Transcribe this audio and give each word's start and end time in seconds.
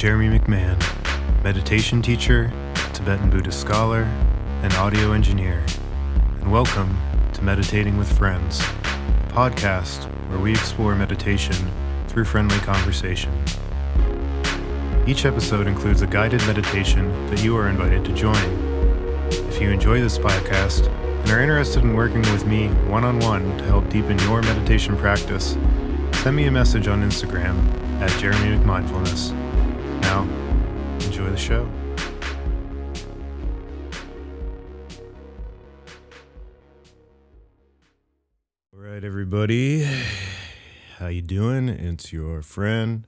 Jeremy 0.00 0.38
McMahon, 0.38 1.44
meditation 1.44 2.00
teacher, 2.00 2.50
Tibetan 2.94 3.28
Buddhist 3.28 3.60
scholar, 3.60 4.04
and 4.62 4.72
audio 4.76 5.12
engineer. 5.12 5.62
And 6.40 6.50
welcome 6.50 6.96
to 7.34 7.42
Meditating 7.42 7.98
with 7.98 8.10
Friends, 8.16 8.60
a 8.60 9.28
podcast 9.28 10.04
where 10.30 10.38
we 10.38 10.52
explore 10.52 10.94
meditation 10.94 11.54
through 12.08 12.24
friendly 12.24 12.56
conversation. 12.60 13.30
Each 15.06 15.26
episode 15.26 15.66
includes 15.66 16.00
a 16.00 16.06
guided 16.06 16.40
meditation 16.46 17.10
that 17.26 17.44
you 17.44 17.54
are 17.58 17.68
invited 17.68 18.02
to 18.06 18.14
join. 18.14 18.42
If 19.28 19.60
you 19.60 19.68
enjoy 19.68 20.00
this 20.00 20.16
podcast 20.16 20.86
and 20.88 21.30
are 21.30 21.42
interested 21.42 21.82
in 21.82 21.92
working 21.92 22.22
with 22.32 22.46
me 22.46 22.68
one 22.88 23.04
on 23.04 23.18
one 23.18 23.42
to 23.58 23.64
help 23.64 23.86
deepen 23.90 24.18
your 24.20 24.40
meditation 24.40 24.96
practice, 24.96 25.58
send 26.22 26.36
me 26.36 26.46
a 26.46 26.50
message 26.50 26.88
on 26.88 27.02
Instagram 27.02 27.54
at 28.00 28.10
Jeremy 28.18 28.56
McMindfulness. 28.56 29.36
Now, 30.00 30.22
enjoy 31.00 31.30
the 31.30 31.36
show. 31.36 31.68
All 38.74 38.80
right, 38.80 39.04
everybody, 39.04 39.86
how 40.98 41.08
you 41.08 41.22
doing? 41.22 41.68
It's 41.68 42.12
your 42.12 42.42
friend 42.42 43.04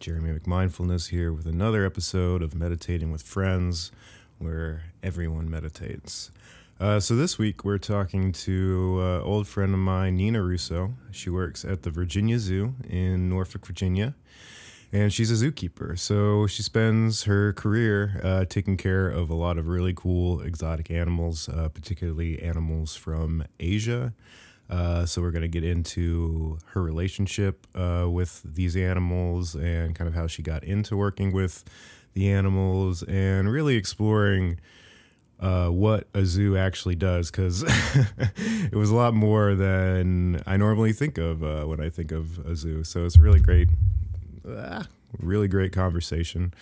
Jeremy 0.00 0.38
McMindfulness 0.38 1.08
here 1.08 1.32
with 1.32 1.46
another 1.46 1.84
episode 1.86 2.42
of 2.42 2.54
Meditating 2.54 3.10
with 3.10 3.22
Friends, 3.22 3.90
where 4.38 4.84
everyone 5.02 5.50
meditates. 5.50 6.30
Uh, 6.78 7.00
so 7.00 7.16
this 7.16 7.38
week 7.38 7.64
we're 7.64 7.78
talking 7.78 8.32
to 8.32 8.98
uh, 9.00 9.22
old 9.22 9.48
friend 9.48 9.72
of 9.72 9.80
mine, 9.80 10.16
Nina 10.16 10.42
Russo. 10.42 10.92
She 11.10 11.30
works 11.30 11.64
at 11.64 11.82
the 11.82 11.90
Virginia 11.90 12.38
Zoo 12.38 12.74
in 12.86 13.30
Norfolk, 13.30 13.64
Virginia, 13.66 14.14
and 14.96 15.12
she's 15.12 15.30
a 15.30 15.34
zookeeper. 15.44 15.98
So 15.98 16.46
she 16.46 16.62
spends 16.62 17.24
her 17.24 17.52
career 17.52 18.18
uh, 18.24 18.44
taking 18.46 18.78
care 18.78 19.08
of 19.08 19.28
a 19.28 19.34
lot 19.34 19.58
of 19.58 19.66
really 19.66 19.92
cool 19.94 20.40
exotic 20.40 20.90
animals, 20.90 21.50
uh, 21.50 21.68
particularly 21.68 22.42
animals 22.42 22.96
from 22.96 23.44
Asia. 23.60 24.14
Uh, 24.70 25.04
so 25.04 25.20
we're 25.20 25.30
going 25.30 25.42
to 25.42 25.48
get 25.48 25.64
into 25.64 26.58
her 26.68 26.82
relationship 26.82 27.66
uh, 27.74 28.06
with 28.08 28.42
these 28.42 28.74
animals 28.74 29.54
and 29.54 29.94
kind 29.94 30.08
of 30.08 30.14
how 30.14 30.26
she 30.26 30.42
got 30.42 30.64
into 30.64 30.96
working 30.96 31.30
with 31.30 31.64
the 32.14 32.30
animals 32.30 33.02
and 33.02 33.52
really 33.52 33.76
exploring 33.76 34.58
uh, 35.38 35.68
what 35.68 36.08
a 36.14 36.24
zoo 36.24 36.56
actually 36.56 36.94
does 36.94 37.30
because 37.30 37.62
it 38.72 38.74
was 38.74 38.88
a 38.88 38.94
lot 38.94 39.12
more 39.12 39.54
than 39.54 40.40
I 40.46 40.56
normally 40.56 40.94
think 40.94 41.18
of 41.18 41.44
uh, 41.44 41.64
when 41.64 41.80
I 41.80 41.90
think 41.90 42.10
of 42.12 42.38
a 42.46 42.56
zoo. 42.56 42.82
So 42.82 43.04
it's 43.04 43.18
really 43.18 43.40
great, 43.40 43.68
ah, 44.48 44.86
really 45.18 45.48
great 45.48 45.72
conversation. 45.72 46.52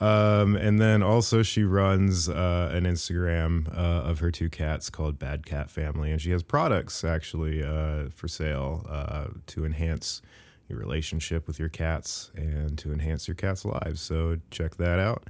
Um, 0.00 0.56
and 0.56 0.80
then 0.80 1.00
also 1.00 1.44
she 1.44 1.62
runs 1.62 2.28
uh, 2.28 2.70
an 2.72 2.84
Instagram 2.84 3.68
uh, 3.72 4.02
of 4.02 4.18
her 4.18 4.32
two 4.32 4.50
cats 4.50 4.90
called 4.90 5.18
Bad 5.18 5.46
Cat 5.46 5.70
Family, 5.70 6.10
and 6.10 6.20
she 6.20 6.32
has 6.32 6.42
products 6.42 7.04
actually 7.04 7.62
uh, 7.62 8.08
for 8.10 8.26
sale 8.26 8.84
uh, 8.88 9.26
to 9.46 9.64
enhance 9.64 10.20
your 10.68 10.78
relationship 10.78 11.46
with 11.46 11.60
your 11.60 11.68
cats 11.68 12.32
and 12.34 12.76
to 12.78 12.92
enhance 12.92 13.28
your 13.28 13.36
cats' 13.36 13.64
lives. 13.64 14.00
So 14.00 14.38
check 14.50 14.76
that 14.76 14.98
out. 14.98 15.24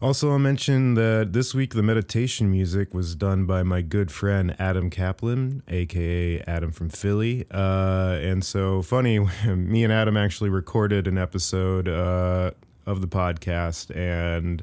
Also, 0.00 0.30
I'll 0.30 0.38
mention 0.38 0.92
that 0.94 1.32
this 1.32 1.54
week 1.54 1.72
the 1.72 1.82
meditation 1.82 2.50
music 2.50 2.92
was 2.92 3.14
done 3.14 3.46
by 3.46 3.62
my 3.62 3.80
good 3.80 4.12
friend 4.12 4.54
Adam 4.58 4.90
Kaplan, 4.90 5.62
aka 5.68 6.42
Adam 6.42 6.70
from 6.70 6.90
Philly. 6.90 7.46
Uh, 7.50 8.18
and 8.20 8.44
so, 8.44 8.82
funny, 8.82 9.18
me 9.46 9.84
and 9.84 9.92
Adam 9.92 10.14
actually 10.14 10.50
recorded 10.50 11.06
an 11.06 11.16
episode 11.16 11.88
uh, 11.88 12.50
of 12.84 13.00
the 13.00 13.08
podcast, 13.08 13.94
and 13.96 14.62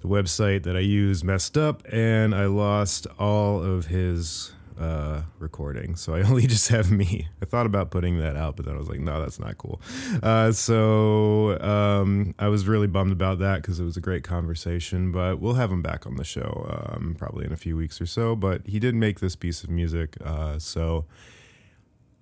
the 0.00 0.08
website 0.08 0.62
that 0.62 0.76
I 0.76 0.80
use 0.80 1.22
messed 1.22 1.58
up, 1.58 1.82
and 1.92 2.34
I 2.34 2.46
lost 2.46 3.06
all 3.18 3.62
of 3.62 3.86
his 3.86 4.54
uh, 4.78 5.22
recording. 5.38 5.96
So 5.96 6.14
I 6.14 6.22
only 6.28 6.46
just 6.46 6.68
have 6.68 6.90
me. 6.90 7.28
I 7.42 7.44
thought 7.44 7.66
about 7.66 7.90
putting 7.90 8.18
that 8.18 8.36
out, 8.36 8.56
but 8.56 8.66
then 8.66 8.74
I 8.74 8.78
was 8.78 8.88
like, 8.88 9.00
no, 9.00 9.20
that's 9.20 9.38
not 9.38 9.58
cool. 9.58 9.80
Uh, 10.22 10.52
so 10.52 11.60
um, 11.60 12.34
I 12.38 12.48
was 12.48 12.66
really 12.66 12.86
bummed 12.86 13.12
about 13.12 13.38
that 13.40 13.62
because 13.62 13.80
it 13.80 13.84
was 13.84 13.96
a 13.96 14.00
great 14.00 14.24
conversation. 14.24 15.12
But 15.12 15.40
we'll 15.40 15.54
have 15.54 15.70
him 15.70 15.82
back 15.82 16.06
on 16.06 16.16
the 16.16 16.24
show 16.24 16.66
um, 16.70 17.16
probably 17.18 17.44
in 17.44 17.52
a 17.52 17.56
few 17.56 17.76
weeks 17.76 18.00
or 18.00 18.06
so. 18.06 18.36
But 18.36 18.66
he 18.66 18.78
did 18.78 18.94
make 18.94 19.20
this 19.20 19.36
piece 19.36 19.64
of 19.64 19.70
music, 19.70 20.16
uh, 20.24 20.58
so 20.58 21.06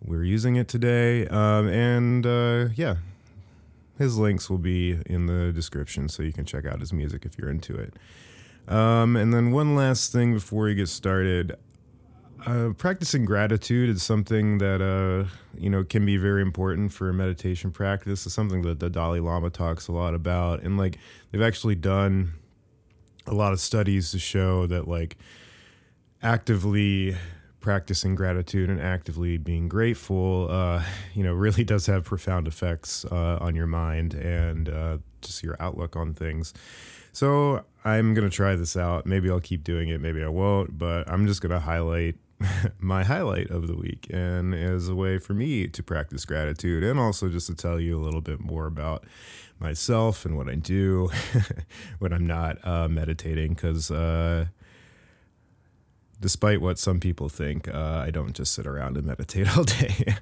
we're 0.04 0.24
using 0.24 0.56
it 0.56 0.68
today. 0.68 1.26
Um, 1.28 1.68
and 1.68 2.26
uh, 2.26 2.68
yeah, 2.74 2.96
his 3.98 4.18
links 4.18 4.50
will 4.50 4.58
be 4.58 4.98
in 5.06 5.26
the 5.26 5.52
description, 5.52 6.08
so 6.08 6.22
you 6.22 6.32
can 6.32 6.44
check 6.44 6.66
out 6.66 6.80
his 6.80 6.92
music 6.92 7.24
if 7.24 7.38
you're 7.38 7.50
into 7.50 7.76
it. 7.76 7.94
Um, 8.68 9.16
and 9.16 9.32
then 9.32 9.52
one 9.52 9.76
last 9.76 10.12
thing 10.12 10.34
before 10.34 10.64
we 10.64 10.74
get 10.74 10.88
started. 10.88 11.56
Uh, 12.44 12.70
practicing 12.76 13.24
gratitude 13.24 13.88
is 13.88 14.02
something 14.02 14.58
that 14.58 14.82
uh, 14.82 15.26
you 15.58 15.70
know 15.70 15.82
can 15.82 16.04
be 16.04 16.16
very 16.16 16.42
important 16.42 16.92
for 16.92 17.12
meditation 17.12 17.70
practice. 17.70 18.26
It's 18.26 18.34
something 18.34 18.62
that 18.62 18.78
the 18.78 18.90
Dalai 18.90 19.20
Lama 19.20 19.50
talks 19.50 19.88
a 19.88 19.92
lot 19.92 20.14
about, 20.14 20.62
and 20.62 20.76
like 20.76 20.98
they've 21.30 21.42
actually 21.42 21.76
done 21.76 22.32
a 23.26 23.34
lot 23.34 23.52
of 23.52 23.60
studies 23.60 24.10
to 24.12 24.18
show 24.18 24.66
that 24.66 24.86
like 24.86 25.16
actively 26.22 27.16
practicing 27.60 28.14
gratitude 28.14 28.70
and 28.70 28.80
actively 28.80 29.38
being 29.38 29.68
grateful, 29.68 30.46
uh, 30.50 30.82
you 31.14 31.24
know, 31.24 31.34
really 31.46 31.64
does 31.64 31.86
have 31.86 32.04
profound 32.04 32.46
effects 32.46 33.04
uh, 33.06 33.38
on 33.40 33.56
your 33.56 33.66
mind 33.66 34.14
and 34.14 34.68
uh, 34.68 34.98
just 35.20 35.42
your 35.42 35.56
outlook 35.58 35.96
on 35.96 36.14
things. 36.14 36.54
So 37.12 37.64
I'm 37.84 38.14
gonna 38.14 38.28
try 38.28 38.56
this 38.56 38.76
out. 38.76 39.06
Maybe 39.06 39.30
I'll 39.30 39.40
keep 39.40 39.64
doing 39.64 39.88
it. 39.88 40.00
Maybe 40.00 40.22
I 40.22 40.28
won't. 40.28 40.78
But 40.78 41.10
I'm 41.10 41.26
just 41.26 41.40
gonna 41.40 41.60
highlight 41.60 42.16
my 42.78 43.04
highlight 43.04 43.50
of 43.50 43.66
the 43.66 43.76
week 43.76 44.06
and 44.10 44.54
as 44.54 44.88
a 44.88 44.94
way 44.94 45.18
for 45.18 45.34
me 45.34 45.66
to 45.66 45.82
practice 45.82 46.24
gratitude 46.24 46.84
and 46.84 46.98
also 46.98 47.28
just 47.28 47.46
to 47.46 47.54
tell 47.54 47.80
you 47.80 47.96
a 47.96 48.02
little 48.02 48.20
bit 48.20 48.40
more 48.40 48.66
about 48.66 49.04
myself 49.58 50.24
and 50.26 50.36
what 50.36 50.48
I 50.48 50.54
do 50.54 51.10
when 51.98 52.12
I'm 52.12 52.26
not 52.26 52.58
uh, 52.66 52.88
meditating 52.88 53.54
because 53.54 53.90
uh, 53.90 54.46
despite 56.20 56.60
what 56.60 56.78
some 56.78 57.00
people 57.00 57.28
think, 57.28 57.68
uh, 57.68 58.02
I 58.04 58.10
don't 58.10 58.34
just 58.34 58.52
sit 58.52 58.66
around 58.66 58.96
and 58.96 59.06
meditate 59.06 59.48
all 59.56 59.64
day. 59.64 60.14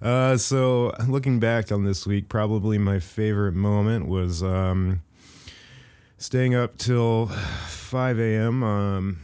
uh, 0.00 0.36
so, 0.36 0.94
looking 1.06 1.40
back 1.40 1.70
on 1.70 1.84
this 1.84 2.06
week, 2.06 2.28
probably 2.28 2.78
my 2.78 2.98
favorite 2.98 3.54
moment 3.54 4.08
was 4.08 4.42
um, 4.42 5.02
staying 6.18 6.54
up 6.54 6.78
till 6.78 7.26
5 7.26 8.18
a.m. 8.18 8.62
Um, 8.62 9.20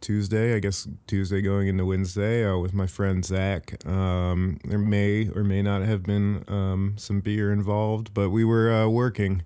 Tuesday, 0.00 0.54
I 0.54 0.58
guess 0.58 0.88
Tuesday 1.06 1.40
going 1.40 1.68
into 1.68 1.84
Wednesday 1.84 2.44
uh, 2.44 2.56
with 2.58 2.72
my 2.72 2.86
friend 2.86 3.24
Zach. 3.24 3.84
Um, 3.86 4.58
there 4.64 4.78
may 4.78 5.28
or 5.28 5.44
may 5.44 5.62
not 5.62 5.82
have 5.82 6.02
been 6.02 6.44
um, 6.48 6.94
some 6.96 7.20
beer 7.20 7.52
involved, 7.52 8.14
but 8.14 8.30
we 8.30 8.44
were 8.44 8.72
uh, 8.72 8.88
working 8.88 9.42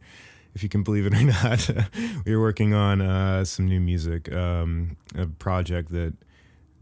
if 0.54 0.62
you 0.62 0.68
can 0.68 0.82
believe 0.82 1.06
it 1.06 1.14
or 1.14 1.22
not. 1.24 1.70
we 2.24 2.34
were 2.34 2.42
working 2.42 2.74
on 2.74 3.00
uh, 3.00 3.44
some 3.44 3.66
new 3.66 3.80
music, 3.80 4.32
um, 4.32 4.96
a 5.16 5.26
project 5.26 5.90
that 5.90 6.14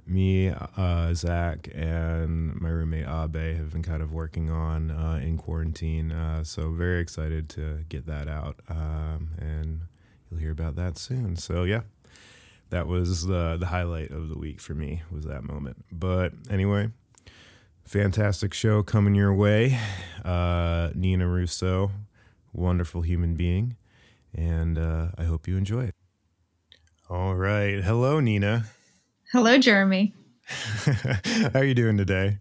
me, 0.07 0.51
uh, 0.51 1.15
Zach, 1.15 1.69
and 1.73 2.61
my 2.61 2.69
roommate 2.69 3.07
Abe 3.07 3.57
have 3.57 3.73
been 3.73 3.83
kind 3.83 4.03
of 4.03 4.13
working 4.13 4.51
on 4.51 4.91
uh, 4.91 5.21
in 5.23 5.39
quarantine. 5.39 6.13
Uh, 6.13 6.45
so 6.45 6.71
very 6.73 7.01
excited 7.01 7.49
to 7.51 7.85
get 7.89 8.07
that 8.07 8.29
out, 8.29 8.61
um, 8.69 9.31
and 9.39 9.83
you'll 10.31 10.41
hear 10.41 10.51
about 10.51 10.77
that 10.77 10.99
soon. 10.99 11.37
So 11.37 11.63
yeah, 11.63 11.83
that 12.73 12.89
was 12.89 13.25
the 13.27 13.57
the 13.59 13.67
highlight 13.67 14.11
of 14.11 14.29
the 14.29 14.39
week 14.39 14.61
for 14.61 14.75
me 14.75 15.03
was 15.11 15.25
that 15.25 15.45
moment. 15.45 15.85
But 15.93 16.33
anyway. 16.51 16.91
Fantastic 17.85 18.55
show 18.55 18.83
coming 18.83 19.15
your 19.15 19.35
way. 19.35 19.79
Uh, 20.25 20.91
Nina 20.95 21.27
Russo, 21.27 21.91
wonderful 22.53 23.03
human 23.03 23.35
being, 23.35 23.77
and 24.33 24.79
uh, 24.79 25.09
I 25.19 25.25
hope 25.25 25.49
you 25.49 25.57
enjoy 25.57 25.87
it. 25.87 25.95
All 27.11 27.35
right. 27.35 27.83
Hello, 27.83 28.21
Nina. 28.21 28.65
Hello, 29.33 29.59
Jeremy. 29.59 30.15
How 30.47 31.51
are 31.61 31.65
you 31.65 31.75
doing 31.75 31.99
today? 31.99 32.39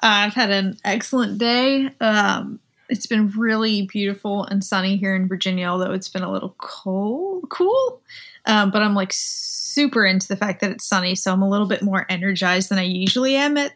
I've 0.00 0.34
had 0.34 0.50
an 0.50 0.76
excellent 0.84 1.38
day. 1.38 1.88
Um, 2.00 2.60
it's 2.88 3.06
been 3.06 3.30
really 3.30 3.86
beautiful 3.86 4.44
and 4.44 4.62
sunny 4.62 4.96
here 4.96 5.14
in 5.14 5.28
Virginia, 5.28 5.66
although 5.68 5.92
it's 5.92 6.08
been 6.08 6.22
a 6.22 6.30
little 6.30 6.54
cold, 6.58 7.48
cool. 7.48 8.02
Um, 8.46 8.70
but 8.70 8.82
I'm 8.82 8.94
like 8.94 9.12
super 9.12 10.04
into 10.04 10.28
the 10.28 10.36
fact 10.36 10.60
that 10.60 10.70
it's 10.70 10.86
sunny, 10.86 11.14
so 11.14 11.32
I'm 11.32 11.42
a 11.42 11.48
little 11.48 11.66
bit 11.66 11.82
more 11.82 12.06
energized 12.08 12.68
than 12.68 12.78
I 12.78 12.84
usually 12.84 13.36
am 13.36 13.56
at 13.56 13.72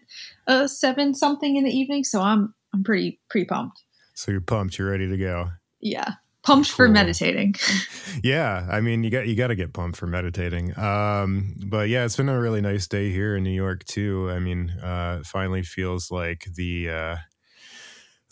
uh, 0.46 0.66
seven 0.66 1.14
something 1.14 1.56
in 1.56 1.64
the 1.64 1.70
evening. 1.70 2.04
So 2.04 2.20
I'm 2.20 2.54
I'm 2.72 2.84
pretty 2.84 3.20
pretty 3.28 3.46
pumped. 3.46 3.82
So 4.14 4.30
you're 4.30 4.40
pumped. 4.40 4.78
You're 4.78 4.90
ready 4.90 5.08
to 5.08 5.16
go. 5.16 5.50
Yeah, 5.80 6.14
pumped 6.42 6.70
cool. 6.70 6.86
for 6.86 6.88
meditating. 6.88 7.54
yeah, 8.22 8.66
I 8.70 8.80
mean 8.80 9.04
you 9.04 9.10
got 9.10 9.26
you 9.26 9.36
got 9.36 9.48
to 9.48 9.54
get 9.54 9.72
pumped 9.72 9.98
for 9.98 10.06
meditating. 10.06 10.78
Um, 10.78 11.54
but 11.66 11.88
yeah, 11.88 12.04
it's 12.04 12.16
been 12.16 12.28
a 12.28 12.40
really 12.40 12.60
nice 12.60 12.86
day 12.86 13.10
here 13.10 13.36
in 13.36 13.44
New 13.44 13.50
York 13.50 13.84
too. 13.84 14.30
I 14.30 14.38
mean, 14.38 14.70
uh, 14.70 15.22
finally 15.24 15.62
feels 15.62 16.10
like 16.10 16.44
the 16.54 16.90
uh, 16.90 17.16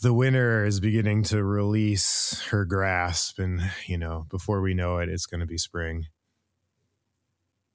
the 0.03 0.13
winter 0.13 0.65
is 0.65 0.81
beginning 0.81 1.23
to 1.25 1.43
release 1.43 2.43
her 2.51 2.65
grasp, 2.65 3.39
and 3.39 3.63
you 3.87 3.99
know, 3.99 4.27
before 4.31 4.61
we 4.61 4.75
know 4.75 4.99
it, 4.99 5.09
it's 5.09 5.27
going 5.27 5.41
to 5.41 5.47
be 5.47 5.59
spring. 5.59 6.07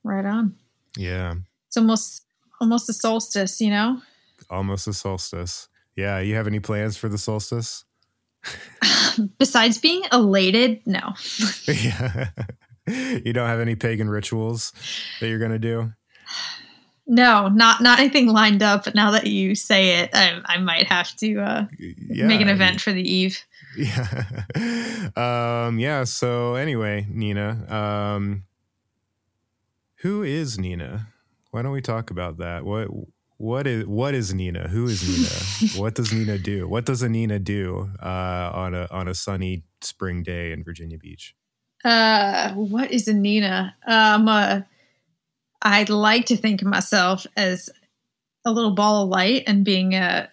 Right 0.04 0.26
on. 0.26 0.56
Yeah, 0.98 1.36
It's 1.68 1.78
almost 1.78 2.24
almost 2.60 2.90
a 2.90 2.94
solstice, 2.94 3.62
you 3.62 3.70
know. 3.70 4.02
almost 4.50 4.88
a 4.88 4.94
solstice. 4.94 5.68
Yeah, 5.96 6.20
you 6.20 6.36
have 6.36 6.48
any 6.48 6.60
plans 6.60 6.98
for 6.98 7.10
the 7.10 7.18
solstice? 7.18 7.86
Besides 9.38 9.78
being 9.78 10.02
elated, 10.12 10.82
no. 10.86 11.14
yeah, 11.68 12.30
you 12.88 13.34
don't 13.34 13.48
have 13.48 13.60
any 13.60 13.76
pagan 13.76 14.10
rituals 14.10 14.74
that 15.20 15.28
you're 15.28 15.40
going 15.40 15.52
to 15.52 15.60
do. 15.60 15.94
No, 17.08 17.50
not 17.50 17.82
not 17.82 18.00
anything 18.00 18.28
lined 18.28 18.64
up. 18.64 18.86
But 18.86 18.96
now 18.96 19.12
that 19.12 19.28
you 19.28 19.54
say 19.56 20.00
it, 20.00 20.12
I, 20.14 20.40
I 20.46 20.58
might 20.60 20.88
have 20.88 21.14
to 21.18 21.40
uh, 21.40 21.66
Yeah, 21.78 22.26
make 22.28 22.42
an 22.42 22.48
event 22.50 22.82
for 22.82 22.92
the 22.92 23.08
eve. 23.08 23.40
Yeah. 23.78 24.44
um, 25.16 25.80
yeah. 25.80 26.04
So 26.04 26.56
anyway, 26.56 27.06
Nina, 27.10 27.66
um, 27.74 28.44
who 30.02 30.24
is 30.24 30.58
Nina? 30.58 31.08
Why 31.52 31.62
don't 31.62 31.72
we 31.72 31.82
talk 31.82 32.10
about 32.10 32.38
that? 32.38 32.66
What 32.66 32.88
what 33.38 33.68
is 33.68 33.86
what 33.86 34.14
is 34.14 34.34
Nina? 34.34 34.68
Who 34.68 34.86
is 34.88 35.08
Nina? 35.08 35.72
what 35.82 35.96
does 35.96 36.14
Nina 36.14 36.38
do? 36.38 36.68
What 36.68 36.86
does 36.86 37.02
a 37.02 37.10
Nina 37.10 37.40
do 37.40 37.90
uh, 38.02 38.52
on 38.54 38.74
a 38.74 38.88
on 38.92 39.08
a 39.08 39.14
sunny 39.14 39.64
spring 39.82 40.24
day 40.24 40.52
in 40.52 40.64
Virginia 40.64 40.98
Beach? 40.98 41.36
Uh, 41.84 42.54
what 42.54 42.92
is 42.92 43.08
a 43.08 43.14
Nina? 43.14 43.76
Um, 43.88 44.28
uh, 44.28 44.62
I'd 45.62 45.90
like 45.90 46.26
to 46.28 46.38
think 46.38 46.62
of 46.62 46.68
myself 46.68 47.26
as 47.36 47.70
a 48.46 48.52
little 48.52 48.72
ball 48.72 49.04
of 49.04 49.10
light 49.10 49.44
and 49.48 49.64
being 49.64 49.94
a, 49.94 50.30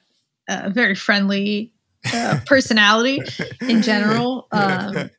a 0.48 0.70
very 0.70 0.94
friendly 0.94 1.72
uh, 2.12 2.40
personality 2.46 3.22
in 3.60 3.82
general, 3.82 4.46
um, 4.52 5.10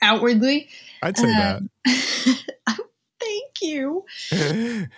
outwardly. 0.00 0.68
I'd 1.02 1.16
say 1.16 1.32
Um, 1.32 1.70
thank 3.28 3.62
you. 3.62 4.04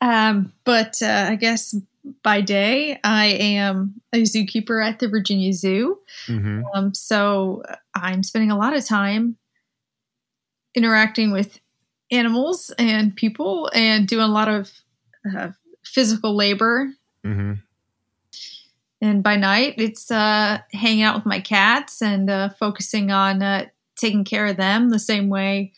Um, 0.00 0.52
but 0.64 1.00
uh, 1.00 1.28
I 1.30 1.36
guess 1.36 1.74
by 2.22 2.42
day, 2.42 3.00
I 3.02 3.26
am 3.26 3.94
a 4.12 4.22
zookeeper 4.22 4.86
at 4.86 4.98
the 4.98 5.08
Virginia 5.08 5.52
Zoo. 5.52 5.98
hmm 6.26 6.60
Um, 6.74 6.92
so 6.92 7.62
I'm 7.94 8.22
spending 8.22 8.50
a 8.50 8.58
lot 8.58 8.76
of 8.76 8.84
time 8.84 9.38
interacting 10.74 11.32
with 11.32 11.58
animals 12.10 12.70
and 12.78 13.16
people 13.16 13.70
and 13.72 14.06
doing 14.06 14.24
a 14.24 14.32
lot 14.32 14.48
of 14.48 14.70
uh, 15.34 15.50
physical 15.84 16.36
labor. 16.36 16.90
hmm 17.24 17.54
And 19.00 19.22
by 19.22 19.36
night, 19.36 19.74
it's 19.78 20.10
uh, 20.10 20.58
hanging 20.72 21.02
out 21.02 21.16
with 21.16 21.26
my 21.26 21.40
cats 21.40 22.02
and 22.02 22.28
uh, 22.28 22.50
focusing 22.50 23.10
on 23.10 23.42
uh, 23.42 23.66
taking 23.96 24.24
care 24.24 24.46
of 24.46 24.56
them 24.56 24.90
the 24.90 24.98
same 24.98 25.30
way. 25.30 25.72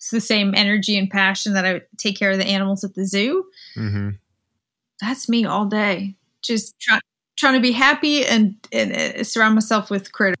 It's 0.00 0.10
the 0.10 0.20
same 0.20 0.54
energy 0.56 0.96
and 0.96 1.10
passion 1.10 1.52
that 1.52 1.66
I 1.66 1.82
take 1.98 2.18
care 2.18 2.30
of 2.30 2.38
the 2.38 2.46
animals 2.46 2.84
at 2.84 2.94
the 2.94 3.04
zoo. 3.04 3.44
hmm 3.74 4.10
That's 4.98 5.28
me 5.28 5.44
all 5.44 5.66
day. 5.66 6.16
Just 6.40 6.80
try, 6.80 7.00
trying 7.36 7.52
to 7.52 7.60
be 7.60 7.72
happy 7.72 8.24
and, 8.24 8.54
and 8.72 8.92
uh, 8.92 9.24
surround 9.24 9.56
myself 9.56 9.90
with 9.90 10.10
critters. 10.12 10.38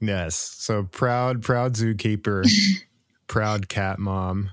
Yes. 0.00 0.34
So 0.34 0.82
proud, 0.82 1.42
proud 1.42 1.74
zookeeper, 1.74 2.44
proud 3.28 3.68
cat 3.68 4.00
mom. 4.00 4.50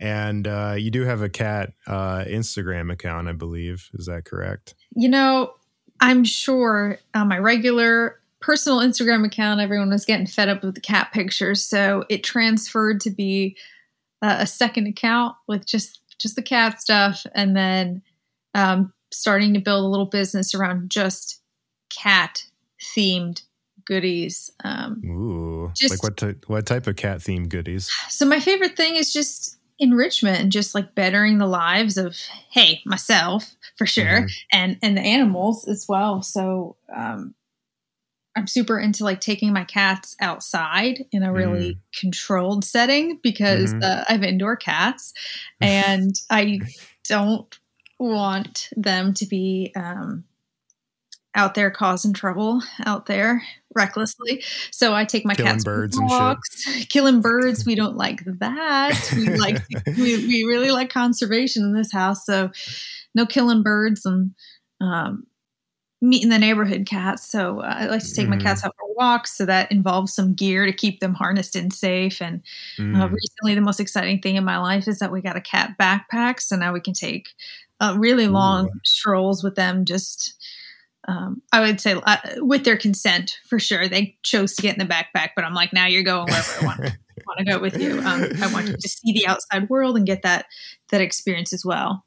And 0.00 0.48
uh, 0.48 0.74
you 0.76 0.90
do 0.90 1.02
have 1.02 1.22
a 1.22 1.28
cat 1.28 1.72
uh, 1.86 2.24
Instagram 2.26 2.92
account, 2.92 3.28
I 3.28 3.34
believe. 3.34 3.88
Is 3.94 4.06
that 4.06 4.24
correct? 4.24 4.74
You 4.96 5.08
know, 5.08 5.54
I'm 6.00 6.24
sure 6.24 6.98
on 7.14 7.28
my 7.28 7.38
regular 7.38 8.18
personal 8.40 8.80
Instagram 8.80 9.24
account, 9.24 9.60
everyone 9.60 9.90
was 9.90 10.04
getting 10.04 10.26
fed 10.26 10.48
up 10.48 10.64
with 10.64 10.74
the 10.74 10.80
cat 10.80 11.12
pictures, 11.12 11.64
so 11.64 12.04
it 12.08 12.24
transferred 12.24 13.00
to 13.02 13.10
be 13.10 13.56
uh, 14.26 14.36
a 14.40 14.46
second 14.46 14.86
account 14.86 15.34
with 15.46 15.66
just 15.66 16.00
just 16.18 16.34
the 16.36 16.42
cat 16.42 16.80
stuff, 16.80 17.26
and 17.34 17.54
then 17.56 18.02
um, 18.54 18.92
starting 19.12 19.54
to 19.54 19.60
build 19.60 19.84
a 19.84 19.88
little 19.88 20.06
business 20.06 20.54
around 20.54 20.90
just 20.90 21.40
cat 21.90 22.44
themed 22.96 23.42
goodies. 23.84 24.50
Um, 24.64 25.02
Ooh. 25.04 25.72
Just- 25.76 25.92
like 25.92 26.02
what, 26.02 26.16
ty- 26.16 26.34
what 26.46 26.66
type 26.66 26.86
of 26.86 26.96
cat 26.96 27.18
themed 27.18 27.48
goodies? 27.50 27.90
so 28.08 28.24
my 28.26 28.40
favorite 28.40 28.76
thing 28.76 28.96
is 28.96 29.12
just 29.12 29.56
enrichment 29.78 30.40
and 30.40 30.50
just 30.50 30.74
like 30.74 30.94
bettering 30.94 31.36
the 31.36 31.46
lives 31.46 31.98
of 31.98 32.16
hey 32.50 32.80
myself 32.86 33.54
for 33.76 33.84
sure 33.86 34.22
Mhm. 34.22 34.30
and 34.50 34.78
and 34.82 34.96
the 34.96 35.02
animals 35.02 35.68
as 35.68 35.84
well 35.86 36.22
so 36.22 36.76
um 36.96 37.34
i'm 38.36 38.46
super 38.46 38.78
into 38.78 39.04
like 39.04 39.20
taking 39.20 39.52
my 39.52 39.64
cats 39.64 40.14
outside 40.20 41.04
in 41.12 41.22
a 41.22 41.32
really 41.32 41.78
controlled 41.98 42.64
setting 42.64 43.18
because 43.22 43.72
Mhm. 43.74 43.82
uh, 43.82 44.04
i 44.08 44.12
have 44.12 44.22
indoor 44.22 44.56
cats 44.56 45.12
and 45.60 46.14
i 46.30 46.60
don't 47.08 47.58
want 47.98 48.68
them 48.76 49.14
to 49.14 49.26
be 49.26 49.72
um 49.74 50.24
out 51.34 51.54
there 51.54 51.70
causing 51.70 52.14
trouble 52.14 52.62
out 52.86 53.04
there 53.06 53.42
recklessly. 53.74 54.42
So 54.70 54.94
I 54.94 55.04
take 55.04 55.26
my 55.26 55.34
Killing 55.34 55.52
cats 55.52 55.64
birds 55.64 55.98
and 55.98 56.10
shit. 56.10 56.18
walks. 56.18 56.86
Killing 56.88 57.20
birds, 57.20 57.66
we 57.66 57.74
don't 57.74 57.96
like 57.96 58.22
that. 58.38 59.12
We 59.14 59.26
like 59.36 59.62
we, 59.86 60.16
we 60.26 60.46
really 60.48 60.70
like 60.70 60.88
conservation 60.88 61.62
in 61.62 61.74
this 61.74 61.92
house, 61.92 62.24
so 62.24 62.50
no 63.14 63.26
killing 63.26 63.62
birds 63.62 64.06
and 64.06 64.30
um, 64.80 65.26
meeting 66.02 66.28
the 66.28 66.38
neighborhood 66.38 66.86
cats. 66.86 67.28
So 67.30 67.60
uh, 67.60 67.74
I 67.78 67.86
like 67.86 68.02
to 68.04 68.12
take 68.12 68.28
my 68.28 68.36
Mhm. 68.36 68.42
cats 68.42 68.64
out 68.64 68.74
for 68.78 68.94
walks. 68.94 69.36
So 69.36 69.46
that 69.46 69.70
involves 69.72 70.14
some 70.14 70.34
gear 70.34 70.66
to 70.66 70.72
keep 70.72 71.00
them 71.00 71.14
harnessed 71.14 71.56
and 71.56 71.72
safe. 71.72 72.20
And 72.20 72.42
uh, 72.94 73.08
Mm. 73.08 73.12
recently, 73.12 73.54
the 73.54 73.60
most 73.62 73.80
exciting 73.80 74.20
thing 74.20 74.36
in 74.36 74.44
my 74.44 74.58
life 74.58 74.88
is 74.88 74.98
that 74.98 75.10
we 75.12 75.20
got 75.22 75.36
a 75.36 75.40
cat 75.40 75.74
backpack. 75.80 76.40
So 76.40 76.56
now 76.56 76.72
we 76.72 76.80
can 76.80 76.94
take 76.94 77.28
uh, 77.80 77.94
really 77.98 78.28
long 78.28 78.66
Ooh. 78.66 78.80
strolls 78.84 79.42
with 79.42 79.54
them. 79.54 79.84
Just, 79.84 80.34
um, 81.08 81.40
I 81.52 81.60
would 81.60 81.80
say, 81.80 81.94
uh, 81.94 82.16
with 82.38 82.64
their 82.64 82.76
consent 82.76 83.38
for 83.48 83.58
sure. 83.58 83.88
They 83.88 84.16
chose 84.22 84.54
to 84.56 84.62
get 84.62 84.78
in 84.78 84.86
the 84.86 84.92
backpack, 84.92 85.30
but 85.36 85.44
I'm 85.44 85.54
like, 85.54 85.72
now 85.72 85.86
you're 85.86 86.02
going 86.02 86.28
wherever 86.28 86.58
I 86.60 86.64
want, 86.64 86.78
want 87.26 87.38
to 87.38 87.44
go 87.44 87.58
with 87.60 87.78
you. 87.78 88.00
Um, 88.04 88.28
I 88.42 88.46
want 88.48 88.66
you 88.68 88.76
to 88.80 88.88
see 88.88 89.12
the 89.12 89.26
outside 89.26 89.68
world 89.68 89.96
and 89.96 90.06
get 90.06 90.22
that 90.22 90.46
that 90.90 91.00
experience 91.00 91.52
as 91.52 91.64
well. 91.64 92.04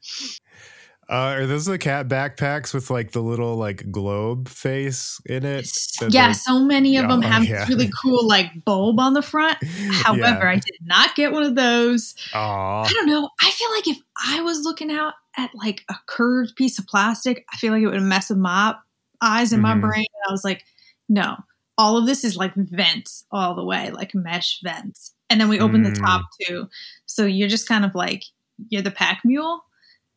Uh, 1.09 1.33
are 1.39 1.45
those 1.47 1.65
the 1.65 1.77
cat 1.79 2.07
backpacks 2.07 2.71
with 2.73 2.91
like 2.91 3.11
the 3.13 3.21
little 3.21 3.55
like 3.55 3.89
globe 3.91 4.47
face 4.47 5.19
in 5.25 5.43
it? 5.43 5.67
yeah, 6.09 6.31
so 6.33 6.59
many 6.59 6.97
of 6.97 7.07
them 7.09 7.23
Oh, 7.23 7.27
have 7.27 7.43
yeah. 7.45 7.61
this 7.61 7.69
really 7.69 7.89
cool 8.03 8.27
like 8.27 8.63
bulb 8.63 8.99
on 8.99 9.13
the 9.13 9.23
front. 9.23 9.57
However, 9.91 10.47
I 10.47 10.55
did 10.55 10.77
not 10.83 11.15
get 11.15 11.31
one 11.31 11.41
of 11.43 11.55
those. 11.55 12.13
Aw. 12.35 12.83
I 12.83 12.93
don't 12.93 13.07
know. 13.07 13.27
I 13.41 13.49
feel 13.51 13.71
like 13.71 13.87
if 13.87 13.97
I 14.27 14.41
was 14.41 14.63
looking 14.63 14.91
out 14.91 15.15
at 15.35 15.49
like 15.55 15.83
a 15.89 15.95
curved 16.05 16.55
piece 16.55 16.77
of 16.77 16.85
plastic, 16.85 17.43
I 17.51 17.57
feel 17.57 17.73
like 17.73 17.81
it 17.81 17.87
would 17.87 18.01
mess 18.03 18.29
with 18.29 18.37
my 18.37 18.75
eyes 19.21 19.51
and 19.51 19.63
my 19.63 19.73
Mhm. 19.73 19.81
brain. 19.81 20.05
And 20.13 20.29
I 20.29 20.31
was 20.31 20.43
like, 20.43 20.63
no, 21.07 21.37
all 21.77 21.97
of 21.97 22.05
this 22.05 22.23
is 22.23 22.37
like 22.37 22.53
vents 22.55 23.25
all 23.31 23.55
the 23.55 23.63
way, 23.65 23.89
like 23.89 24.13
mesh 24.13 24.59
vents. 24.63 25.13
And 25.31 25.41
then 25.41 25.49
we 25.49 25.59
open 25.59 25.81
the 25.81 25.89
Mm. 25.91 26.05
top 26.05 26.21
too. 26.45 26.67
So 27.07 27.25
you're 27.25 27.47
just 27.49 27.67
kind 27.67 27.83
of 27.83 27.95
like, 27.95 28.23
you're 28.69 28.81
the 28.83 28.91
pack 28.91 29.21
mule 29.25 29.63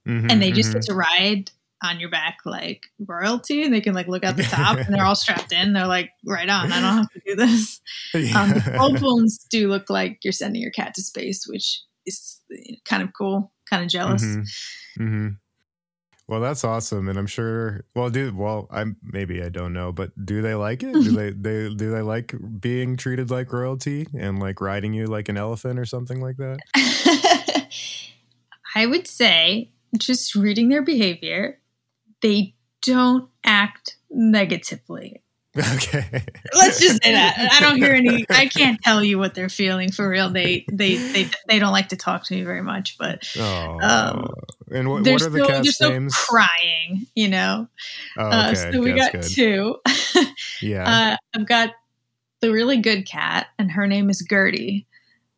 Mhm, 0.06 0.30
and 0.30 0.42
they 0.42 0.52
just 0.52 0.70
mhm. 0.70 0.74
get 0.74 0.82
to 0.82 0.94
ride 0.94 1.50
on 1.84 1.98
your 1.98 2.10
back 2.10 2.38
like 2.44 2.86
royalty 3.08 3.64
and 3.64 3.74
they 3.74 3.80
can 3.80 3.92
like 3.92 4.06
look 4.06 4.22
at 4.24 4.36
the 4.36 4.44
top 4.44 4.78
and 4.78 4.94
they're 4.94 5.04
all 5.04 5.14
strapped 5.16 5.52
in. 5.52 5.72
They're 5.72 5.86
like, 5.88 6.10
right 6.24 6.48
on, 6.48 6.72
I 6.72 6.80
don't 6.80 6.96
have 6.96 7.10
to 7.12 7.20
do 7.26 7.34
this. 7.36 7.80
Um, 8.36 8.50
the 8.50 8.60
Yeah. 8.60 8.76
bulb 8.78 9.02
ones 9.02 9.44
do 9.50 9.68
look 9.68 9.90
like 9.90 10.18
you're 10.22 10.32
sending 10.32 10.62
your 10.62 10.70
cat 10.70 10.94
to 10.94 11.02
space, 11.02 11.44
which 11.46 11.82
is 12.06 12.40
kind 12.84 13.02
of 13.02 13.10
cool, 13.18 13.52
kind 13.68 13.82
of 13.84 13.90
jealous. 13.90 14.22
Mhm. 14.22 14.44
Mhm. 14.98 15.36
Well, 16.28 16.40
that's 16.40 16.64
awesome, 16.64 17.08
and 17.08 17.18
I'm 17.18 17.26
sure. 17.26 17.84
Well, 17.96 18.08
do 18.08 18.32
well. 18.34 18.68
I'm 18.70 18.96
maybe 19.02 19.42
I 19.42 19.48
don't 19.48 19.72
know, 19.72 19.92
but 19.92 20.12
do 20.24 20.40
they 20.40 20.54
like 20.54 20.82
it? 20.82 20.92
Do 21.02 21.10
they 21.12 21.30
they 21.30 21.74
do 21.74 21.90
they 21.90 22.00
like 22.00 22.34
being 22.60 22.96
treated 22.96 23.30
like 23.30 23.52
royalty 23.52 24.06
and 24.16 24.38
like 24.38 24.60
riding 24.60 24.94
you 24.94 25.06
like 25.06 25.28
an 25.28 25.36
elephant 25.36 25.78
or 25.78 25.84
something 25.84 26.20
like 26.20 26.36
that? 26.38 26.60
I 28.74 28.86
would 28.86 29.06
say, 29.06 29.71
just 29.98 30.34
reading 30.34 30.68
their 30.68 30.82
behavior, 30.82 31.58
they 32.20 32.54
don't 32.82 33.28
act 33.44 33.96
negatively. 34.10 35.22
Okay. 35.54 36.24
Let's 36.54 36.80
just 36.80 37.02
say 37.04 37.12
that. 37.12 37.50
I 37.52 37.60
don't 37.60 37.76
hear 37.76 37.92
any. 37.92 38.24
I 38.30 38.46
can't 38.46 38.80
tell 38.82 39.04
you 39.04 39.18
what 39.18 39.34
they're 39.34 39.50
feeling 39.50 39.92
for 39.92 40.08
real. 40.08 40.30
They 40.30 40.64
they 40.72 40.96
they 40.96 41.28
they 41.46 41.58
don't 41.58 41.72
like 41.72 41.90
to 41.90 41.96
talk 41.96 42.24
to 42.24 42.34
me 42.34 42.42
very 42.42 42.62
much, 42.62 42.96
but 42.96 43.22
Oh. 43.38 43.78
Um, 43.82 44.32
and 44.70 44.88
what, 44.88 45.04
they're 45.04 45.12
what 45.14 45.22
are 45.22 45.28
the 45.28 45.36
still 45.38 45.46
they're 45.46 45.56
cats' 45.62 45.74
still 45.74 45.90
names? 45.90 46.14
crying. 46.14 47.06
You 47.14 47.28
know. 47.28 47.68
Oh, 48.16 48.24
Uh, 48.24 48.50
okay. 48.52 48.72
so 48.72 48.80
we 48.80 48.92
that's 48.92 49.12
got 49.12 49.12
good. 49.12 49.30
two. 49.30 49.76
Yeah. 50.62 51.16
Uh, 51.34 51.38
I've 51.38 51.46
got 51.46 51.70
the 52.40 52.50
really 52.50 52.78
good 52.78 53.06
cat, 53.06 53.48
and 53.58 53.70
her 53.72 53.86
name 53.86 54.08
is 54.08 54.24
Gertie. 54.26 54.86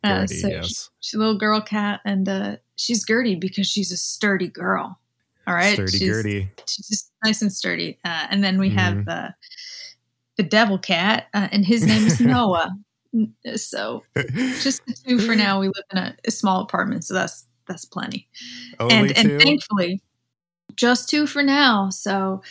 Uh, 0.04 0.20
Gertie, 0.20 0.34
so 0.36 0.48
yes. 0.48 0.90
she's 1.00 1.14
a 1.14 1.18
little 1.18 1.38
girl 1.38 1.60
cat, 1.60 2.00
and 2.04 2.28
uh, 2.28 2.56
she's 2.76 3.04
Gertie 3.06 3.34
because 3.36 3.66
she's 3.66 3.92
a 3.92 3.96
sturdy 3.96 4.48
girl. 4.48 4.98
All 5.46 5.54
right, 5.54 5.74
Sturdy 5.74 5.90
she's, 5.98 6.08
Gertie. 6.08 6.50
she's 6.66 6.88
just 6.88 7.12
nice 7.24 7.42
and 7.42 7.52
sturdy. 7.52 7.98
Uh, 8.04 8.26
and 8.30 8.42
then 8.42 8.58
we 8.58 8.70
have 8.70 8.94
Mhm. 8.94 9.08
uh, 9.08 9.30
the 10.36 10.42
devil 10.42 10.78
cat, 10.78 11.26
uh, 11.34 11.48
and 11.52 11.64
his 11.66 11.84
name 11.84 12.06
is 12.06 12.18
Noah. 12.20 12.74
So 13.56 14.02
just 14.16 14.84
the 14.86 14.94
two 15.06 15.18
for 15.20 15.36
now. 15.36 15.60
We 15.60 15.66
live 15.68 15.84
in 15.92 15.98
a, 15.98 16.16
a 16.26 16.30
small 16.30 16.62
apartment, 16.62 17.04
so 17.04 17.14
that's 17.14 17.44
that's 17.68 17.84
plenty. 17.84 18.26
Only 18.80 18.94
and 18.94 19.08
two? 19.14 19.20
and 19.32 19.40
thankfully, 19.42 20.02
just 20.76 21.08
two 21.08 21.26
for 21.26 21.42
now. 21.42 21.90
So 21.90 22.42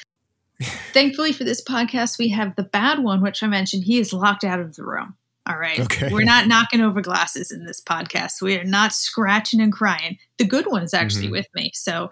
thankfully 0.94 1.34
for 1.34 1.44
this 1.44 1.64
podcast, 1.64 2.18
we 2.20 2.30
have 2.30 2.56
the 2.56 2.64
bad 2.64 3.00
one, 3.04 3.22
which 3.22 3.42
I 3.44 3.48
mentioned. 3.48 3.84
He 3.84 4.00
is 4.00 4.14
locked 4.14 4.44
out 4.44 4.60
of 4.60 4.76
the 4.76 4.84
room. 4.86 5.16
All 5.48 5.58
right. 5.58 5.80
Okay. 5.80 6.10
We're 6.12 6.24
not 6.24 6.48
knocking 6.48 6.82
over 6.82 7.02
glasses 7.02 7.52
in 7.52 7.66
this 7.66 7.82
podcast. 7.82 8.42
We 8.42 8.58
are 8.58 8.64
not 8.64 8.94
scratching 8.94 9.60
and 9.62 9.74
crying. 9.74 10.18
The 10.38 10.46
good 10.46 10.68
one 10.68 10.84
is 10.84 10.94
actually 10.94 11.28
Mhm. 11.28 11.32
with 11.32 11.48
me. 11.54 11.72
So 11.74 12.06
if 12.06 12.12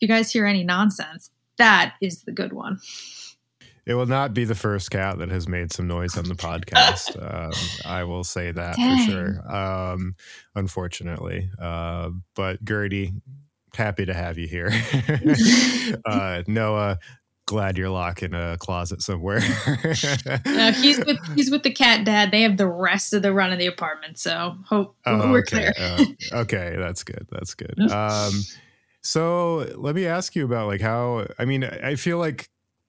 you 0.00 0.08
guys 0.08 0.32
hear 0.32 0.46
any 0.46 0.64
nonsense, 0.64 1.30
that 1.58 1.94
is 2.00 2.22
the 2.22 2.32
good 2.32 2.52
one. 2.54 2.78
It 3.84 3.94
will 3.94 4.06
not 4.06 4.32
be 4.32 4.44
the 4.44 4.54
first 4.54 4.90
cat 4.90 5.18
that 5.18 5.28
has 5.30 5.48
made 5.48 5.72
some 5.72 5.86
noise 5.88 6.16
on 6.16 6.24
the 6.24 6.34
podcast. 6.36 7.16
um, 7.20 7.52
I 7.84 8.04
will 8.04 8.24
say 8.24 8.52
that 8.52 8.76
Dang. 8.76 9.04
for 9.06 9.10
sure. 9.10 9.54
Um, 9.54 10.14
unfortunately, 10.54 11.50
uh, 11.60 12.10
but 12.34 12.64
Gertie, 12.64 13.12
happy 13.74 14.06
to 14.06 14.14
have 14.14 14.38
you 14.38 14.46
here. 14.46 14.70
uh, 16.06 16.42
Noah, 16.46 16.98
glad 17.52 17.76
you're 17.76 17.90
locked 17.90 18.22
in 18.22 18.34
a 18.34 18.56
closet 18.58 19.02
somewhere. 19.02 19.40
No, 20.46 20.72
he's 20.72 20.98
with 21.04 21.18
he's 21.36 21.50
with 21.50 21.62
the 21.62 21.70
cat 21.70 22.04
dad. 22.04 22.30
They 22.30 22.42
have 22.42 22.56
the 22.56 22.66
rest 22.66 23.12
of 23.12 23.22
the 23.22 23.32
run 23.32 23.52
of 23.52 23.58
the 23.58 23.66
apartment. 23.66 24.18
So 24.18 24.56
hope 24.66 24.96
Oh, 25.06 25.30
we're 25.30 25.40
okay. 25.40 25.72
clear. 25.72 25.72
Uh, 25.78 26.04
okay, 26.42 26.74
that's 26.78 27.04
good. 27.04 27.26
That's 27.30 27.54
good. 27.54 27.78
Um, 27.90 28.32
so 29.02 29.70
let 29.76 29.94
me 29.94 30.06
ask 30.06 30.34
you 30.34 30.44
about 30.44 30.66
like 30.66 30.80
how. 30.80 31.26
I 31.38 31.44
mean, 31.44 31.64
I 31.64 31.96
feel 31.96 32.18
like 32.18 32.48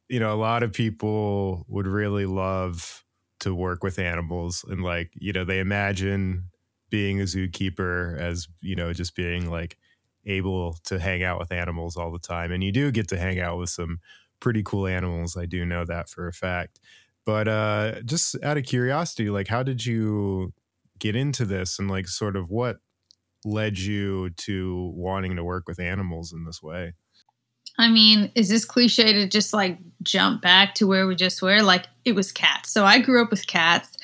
you 0.09 0.19
know 0.19 0.33
a 0.33 0.37
lot 0.39 0.63
of 0.63 0.71
people 0.73 1.65
would 1.67 1.87
really 1.87 2.25
love 2.25 3.03
to 3.41 3.53
work 3.53 3.83
with 3.83 3.99
animals, 3.99 4.63
and 4.67 4.83
like 4.83 5.11
you 5.15 5.33
know 5.33 5.43
they 5.43 5.59
imagine 5.59 6.45
being 6.89 7.19
a 7.19 7.23
zookeeper 7.25 8.17
as 8.17 8.47
you 8.61 8.75
know 8.75 8.93
just 8.93 9.15
being 9.15 9.49
like 9.49 9.77
able 10.25 10.77
to 10.85 10.99
hang 10.99 11.21
out 11.23 11.37
with 11.39 11.51
animals 11.51 11.97
all 11.97 12.11
the 12.11 12.19
time, 12.19 12.51
and 12.51 12.63
you 12.63 12.71
do 12.71 12.91
get 12.91 13.07
to 13.09 13.17
hang 13.17 13.39
out 13.39 13.57
with 13.57 13.69
some 13.69 13.99
pretty 14.43 14.61
cool 14.61 14.85
animals. 14.85 15.37
I 15.37 15.45
do 15.45 15.65
know 15.65 15.85
that 15.85 16.09
for 16.09 16.27
a 16.27 16.33
fact. 16.33 16.81
But 17.25 17.47
uh, 17.47 18.01
just 18.01 18.35
out 18.43 18.57
of 18.57 18.65
curiosity, 18.65 19.29
like 19.29 19.47
how 19.47 19.63
did 19.63 19.85
you 19.85 20.53
get 20.99 21.15
into 21.15 21.45
this 21.45 21.79
and 21.79 21.89
like 21.89 22.09
sort 22.09 22.35
of 22.35 22.49
what 22.49 22.77
led 23.45 23.79
you 23.79 24.31
to 24.31 24.91
wanting 24.95 25.37
to 25.37 25.43
work 25.43 25.63
with 25.65 25.79
animals 25.79 26.33
in 26.33 26.43
this 26.43 26.61
way? 26.61 26.93
I 27.79 27.87
mean, 27.87 28.31
is 28.35 28.49
this 28.49 28.65
cliche 28.65 29.13
to 29.13 29.27
just 29.27 29.53
like 29.53 29.79
jump 30.03 30.41
back 30.41 30.75
to 30.75 30.87
where 30.87 31.07
we 31.07 31.15
just 31.15 31.41
were? 31.41 31.63
Like 31.63 31.85
it 32.03 32.11
was 32.11 32.33
cats. 32.33 32.69
So 32.69 32.83
I 32.83 32.99
grew 32.99 33.23
up 33.23 33.31
with 33.31 33.47
cats. 33.47 33.89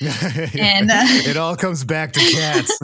And, 0.58 0.90
uh, 0.90 1.04
it 1.04 1.36
all 1.36 1.54
comes 1.54 1.84
back 1.84 2.12
to 2.12 2.20
cats. 2.20 2.78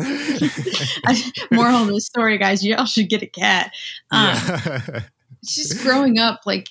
Moral 1.51 1.77
of 1.77 1.89
the 1.89 2.01
story, 2.01 2.37
guys, 2.37 2.65
y'all 2.65 2.85
should 2.85 3.09
get 3.09 3.23
a 3.23 3.27
cat. 3.27 3.73
Um, 4.11 4.37
yeah. 4.37 5.01
just 5.45 5.83
growing 5.83 6.19
up, 6.19 6.41
like 6.45 6.69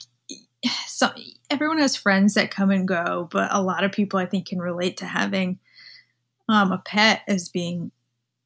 so 0.88 1.10
everyone 1.50 1.80
has 1.80 1.96
friends 1.96 2.34
that 2.36 2.52
come 2.52 2.72
and 2.72 2.88
go, 2.88 3.28
but 3.32 3.50
a 3.52 3.62
lot 3.62 3.84
of 3.84 3.92
people 3.92 4.20
I 4.20 4.26
think 4.26 4.48
can 4.48 4.60
relate 4.60 4.98
to 4.98 5.06
having 5.06 5.60
um, 6.50 6.72
a 6.72 6.78
pet 6.80 7.22
as 7.28 7.50
being 7.50 7.92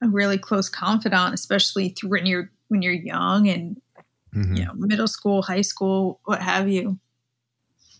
a 0.01 0.07
really 0.07 0.38
close 0.38 0.69
confidant, 0.69 1.33
especially 1.33 1.89
through 1.89 2.09
when 2.09 2.25
you're 2.25 2.51
when 2.69 2.81
you're 2.81 2.93
young 2.93 3.49
and 3.49 3.81
Mhm, 4.35 4.57
you 4.57 4.65
know 4.65 4.73
middle 4.75 5.07
school, 5.07 5.41
high 5.41 5.61
school, 5.61 6.19
what 6.25 6.41
have 6.41 6.69
you, 6.69 6.99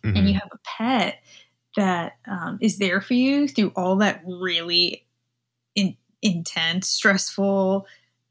mhm. 0.03 0.17
and 0.17 0.27
you 0.27 0.33
have 0.35 0.49
a 0.51 0.59
pet 0.63 1.21
that 1.75 2.17
um, 2.27 2.57
is 2.61 2.77
there 2.77 3.01
for 3.01 3.13
you 3.13 3.47
through 3.47 3.71
all 3.75 3.95
that 3.97 4.21
really 4.25 5.05
in, 5.75 5.95
intense, 6.21 6.89
stressful 6.89 7.88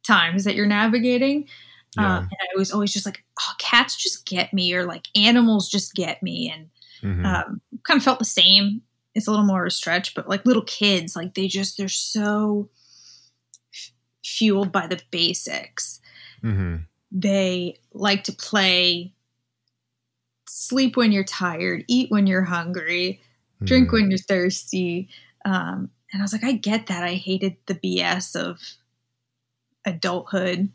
times 0.07 0.45
that 0.45 0.54
you're 0.54 0.66
navigating. 0.66 1.49
Yeah. 1.97 2.18
Um, 2.18 2.23
and 2.25 2.37
I 2.54 2.59
was 2.59 2.71
always 2.73 2.92
just 2.92 3.07
like, 3.07 3.25
oh, 3.40 3.52
cats 3.59 3.97
just 3.97 4.26
get 4.26 4.52
me, 4.52 4.75
or 4.75 4.85
like 4.85 5.07
animals 5.16 5.68
just 5.68 5.95
get 5.95 6.23
me. 6.23 6.50
And 6.52 6.71
Mhm. 7.02 7.25
um, 7.25 7.61
kind 7.85 7.97
of 7.99 8.04
felt 8.04 8.18
the 8.18 8.25
same. 8.25 8.83
It's 9.14 9.26
a 9.26 9.30
little 9.30 9.47
more 9.47 9.62
of 9.62 9.68
a 9.68 9.71
stretch, 9.71 10.14
but 10.14 10.28
like 10.28 10.45
little 10.45 10.62
kids, 10.64 11.16
like 11.16 11.35
they 11.35 11.49
just, 11.49 11.76
they're 11.78 11.88
so 11.88 12.68
f- 13.75 13.92
fueled 14.25 14.71
by 14.73 14.87
the 14.87 15.00
basics. 15.11 16.00
Mhm. 16.42 16.87
They 17.11 17.78
like 17.95 18.25
to 18.25 18.33
play, 18.33 19.14
sleep 20.49 20.97
when 20.97 21.12
you're 21.12 21.25
tired, 21.25 21.85
eat 21.88 22.11
when 22.11 22.26
you're 22.26 22.42
hungry, 22.45 23.21
drink 23.64 23.88
Mhm. 23.88 23.92
when 23.92 24.11
you're 24.11 24.18
thirsty. 24.18 25.09
Um, 25.45 25.90
and 26.12 26.21
I 26.21 26.25
was 26.25 26.33
like, 26.33 26.45
I 26.45 26.52
get 26.52 26.87
that. 26.88 27.02
I 27.04 27.14
hated 27.14 27.57
the 27.66 27.75
BS 27.75 28.35
of 28.35 28.61
adulthood. 29.85 30.71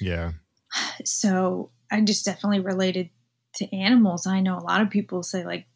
Yeah. 0.00 0.32
so 1.04 1.70
I 1.90 2.00
just 2.00 2.24
definitely 2.24 2.60
related 2.60 3.10
to 3.56 3.74
animals. 3.76 4.26
I 4.26 4.40
know 4.40 4.56
a 4.58 4.60
lot 4.60 4.80
of 4.80 4.90
people 4.90 5.22
say 5.22 5.44
like 5.44 5.66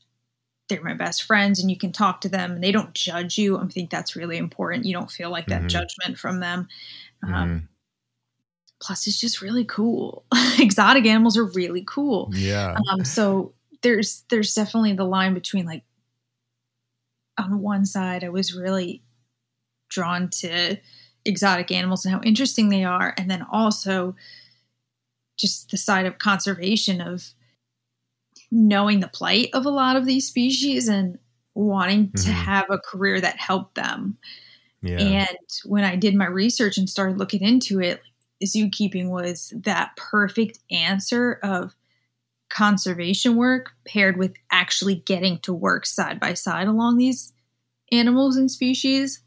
they're 0.68 0.82
my 0.82 0.94
best 0.94 1.23
friends 1.25 1.61
and 1.61 1.70
you 1.70 1.78
can 1.78 1.92
talk 1.92 2.20
to 2.23 2.28
them 2.28 2.52
and 2.52 2.64
they 2.64 2.73
don't 2.73 2.94
judge 2.94 3.38
you. 3.38 3.58
I 3.58 3.66
think 3.68 3.90
that's 3.90 4.16
really 4.16 4.37
important. 4.37 4.85
You 4.87 4.94
don't 4.94 5.11
feel 5.11 5.30
like 5.30 5.46
that 5.49 5.62
Mhm. 5.62 5.68
judgment 5.68 6.18
from 6.18 6.40
them. 6.40 6.68
Um, 7.23 7.32
Mhm. 7.32 7.68
plus, 8.80 9.06
it's 9.06 9.20
just 9.20 9.42
really 9.42 9.64
cool. 9.64 10.25
Exotic 10.58 11.06
animals 11.06 11.37
are 11.37 11.44
really 11.44 11.85
cool. 11.87 12.32
Yeah. 12.35 12.76
Um, 12.90 13.04
so 13.04 13.52
there's 13.82 14.25
there's 14.30 14.54
definitely 14.54 14.94
the 14.94 15.04
line 15.04 15.35
between 15.35 15.66
like 15.66 15.85
on 17.38 17.61
one 17.61 17.85
side, 17.85 18.25
I 18.25 18.30
was 18.30 18.54
really 18.54 19.02
drawn 19.88 20.30
to 20.30 20.76
exotic 21.26 21.71
animals 21.71 22.04
and 22.04 22.14
how 22.14 22.21
interesting 22.23 22.68
they 22.68 22.85
are, 22.85 23.14
and 23.18 23.30
then 23.30 23.42
also 23.50 24.14
just 25.37 25.71
the 25.71 25.76
side 25.76 26.06
of 26.06 26.18
conservation 26.18 27.00
of 27.00 27.33
knowing 28.50 29.00
the 29.00 29.09
plight 29.09 29.50
of 29.54 29.66
a 29.66 29.71
lot 29.71 29.97
of 29.97 30.06
these 30.06 30.26
species 30.26 30.88
and 30.88 31.18
wanting 31.54 32.12
to 32.12 32.30
Mhm. 32.30 32.33
have 32.33 32.71
a 32.71 32.78
career 32.78 33.21
that 33.21 33.37
helped 33.38 33.75
them. 33.75 34.16
Yeah. 34.83 34.99
And 34.99 35.38
when 35.64 35.85
I 35.85 35.97
did 35.97 36.14
my 36.14 36.26
research 36.26 36.78
and 36.78 36.88
started 36.88 37.18
looking 37.18 37.42
into 37.42 37.80
it, 37.80 38.02
zookeeping 38.45 39.09
was 39.11 39.52
that 39.56 39.97
perfect 39.97 40.59
answer 40.71 41.35
of 41.42 41.75
conservation 42.50 43.37
work 43.37 43.73
paired 43.85 44.16
with 44.16 44.35
actually 44.50 44.97
getting 44.97 45.38
to 45.40 45.52
work 45.52 45.87
side 45.87 46.21
by 46.21 46.35
side 46.35 46.68
along 46.68 46.99
these 46.99 47.33
animals 47.92 48.37
and 48.37 48.50
species. 48.50 49.21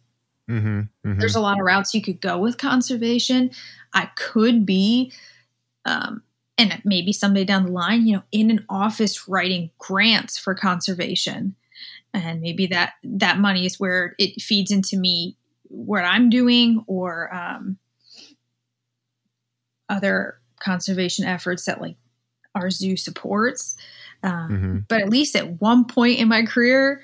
Mhm. 0.49 0.89
Mhm. 1.05 1.19
There's 1.19 1.35
a 1.35 1.41
lot 1.41 1.59
of 1.59 1.65
routes 1.65 1.93
you 1.93 2.01
could 2.01 2.21
go 2.21 2.37
with 2.37 2.57
conservation. 2.57 3.51
I 3.93 4.07
could 4.15 4.65
be, 4.65 5.11
um, 5.85 6.23
and 6.57 6.81
maybe 6.85 7.13
someday 7.13 7.45
down 7.45 7.65
the 7.65 7.71
line, 7.71 8.07
you 8.07 8.17
know, 8.17 8.23
in 8.31 8.51
an 8.51 8.65
office 8.69 9.27
writing 9.27 9.71
grants 9.79 10.37
for 10.37 10.55
conservation, 10.55 11.55
and 12.13 12.41
maybe 12.41 12.67
that 12.67 12.93
that 13.03 13.39
money 13.39 13.65
is 13.65 13.79
where 13.79 14.15
it 14.19 14.41
feeds 14.41 14.71
into 14.71 14.97
me 14.97 15.37
what 15.69 16.03
I'm 16.05 16.29
doing 16.29 16.83
or 16.87 17.33
um, 17.33 17.77
other 19.89 20.39
conservation 20.59 21.25
efforts 21.25 21.65
that 21.65 21.81
like 21.81 21.95
our 22.55 22.69
zoo 22.69 22.97
supports. 22.97 23.75
Um, 24.23 24.49
Mhm. 24.51 24.85
but 24.89 25.01
at 25.01 25.09
least 25.09 25.35
at 25.35 25.61
one 25.61 25.85
point 25.85 26.19
in 26.19 26.27
my 26.27 26.43
career 26.43 27.01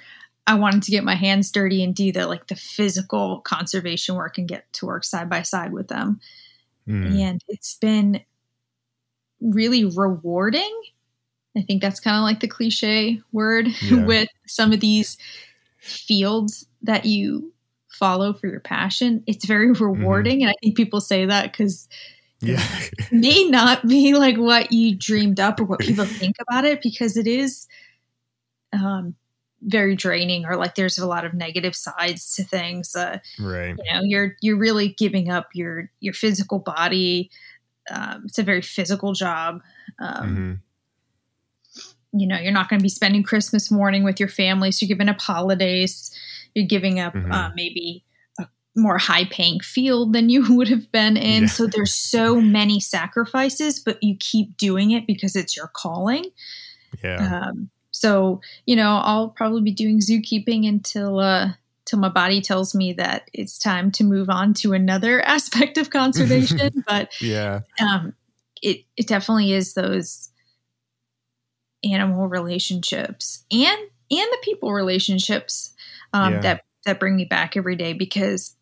i 0.48 0.54
wanted 0.56 0.84
to 0.84 0.92
get 0.92 1.04
my 1.04 1.16
hands 1.16 1.52
dirty 1.52 1.84
and 1.84 1.96
do 1.96 2.12
the 2.12 2.28
like 2.28 2.48
the 2.48 2.56
physical 2.56 3.40
conservation 3.42 4.16
work 4.16 4.38
and 4.38 4.48
get 4.48 4.72
to 4.74 4.86
work 4.86 5.04
side 5.04 5.30
by 5.30 5.42
side 5.42 5.72
with 5.74 5.88
them 5.88 6.20
Mhm. 6.88 7.20
and 7.20 7.42
it's 7.48 7.76
been 7.76 8.22
really 9.42 9.86
rewarding 9.86 10.82
i 11.58 11.62
think 11.62 11.82
that's 11.82 12.00
kind 12.00 12.18
of 12.18 12.24
like 12.24 12.40
the 12.40 12.48
cliche 12.48 13.22
word 13.32 13.68
Yeah. 13.82 14.06
with 14.06 14.30
some 14.48 14.72
of 14.72 14.80
these 14.80 15.18
fields 15.80 16.66
that 16.84 17.06
you 17.06 17.52
follow 17.90 18.34
for 18.34 18.48
your 18.48 18.60
passion 18.60 19.24
it's 19.28 19.46
very 19.46 19.72
rewarding 19.72 20.42
and 20.42 20.50
i 20.52 20.56
think 20.62 20.76
people 20.78 21.00
say 21.02 21.26
that 21.26 21.52
because 21.52 21.88
Yeah. 22.42 22.62
may 23.12 23.46
not 23.46 23.88
be 23.88 24.14
like 24.14 24.38
what 24.38 24.72
you 24.72 24.96
dreamed 24.96 25.40
up 25.40 25.60
or 25.60 25.64
what 25.64 25.80
people 25.80 26.06
think 26.06 26.36
about 26.48 26.66
it 26.66 26.82
because 26.82 27.16
it 27.18 27.28
is 27.28 27.68
um, 28.74 29.16
very 29.68 29.96
draining 29.96 30.46
or 30.46 30.56
like 30.56 30.76
there's 30.76 30.98
a 30.98 31.08
lot 31.08 31.26
of 31.26 31.34
negative 31.34 31.76
sides 31.76 32.36
to 32.36 32.44
things 32.44 32.96
uh, 32.96 33.18
right. 33.40 33.76
you 33.84 33.94
know 33.94 34.02
you're 34.04 34.36
you're 34.42 34.58
really 34.58 34.90
giving 34.90 35.30
up 35.32 35.50
your 35.54 35.90
your 36.00 36.14
physical 36.14 36.60
body 36.60 37.30
um, 37.90 38.24
it's 38.26 38.38
a 38.38 38.44
very 38.44 38.62
physical 38.62 39.14
job 39.14 39.60
um, 40.00 40.62
Mhm. 41.74 41.82
you 42.14 42.28
know 42.28 42.38
you're 42.38 42.52
not 42.52 42.70
going 42.70 42.80
to 42.80 42.84
be 42.84 42.90
spending 42.90 43.24
christmas 43.24 43.72
morning 43.72 44.04
with 44.04 44.20
your 44.20 44.30
family 44.30 44.72
so 44.72 44.86
you're 44.86 44.96
giving 44.96 45.10
up 45.10 45.20
holidays 45.20 46.12
you're 46.54 46.68
giving 46.68 47.00
up 47.00 47.14
Mhm. 47.14 47.34
uh, 47.34 47.50
maybe 47.56 48.04
a 48.40 48.48
more 48.76 48.98
high 48.98 49.26
paying 49.26 49.60
field 49.60 50.14
than 50.14 50.30
you 50.30 50.46
would 50.56 50.68
have 50.70 50.92
been 50.92 51.18
in 51.18 51.44
Yeah. 51.44 51.48
so 51.50 51.68
there's 51.68 51.94
so 51.96 52.40
many 52.40 52.80
sacrifices 52.80 53.80
but 53.80 54.02
you 54.04 54.16
keep 54.20 54.58
doing 54.58 54.92
it 54.92 55.08
because 55.08 55.36
it's 55.36 55.58
your 55.58 55.68
calling 55.74 56.26
Yeah. 57.04 57.48
um, 57.48 57.70
So, 57.96 58.42
you 58.66 58.76
know, 58.76 59.00
I'll 59.02 59.30
probably 59.30 59.62
be 59.62 59.72
doing 59.72 60.00
zookeeping 60.00 60.68
until 60.68 61.20
uh 61.20 61.54
till 61.86 61.98
my 61.98 62.10
body 62.10 62.42
tells 62.42 62.76
me 62.76 62.92
that 62.92 63.30
it's 63.32 63.58
time 63.58 63.90
to 63.92 64.04
move 64.04 64.30
on 64.30 64.54
to 64.56 64.74
another 64.74 65.22
aspect 65.26 65.78
of 65.78 65.92
conservation. 65.92 66.84
but 66.88 67.10
yeah, 67.22 67.62
um, 67.80 68.14
it 68.62 68.82
it 68.98 69.08
definitely 69.08 69.54
is 69.54 69.76
those 69.76 70.30
animal 71.86 72.28
relationships 72.28 73.46
and 73.50 73.80
and 74.12 74.28
the 74.32 74.38
people 74.44 74.74
relationships 74.74 75.74
um, 76.12 76.34
Yeah. 76.34 76.40
that 76.42 76.66
that 76.86 77.00
bring 77.00 77.16
me 77.16 77.24
back 77.24 77.56
every 77.56 77.78
day 77.78 77.94
because 77.94 78.58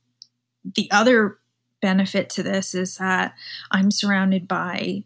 the 0.76 0.90
other 0.92 1.40
benefit 1.82 2.30
to 2.30 2.44
this 2.44 2.76
is 2.76 2.98
that 2.98 3.34
I'm 3.72 3.90
surrounded 3.90 4.48
by 4.48 5.06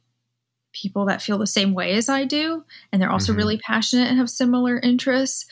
people 0.82 1.06
that 1.06 1.22
feel 1.22 1.38
the 1.38 1.48
same 1.48 1.74
way 1.74 1.94
as 1.96 2.10
I 2.10 2.26
do, 2.26 2.64
and 2.92 3.02
they're 3.02 3.12
also 3.12 3.34
Mhm. 3.34 3.36
really 3.36 3.58
passionate 3.60 4.08
and 4.10 4.18
have 4.18 4.30
similar 4.30 4.80
interests. 4.80 5.46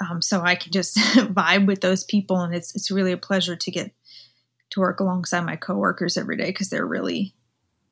Um, 0.00 0.22
so 0.22 0.42
I 0.42 0.56
can 0.56 0.72
just 0.72 0.96
vibe 1.16 1.66
with 1.66 1.80
those 1.80 2.04
people, 2.04 2.40
and 2.40 2.54
it's 2.54 2.74
it's 2.76 2.90
really 2.90 3.12
a 3.12 3.16
pleasure 3.18 3.56
to 3.56 3.70
get 3.70 3.92
to 4.70 4.80
work 4.80 5.00
alongside 5.00 5.42
my 5.42 5.56
coworkers 5.56 6.16
every 6.16 6.36
day 6.36 6.46
because 6.46 6.70
they're 6.70 6.86
really 6.86 7.34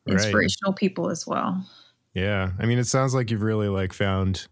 Right. 0.06 0.46
inspirational 0.46 0.74
people 0.74 1.10
as 1.10 1.26
well. 1.26 1.66
Yeah, 2.14 2.52
I 2.58 2.66
mean, 2.66 2.78
it 2.78 2.86
sounds 2.86 3.14
like 3.14 3.30
you've 3.30 3.42
really 3.42 3.68
like 3.68 3.92
found, 3.92 4.46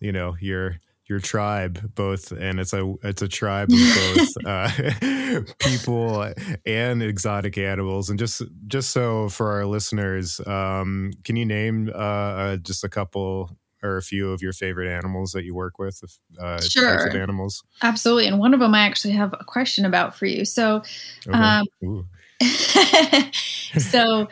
you 0.00 0.12
know, 0.12 0.36
your 0.40 0.80
your 1.10 1.18
tribe 1.18 1.94
both, 1.96 2.30
and 2.30 2.60
it's 2.60 2.72
a 2.72 2.94
it's 3.02 3.20
a 3.20 3.28
tribe 3.28 3.68
of 3.70 3.78
both 3.94 4.36
uh, 4.46 5.42
people 5.58 6.32
and 6.64 7.02
exotic 7.02 7.58
animals. 7.58 8.08
And 8.08 8.18
just 8.18 8.42
just 8.68 8.90
so 8.90 9.28
for 9.28 9.50
our 9.50 9.66
listeners, 9.66 10.40
um, 10.46 11.10
can 11.24 11.34
you 11.34 11.44
name 11.44 11.90
uh, 11.92 11.98
uh, 11.98 12.56
just 12.58 12.84
a 12.84 12.88
couple 12.88 13.50
or 13.82 13.96
a 13.96 14.02
few 14.02 14.30
of 14.30 14.40
your 14.40 14.52
favorite 14.52 14.88
animals 14.88 15.32
that 15.32 15.44
you 15.44 15.54
work 15.54 15.78
with? 15.78 16.00
Uh, 16.40 16.60
Sure. 16.60 17.16
animals. 17.16 17.64
Absolutely. 17.82 18.28
And 18.28 18.38
one 18.38 18.54
of 18.54 18.60
them 18.60 18.74
I 18.74 18.80
actually 18.80 19.14
have 19.14 19.34
a 19.38 19.44
question 19.44 19.84
about 19.84 20.14
for 20.14 20.26
you. 20.26 20.44
So, 20.44 20.82
Okay. 21.26 21.60
Um, 21.82 22.08
so 23.32 24.28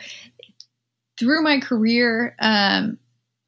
through 1.19 1.43
my 1.43 1.59
career, 1.59 2.35
um, 2.39 2.97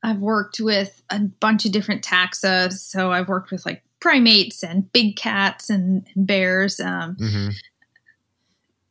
I've 0.03 0.19
worked 0.19 0.59
with 0.59 1.01
a 1.09 1.19
bunch 1.19 1.65
of 1.65 1.71
different 1.71 2.03
taxa. 2.03 2.71
So 2.73 3.11
I've 3.11 3.27
worked 3.27 3.51
with 3.51 3.65
like 3.65 3.83
primates 3.99 4.63
and 4.63 4.91
big 4.93 5.15
cats 5.15 5.69
and, 5.69 6.07
and 6.15 6.25
bears. 6.25 6.79
Um, 6.79 7.15
Mhm. 7.17 7.53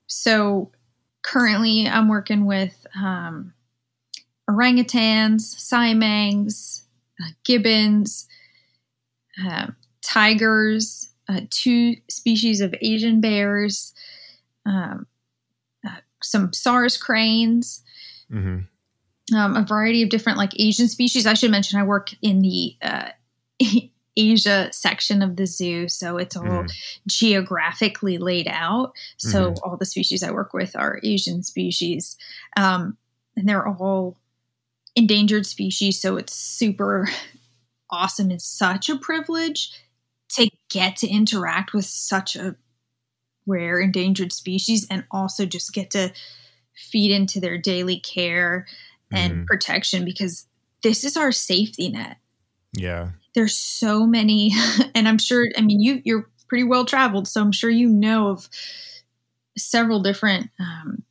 so 0.07 0.71
currently 1.23 1.87
I'm 1.89 2.09
working 2.09 2.47
with 2.47 2.87
um, 2.95 3.53
orangutans, 4.49 5.41
siamangs, 5.57 6.83
uh, 7.23 7.31
gibbons, 7.45 8.27
uh, 9.45 9.69
tigers, 10.03 11.11
uh, 11.29 11.43
two 11.51 11.97
species 12.09 12.61
of 12.61 12.75
Asian 12.81 13.21
bears, 13.21 13.95
um, 14.67 15.07
uh, 15.87 15.97
some 16.23 16.53
sarus 16.53 16.97
cranes, 16.97 17.83
Mhm. 18.31 18.67
Um, 19.35 19.57
a 19.57 19.65
variety 19.65 20.03
of 20.03 20.09
different 20.11 20.39
like 20.39 20.53
Asian 20.59 20.89
species. 20.89 21.27
I 21.27 21.35
should 21.35 21.51
mention 21.51 21.79
I 21.79 21.85
work 21.85 22.11
in 22.23 22.41
the 22.41 22.77
uh, 22.83 23.11
Asia 24.17 24.69
section 24.73 25.23
of 25.23 25.37
the 25.37 25.47
zoo, 25.47 25.89
so 25.89 26.17
it's 26.19 26.37
all 26.37 26.65
Mhm. 26.65 26.71
geographically 27.07 28.19
laid 28.19 28.49
out. 28.49 28.93
So 29.17 29.55
all 29.63 29.77
the 29.77 29.87
species 29.87 30.23
I 30.23 30.31
work 30.33 30.53
with 30.53 30.75
are 30.77 31.01
Asian 31.05 31.43
species, 31.43 32.17
um, 32.57 32.97
and 33.37 33.49
they're 33.49 33.67
all 33.67 34.19
endangered 34.97 35.47
species. 35.47 36.01
So 36.01 36.17
it's 36.17 36.35
super 36.35 37.09
awesome. 37.91 38.31
It's 38.31 38.45
such 38.45 38.89
a 38.89 38.99
privilege 38.99 39.71
to 40.31 40.51
get 40.71 40.97
to 40.97 41.09
interact 41.09 41.73
with 41.73 41.85
such 41.85 42.37
a 42.37 42.57
rare 43.47 43.81
endangered 43.81 44.33
species, 44.33 44.87
and 44.91 45.05
also 45.11 45.47
just 45.47 45.73
get 45.73 45.91
to 45.93 46.13
feed 46.75 47.11
into 47.13 47.41
their 47.41 47.59
daily 47.59 47.99
care 48.01 48.67
and 49.13 49.39
Mhm. 49.39 49.47
protection 49.47 50.05
because 50.05 50.47
this 50.83 51.05
is 51.05 51.17
our 51.17 51.33
safety 51.33 51.89
net 51.89 52.17
Yeah. 52.73 53.11
there's 53.35 53.57
so 53.57 54.07
many 54.07 54.53
and 54.95 55.09
i'm 55.09 55.19
sure 55.19 55.49
i 55.57 55.61
mean 55.61 55.81
you 55.81 56.01
you're 56.05 56.29
pretty 56.49 56.65
well 56.65 56.85
traveled 56.85 57.29
so 57.29 57.41
i'm 57.41 57.53
sure 57.53 57.71
you 57.71 57.89
know 57.89 58.29
of 58.29 58.49
several 59.59 60.01
different 60.01 60.51
um, 60.59 61.03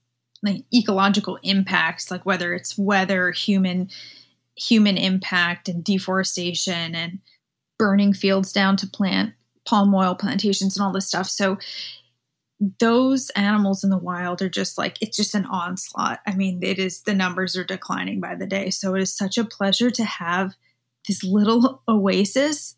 like 0.42 0.64
ecological 0.74 1.38
impacts 1.44 2.10
like 2.10 2.26
whether 2.26 2.54
it's 2.54 2.78
weather 2.78 3.32
human 3.32 3.90
human 4.56 4.98
impact 4.98 5.70
and 5.70 5.84
deforestation 5.84 6.96
and 6.96 7.20
burning 7.78 8.14
fields 8.14 8.52
down 8.52 8.76
to 8.78 8.88
plant 8.88 9.34
palm 9.66 9.94
oil 9.94 10.16
plantations 10.16 10.76
and 10.78 10.86
all 10.86 10.92
this 10.94 11.08
stuff 11.08 11.28
so 11.28 11.58
those 12.80 13.30
animals 13.32 13.84
in 13.84 13.90
the 13.90 13.98
wild 13.98 14.42
are 14.42 14.50
just 14.50 14.78
like 14.78 14.98
it's 15.02 15.16
just 15.16 15.34
an 15.34 15.46
onslaught 15.46 16.20
i 16.28 16.36
mean 16.36 16.60
it 16.62 16.78
is 16.78 17.04
the 17.04 17.14
numbers 17.14 17.56
are 17.56 17.64
declining 17.64 18.20
by 18.20 18.36
the 18.36 18.46
day 18.46 18.70
so 18.70 18.96
it 18.96 19.02
is 19.02 19.16
such 19.16 19.38
a 19.38 19.46
pleasure 19.46 19.90
to 19.90 20.04
have 20.04 20.54
this 21.08 21.24
little 21.24 21.82
oasis 21.88 22.76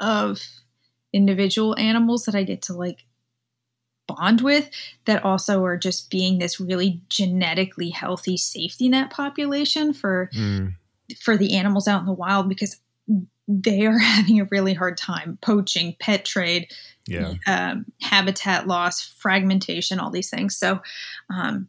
of 0.00 0.40
individual 1.12 1.78
animals 1.78 2.24
that 2.24 2.34
I 2.34 2.42
get 2.42 2.62
to 2.62 2.72
like 2.72 3.04
bond 4.06 4.40
with 4.40 4.68
that 5.06 5.24
also 5.24 5.64
are 5.64 5.76
just 5.78 6.10
being 6.10 6.38
this 6.38 6.60
really 6.60 7.00
genetically 7.08 7.90
healthy 7.90 8.36
safety 8.36 8.88
net 8.88 9.10
population 9.10 9.92
for 9.94 10.28
Mm. 10.34 10.74
for 11.20 11.36
the 11.36 11.54
animals 11.56 11.86
out 11.86 12.00
in 12.00 12.06
the 12.06 12.12
wild 12.12 12.48
because 12.48 12.78
they 13.48 13.86
are 13.86 13.98
having 14.16 14.40
a 14.40 14.48
really 14.50 14.74
hard 14.74 14.96
time 14.96 15.38
poaching, 15.42 15.96
pet 16.00 16.24
trade, 16.24 16.70
Yeah. 17.06 17.34
um, 17.46 17.86
habitat 18.00 18.66
loss, 18.66 19.02
fragmentation, 19.02 19.98
all 19.98 20.10
these 20.10 20.30
things. 20.30 20.56
So, 20.56 20.80
um, 21.34 21.68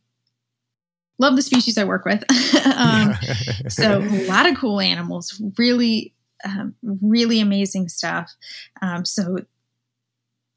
love 1.18 1.36
the 1.36 1.42
species 1.42 1.78
I 1.78 1.84
work 1.86 2.06
with. 2.06 2.24
um, 2.76 3.14
so 3.70 4.00
a 4.00 4.28
lot 4.28 4.50
of 4.50 4.58
cool 4.58 4.80
animals 4.80 5.42
really 5.58 6.14
um, 6.44 6.76
really 6.84 7.40
amazing 7.40 7.88
stuff 7.90 8.32
um, 8.82 9.06
so 9.06 9.38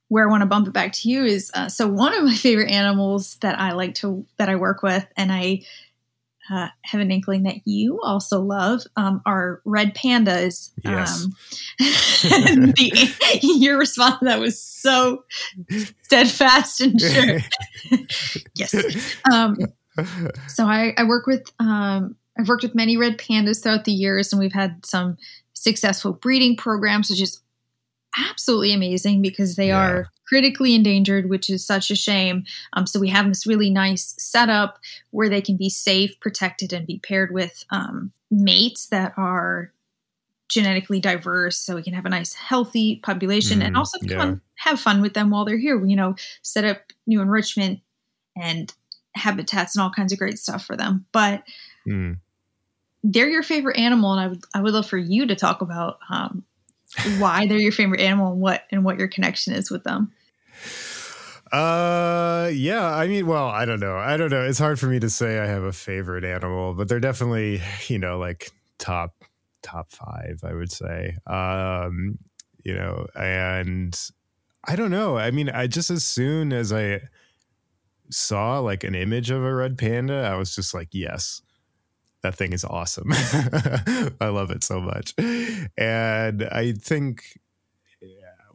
where 0.09 0.27
i 0.27 0.31
want 0.31 0.41
to 0.43 0.47
bump 0.47 0.67
it 0.67 0.73
back 0.73 0.93
to 0.93 1.09
you 1.09 1.25
is 1.25 1.51
uh, 1.55 1.69
so 1.69 1.87
one 1.87 2.13
of 2.15 2.25
my 2.25 2.35
favorite 2.35 2.71
animals 2.71 3.37
that 3.37 3.59
i 3.61 3.73
like 3.73 3.95
to 3.95 4.27
that 4.37 4.49
i 4.49 4.57
work 4.57 4.83
with 4.83 5.07
and 5.17 5.31
i 5.31 5.63
uh, 6.51 6.69
have 6.83 7.01
an 7.01 7.11
inkling 7.11 7.43
that 7.43 7.57
you 7.65 8.01
also 8.03 8.41
love 8.41 8.83
um, 8.97 9.21
are 9.27 9.61
red 9.65 9.95
pandas 9.95 10.71
Yes. 10.85 11.25
um, 11.25 11.33
the, 11.79 13.39
your 13.43 13.79
response 13.79 14.19
to 14.21 14.25
that 14.27 14.41
was 14.41 14.61
so 14.61 15.25
steadfast 16.03 16.81
and 16.81 17.01
sure 17.01 17.39
yes 18.55 18.75
um, 19.33 19.57
so 20.47 20.65
I, 20.65 20.95
I 20.97 21.05
work 21.05 21.27
with 21.27 21.51
um, 21.59 22.17
I've 22.39 22.49
worked 22.49 22.63
with 22.63 22.75
many 22.75 22.97
red 22.97 23.19
pandas 23.19 23.63
throughout 23.63 23.85
the 23.85 23.93
years, 23.93 24.33
and 24.33 24.39
we've 24.41 24.53
had 24.53 24.87
some 24.87 25.17
successful 25.55 26.13
breeding 26.13 26.57
programs, 26.57 27.11
which 27.11 27.21
is 27.21 27.43
absolutely 28.17 28.73
amazing 28.73 29.23
because 29.23 29.57
they 29.57 29.69
Yeah. 29.69 29.79
are 29.79 30.07
critically 30.29 30.75
endangered, 30.75 31.29
which 31.29 31.49
is 31.49 31.65
such 31.65 31.91
a 31.91 31.97
shame. 31.97 32.45
Um, 32.75 32.87
so 32.87 33.01
we 33.01 33.09
have 33.09 33.27
this 33.29 33.47
really 33.47 33.71
nice 33.71 34.15
setup 34.19 34.79
where 35.11 35.29
they 35.29 35.41
can 35.41 35.57
be 35.57 35.71
safe, 35.71 36.19
protected, 36.21 36.73
and 36.73 36.87
be 36.87 36.99
paired 36.99 37.33
with 37.33 37.65
um, 37.71 38.13
mates 38.31 38.87
that 38.89 39.15
are 39.17 39.73
genetically 40.49 41.01
diverse 41.01 41.59
so 41.59 41.75
we 41.75 41.83
can 41.83 41.93
have 41.93 42.07
a 42.07 42.11
nice 42.11 42.33
healthy 42.33 42.97
population 43.03 43.61
and 43.61 43.75
Mhm, 43.75 43.79
also 43.79 43.99
yeah. 44.03 44.19
fun, 44.19 44.41
have 44.57 44.81
fun 44.81 45.03
with 45.03 45.13
them 45.13 45.29
while 45.29 45.45
they're 45.45 45.59
here 45.59 45.85
you 45.85 45.95
know 45.95 46.15
set 46.41 46.65
up 46.65 46.79
new 47.07 47.21
enrichment 47.21 47.81
and 48.35 48.73
habitats 49.15 49.77
and 49.77 49.83
all 49.83 49.91
kinds 49.91 50.13
of 50.13 50.19
great 50.19 50.39
stuff 50.39 50.65
for 50.65 50.77
them. 50.77 51.05
But 51.13 51.43
Mm. 51.87 52.19
they're 53.03 53.29
your 53.29 53.43
favorite 53.43 53.79
animal, 53.79 54.13
and 54.13 54.21
I 54.21 54.27
would 54.29 54.45
I 54.55 54.61
would 54.61 54.73
love 54.75 54.87
for 54.89 54.99
you 54.99 55.27
to 55.27 55.35
talk 55.35 55.63
about 55.63 55.99
um, 56.11 56.45
why 57.19 57.47
they're 57.47 57.59
your 57.61 57.73
favorite 57.73 58.01
animal 58.01 58.33
and 58.33 58.41
what 58.41 58.65
and 58.71 58.85
what 58.85 58.99
your 58.99 59.09
connection 59.09 59.55
is 59.55 59.71
with 59.71 59.85
them. 59.85 60.13
Uh, 61.53 62.51
yeah. 62.53 62.95
I 62.95 63.07
mean, 63.09 63.27
well, 63.27 63.49
I 63.49 63.65
don't 63.65 63.81
know. 63.81 63.97
I 63.97 64.17
don't 64.17 64.31
know. 64.31 64.43
It's 64.43 64.59
hard 64.59 64.79
for 64.79 64.87
me 64.87 65.01
to 65.01 65.09
say 65.09 65.39
I 65.39 65.47
have 65.47 65.63
a 65.63 65.73
favorite 65.73 66.25
animal, 66.25 66.75
but 66.75 66.89
they're 66.89 67.01
definitely, 67.01 67.63
you 67.89 67.99
know, 67.99 68.19
like 68.19 68.51
top 68.79 69.25
top 69.63 69.91
five. 69.91 70.41
I 70.45 70.53
would 70.55 70.71
say. 70.71 71.17
Um, 71.27 72.19
you 72.65 72.75
know, 72.75 73.07
and 73.15 73.99
I 74.67 74.77
don't 74.77 74.91
know. 74.91 75.17
I 75.17 75.31
mean, 75.31 75.49
I 75.49 75.67
just 75.67 75.91
as 75.91 76.05
soon 76.05 76.53
as 76.53 76.73
I 76.73 77.01
saw 78.11 78.59
like 78.59 78.85
an 78.85 78.95
image 78.95 79.31
of 79.31 79.43
a 79.43 79.55
red 79.55 79.79
panda, 79.79 80.29
I 80.31 80.37
was 80.37 80.55
just 80.55 80.75
like, 80.75 80.89
yes. 80.93 81.43
That 82.23 82.35
thing 82.35 82.53
is 82.53 82.65
awesome. 82.65 83.11
I 84.21 84.27
love 84.27 84.51
it 84.51 84.65
so 84.65 84.81
much. 84.81 85.15
And 85.79 86.43
I 86.43 86.73
think 86.73 87.39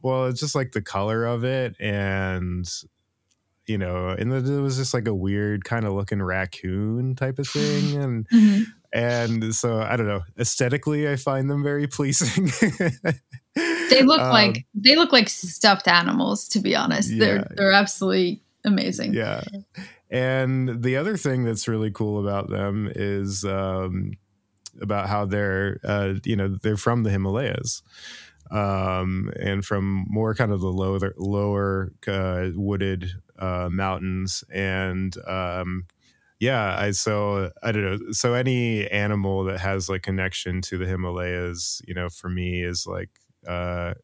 well, 0.04 0.26
it's 0.26 0.38
just 0.38 0.54
like 0.54 0.72
the 0.72 0.82
color 0.82 1.24
of 1.24 1.44
it, 1.44 1.74
and 1.80 2.68
you 3.66 3.78
know, 3.78 4.08
and 4.08 4.30
it 4.30 4.60
was 4.60 4.76
just 4.76 4.92
like 4.92 5.08
a 5.08 5.14
weird 5.14 5.64
kind 5.64 5.86
of 5.86 5.94
looking 5.94 6.22
raccoon 6.22 7.14
type 7.14 7.38
of 7.38 7.48
thing, 7.48 7.96
and 8.30 8.66
and 8.92 9.54
so 9.54 9.80
I 9.80 9.96
don't 9.96 10.06
know. 10.06 10.20
Aesthetically, 10.38 11.08
I 11.08 11.16
find 11.16 11.48
them 11.48 11.62
very 11.62 11.86
pleasing. 11.86 12.50
they 13.54 14.02
look 14.02 14.20
um, 14.20 14.30
like 14.30 14.66
they 14.74 14.94
look 14.94 15.10
like 15.10 15.30
stuffed 15.30 15.88
animals. 15.88 16.48
To 16.48 16.60
be 16.60 16.76
honest, 16.76 17.10
yeah. 17.10 17.18
they're 17.18 17.48
they're 17.56 17.72
absolutely 17.72 18.42
amazing. 18.64 19.14
Yeah. 19.14 19.42
And 20.10 20.82
the 20.82 20.96
other 20.96 21.16
thing 21.16 21.44
that's 21.44 21.66
really 21.66 21.90
cool 21.90 22.20
about 22.20 22.50
them 22.50 22.92
is 22.94 23.44
um, 23.44 24.12
about 24.80 25.08
how 25.08 25.24
they're, 25.24 25.80
uh, 25.82 26.14
you 26.24 26.36
know, 26.36 26.48
they're 26.48 26.76
from 26.76 27.02
the 27.02 27.10
Himalayas 27.10 27.82
um, 28.50 29.30
and 29.40 29.64
from 29.64 30.04
more 30.08 30.34
kind 30.34 30.52
of 30.52 30.60
the 30.60 30.72
lower, 30.72 31.14
lower 31.16 31.92
uh, 32.06 32.50
wooded 32.54 33.10
uh, 33.38 33.68
mountains. 33.70 34.44
And 34.52 35.16
um, 35.26 35.86
yeah, 36.40 36.76
I 36.78 36.90
so 36.92 37.50
I 37.62 37.72
don't 37.72 37.84
know. 37.84 38.12
So 38.12 38.34
any 38.34 38.88
animal 38.90 39.44
that 39.44 39.60
has 39.60 39.88
like 39.88 40.02
connection 40.02 40.60
to 40.62 40.78
the 40.78 40.86
Himalayas, 40.86 41.80
you 41.86 41.94
know, 41.94 42.08
for 42.08 42.28
me 42.28 42.62
is 42.62 42.86
like 42.86 43.10
uh, 43.46 43.94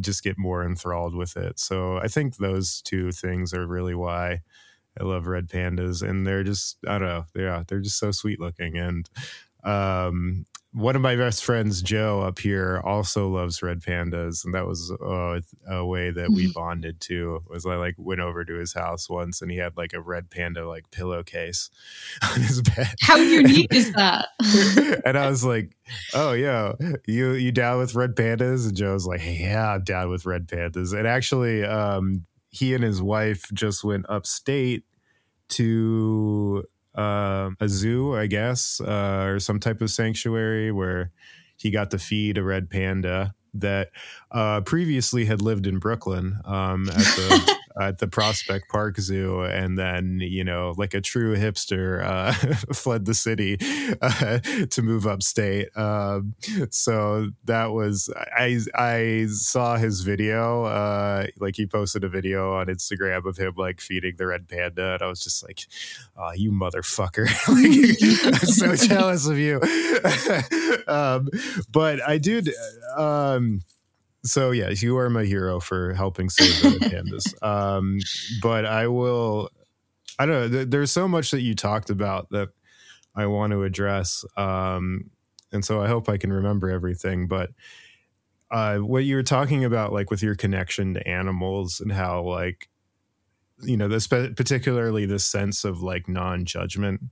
just 0.00 0.22
get 0.22 0.38
more 0.38 0.64
enthralled 0.64 1.14
with 1.14 1.36
it. 1.36 1.58
So 1.58 1.98
I 1.98 2.08
think 2.08 2.36
those 2.36 2.80
two 2.82 3.12
things 3.12 3.52
are 3.52 3.66
really 3.66 3.94
why 3.94 4.40
I 5.00 5.04
love 5.04 5.26
red 5.26 5.48
pandas, 5.48 6.02
and 6.08 6.26
they're 6.26 6.44
just 6.44 6.78
I 6.86 6.98
don't 6.98 7.08
know, 7.08 7.26
yeah, 7.34 7.64
they're 7.66 7.80
just 7.80 7.98
so 7.98 8.10
sweet 8.12 8.40
looking, 8.40 8.76
and 8.78 9.08
um, 9.64 10.46
one 10.76 10.94
of 10.94 11.00
my 11.00 11.16
best 11.16 11.42
friends, 11.42 11.80
Joe, 11.80 12.20
up 12.20 12.38
here, 12.38 12.82
also 12.84 13.30
loves 13.30 13.62
red 13.62 13.80
pandas, 13.80 14.44
and 14.44 14.52
that 14.52 14.66
was 14.66 14.92
uh, 14.92 15.40
a 15.66 15.86
way 15.86 16.10
that 16.10 16.28
we 16.28 16.52
bonded 16.52 17.00
too. 17.00 17.42
Was 17.48 17.64
I 17.64 17.76
like 17.76 17.94
went 17.96 18.20
over 18.20 18.44
to 18.44 18.54
his 18.54 18.74
house 18.74 19.08
once, 19.08 19.40
and 19.40 19.50
he 19.50 19.56
had 19.56 19.74
like 19.78 19.94
a 19.94 20.02
red 20.02 20.28
panda 20.28 20.68
like 20.68 20.90
pillowcase 20.90 21.70
on 22.30 22.42
his 22.42 22.60
bed. 22.60 22.88
How 23.00 23.16
unique 23.16 23.72
is 23.72 23.90
that? 23.94 24.28
and 25.06 25.16
I 25.16 25.30
was 25.30 25.42
like, 25.42 25.74
"Oh 26.12 26.32
yeah, 26.32 26.74
you 27.06 27.32
you 27.32 27.52
down 27.52 27.78
with 27.78 27.94
red 27.94 28.14
pandas?" 28.14 28.68
And 28.68 28.76
Joe's 28.76 29.06
like, 29.06 29.22
"Yeah, 29.24 29.76
I'm 29.76 29.82
down 29.82 30.10
with 30.10 30.26
red 30.26 30.46
pandas." 30.46 30.92
And 30.92 31.06
actually, 31.06 31.64
um, 31.64 32.26
he 32.50 32.74
and 32.74 32.84
his 32.84 33.00
wife 33.00 33.46
just 33.54 33.82
went 33.82 34.04
upstate 34.10 34.84
to 35.48 36.66
uh, 36.96 37.50
a 37.60 37.68
zoo, 37.68 38.16
I 38.16 38.26
guess, 38.26 38.80
uh, 38.80 39.24
or 39.26 39.38
some 39.38 39.60
type 39.60 39.80
of 39.80 39.90
sanctuary 39.90 40.72
where 40.72 41.12
he 41.56 41.70
got 41.70 41.90
to 41.90 41.98
feed 41.98 42.38
a 42.38 42.42
red 42.42 42.70
panda 42.70 43.34
that 43.54 43.90
uh, 44.30 44.60
previously 44.62 45.24
had 45.24 45.40
lived 45.40 45.66
in 45.66 45.78
Brooklyn 45.78 46.38
um, 46.44 46.88
at 46.88 46.96
the 46.96 47.55
at 47.78 47.98
the 47.98 48.08
Prospect 48.08 48.68
Park 48.68 48.98
Zoo, 48.98 49.42
and 49.42 49.78
then 49.78 50.20
you 50.20 50.44
know, 50.44 50.74
like 50.76 50.94
a 50.94 51.00
true 51.00 51.36
hipster, 51.36 52.02
uh, 52.02 52.32
fled 52.72 53.04
the 53.04 53.14
city 53.14 53.58
uh, 54.00 54.38
to 54.70 54.82
move 54.82 55.06
upstate. 55.06 55.76
Um, 55.76 56.34
so 56.70 57.30
that 57.44 57.72
was 57.72 58.10
I 58.16 58.60
I 58.74 59.26
saw 59.28 59.76
his 59.76 60.00
video, 60.00 60.64
uh, 60.64 61.26
like 61.38 61.56
he 61.56 61.66
posted 61.66 62.04
a 62.04 62.08
video 62.08 62.54
on 62.54 62.66
Instagram 62.66 63.26
of 63.26 63.36
him 63.36 63.54
like 63.56 63.80
feeding 63.80 64.14
the 64.16 64.26
red 64.26 64.48
panda, 64.48 64.94
and 64.94 65.02
I 65.02 65.06
was 65.06 65.22
just 65.22 65.42
like, 65.42 65.66
"Oh, 66.16 66.32
you 66.34 66.52
motherfucker! 66.52 67.26
like, 67.48 68.34
I'm 68.34 68.46
so 68.46 68.74
jealous 68.88 69.26
of 69.26 69.38
you." 69.38 69.60
um, 70.86 71.28
but 71.70 72.06
I 72.06 72.18
did. 72.18 72.50
Um, 72.96 73.60
so 74.26 74.50
yeah, 74.50 74.70
you 74.70 74.96
are 74.98 75.10
my 75.10 75.24
hero 75.24 75.60
for 75.60 75.94
helping 75.94 76.28
save 76.28 76.62
the 76.62 76.78
pandas. 76.86 77.34
Um, 77.42 77.98
but 78.42 78.64
I 78.66 78.88
will. 78.88 79.50
I 80.18 80.26
don't 80.26 80.50
know. 80.50 80.64
there's 80.64 80.90
so 80.90 81.06
much 81.06 81.30
that 81.30 81.42
you 81.42 81.54
talked 81.54 81.90
about 81.90 82.30
that 82.30 82.48
I 83.14 83.26
want 83.26 83.52
to 83.52 83.62
address, 83.62 84.24
um, 84.36 85.10
and 85.52 85.64
so 85.64 85.82
I 85.82 85.88
hope 85.88 86.08
I 86.08 86.16
can 86.16 86.32
remember 86.32 86.70
everything. 86.70 87.28
But 87.28 87.50
uh, 88.50 88.78
what 88.78 89.04
you 89.04 89.16
were 89.16 89.22
talking 89.22 89.64
about, 89.64 89.92
like 89.92 90.10
with 90.10 90.22
your 90.22 90.34
connection 90.34 90.94
to 90.94 91.06
animals 91.06 91.80
and 91.80 91.92
how, 91.92 92.22
like, 92.22 92.68
you 93.62 93.76
know, 93.76 93.88
this 93.88 94.06
particularly 94.06 95.06
this 95.06 95.24
sense 95.24 95.64
of 95.64 95.82
like 95.82 96.08
non-judgment 96.08 97.02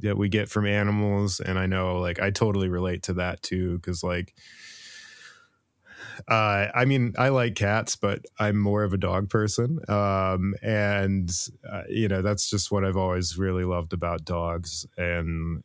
that 0.00 0.16
we 0.16 0.28
get 0.28 0.48
from 0.48 0.66
animals, 0.66 1.40
and 1.40 1.58
I 1.58 1.66
know, 1.66 1.98
like, 1.98 2.20
I 2.20 2.30
totally 2.30 2.68
relate 2.68 3.02
to 3.04 3.14
that 3.14 3.42
too, 3.42 3.76
because 3.76 4.02
like 4.02 4.34
uh, 6.26 6.66
I 6.74 6.84
mean, 6.84 7.14
I 7.18 7.28
like 7.28 7.54
cats, 7.54 7.96
but 7.96 8.24
I'm 8.38 8.58
more 8.58 8.82
of 8.82 8.92
a 8.92 8.98
dog 8.98 9.30
person. 9.30 9.78
Um, 9.88 10.54
and, 10.62 11.30
uh, 11.70 11.82
you 11.88 12.08
know, 12.08 12.22
that's 12.22 12.50
just 12.50 12.70
what 12.70 12.84
I've 12.84 12.96
always 12.96 13.38
really 13.38 13.64
loved 13.64 13.92
about 13.92 14.24
dogs. 14.24 14.86
And 14.96 15.62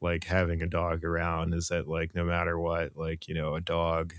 like 0.00 0.24
having 0.24 0.62
a 0.62 0.66
dog 0.66 1.04
around 1.04 1.54
is 1.54 1.68
that, 1.68 1.88
like, 1.88 2.14
no 2.14 2.24
matter 2.24 2.58
what, 2.58 2.96
like, 2.96 3.28
you 3.28 3.34
know, 3.34 3.54
a 3.54 3.60
dog 3.60 4.14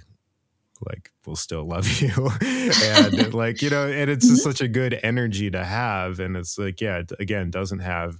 like 0.86 1.12
will 1.26 1.36
still 1.36 1.64
love 1.64 1.88
you 2.02 2.30
and 2.42 3.34
like 3.34 3.62
you 3.62 3.70
know 3.70 3.88
and 3.88 4.10
it's 4.10 4.28
just 4.28 4.44
such 4.44 4.60
a 4.60 4.68
good 4.68 5.00
energy 5.04 5.50
to 5.50 5.64
have 5.64 6.20
and 6.20 6.36
it's 6.36 6.58
like 6.58 6.82
yeah 6.82 7.02
again 7.20 7.50
doesn't 7.50 7.80
have 7.80 8.18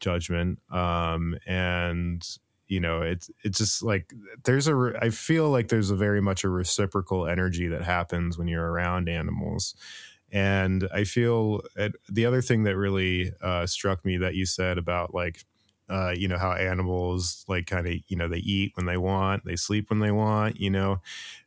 judgment 0.00 0.58
um 0.70 1.34
and 1.46 2.38
you 2.74 2.80
know 2.80 3.02
it's 3.02 3.30
it's 3.44 3.58
just 3.58 3.82
like 3.82 4.12
there's 4.44 4.68
a 4.68 4.92
i 5.00 5.10
feel 5.10 5.48
like 5.50 5.68
there's 5.68 5.90
a 5.90 5.96
very 5.96 6.20
much 6.20 6.44
a 6.44 6.48
reciprocal 6.48 7.26
energy 7.26 7.68
that 7.68 7.82
happens 7.82 8.38
when 8.38 8.48
you're 8.48 8.70
around 8.72 9.08
animals. 9.08 9.74
And 10.32 10.88
i 10.92 11.04
feel 11.04 11.62
the 12.08 12.26
other 12.26 12.42
thing 12.42 12.64
that 12.64 12.76
really 12.76 13.32
uh, 13.40 13.66
struck 13.66 14.04
me 14.04 14.16
that 14.18 14.34
you 14.34 14.46
said 14.46 14.78
about 14.78 15.14
like 15.14 15.44
uh, 15.88 16.14
you 16.16 16.26
know 16.28 16.38
how 16.38 16.52
animals 16.52 17.44
like 17.46 17.66
kind 17.66 17.86
of 17.86 17.94
you 18.08 18.16
know 18.16 18.26
they 18.28 18.38
eat 18.38 18.72
when 18.76 18.86
they 18.86 18.96
want 18.96 19.44
they 19.44 19.56
sleep 19.56 19.90
when 19.90 20.00
they 20.00 20.10
want 20.10 20.58
you 20.58 20.70
know 20.70 21.00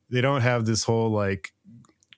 they 0.10 0.22
don't 0.22 0.42
have 0.42 0.66
this 0.66 0.84
whole 0.84 1.12
like 1.12 1.54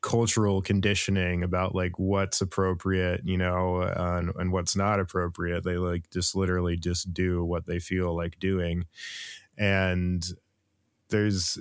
cultural 0.01 0.61
conditioning 0.61 1.43
about 1.43 1.75
like 1.75 1.99
what's 1.99 2.39
appropriate 2.39 3.21
you 3.25 3.37
know 3.37 3.81
and, 3.81 4.31
and 4.37 4.51
what's 4.51 4.75
not 4.75 4.99
appropriate. 4.99 5.63
They 5.63 5.77
like 5.77 6.09
just 6.09 6.35
literally 6.35 6.77
just 6.77 7.13
do 7.13 7.43
what 7.43 7.65
they 7.65 7.79
feel 7.79 8.15
like 8.15 8.39
doing. 8.39 8.85
And 9.57 10.23
there's 11.09 11.57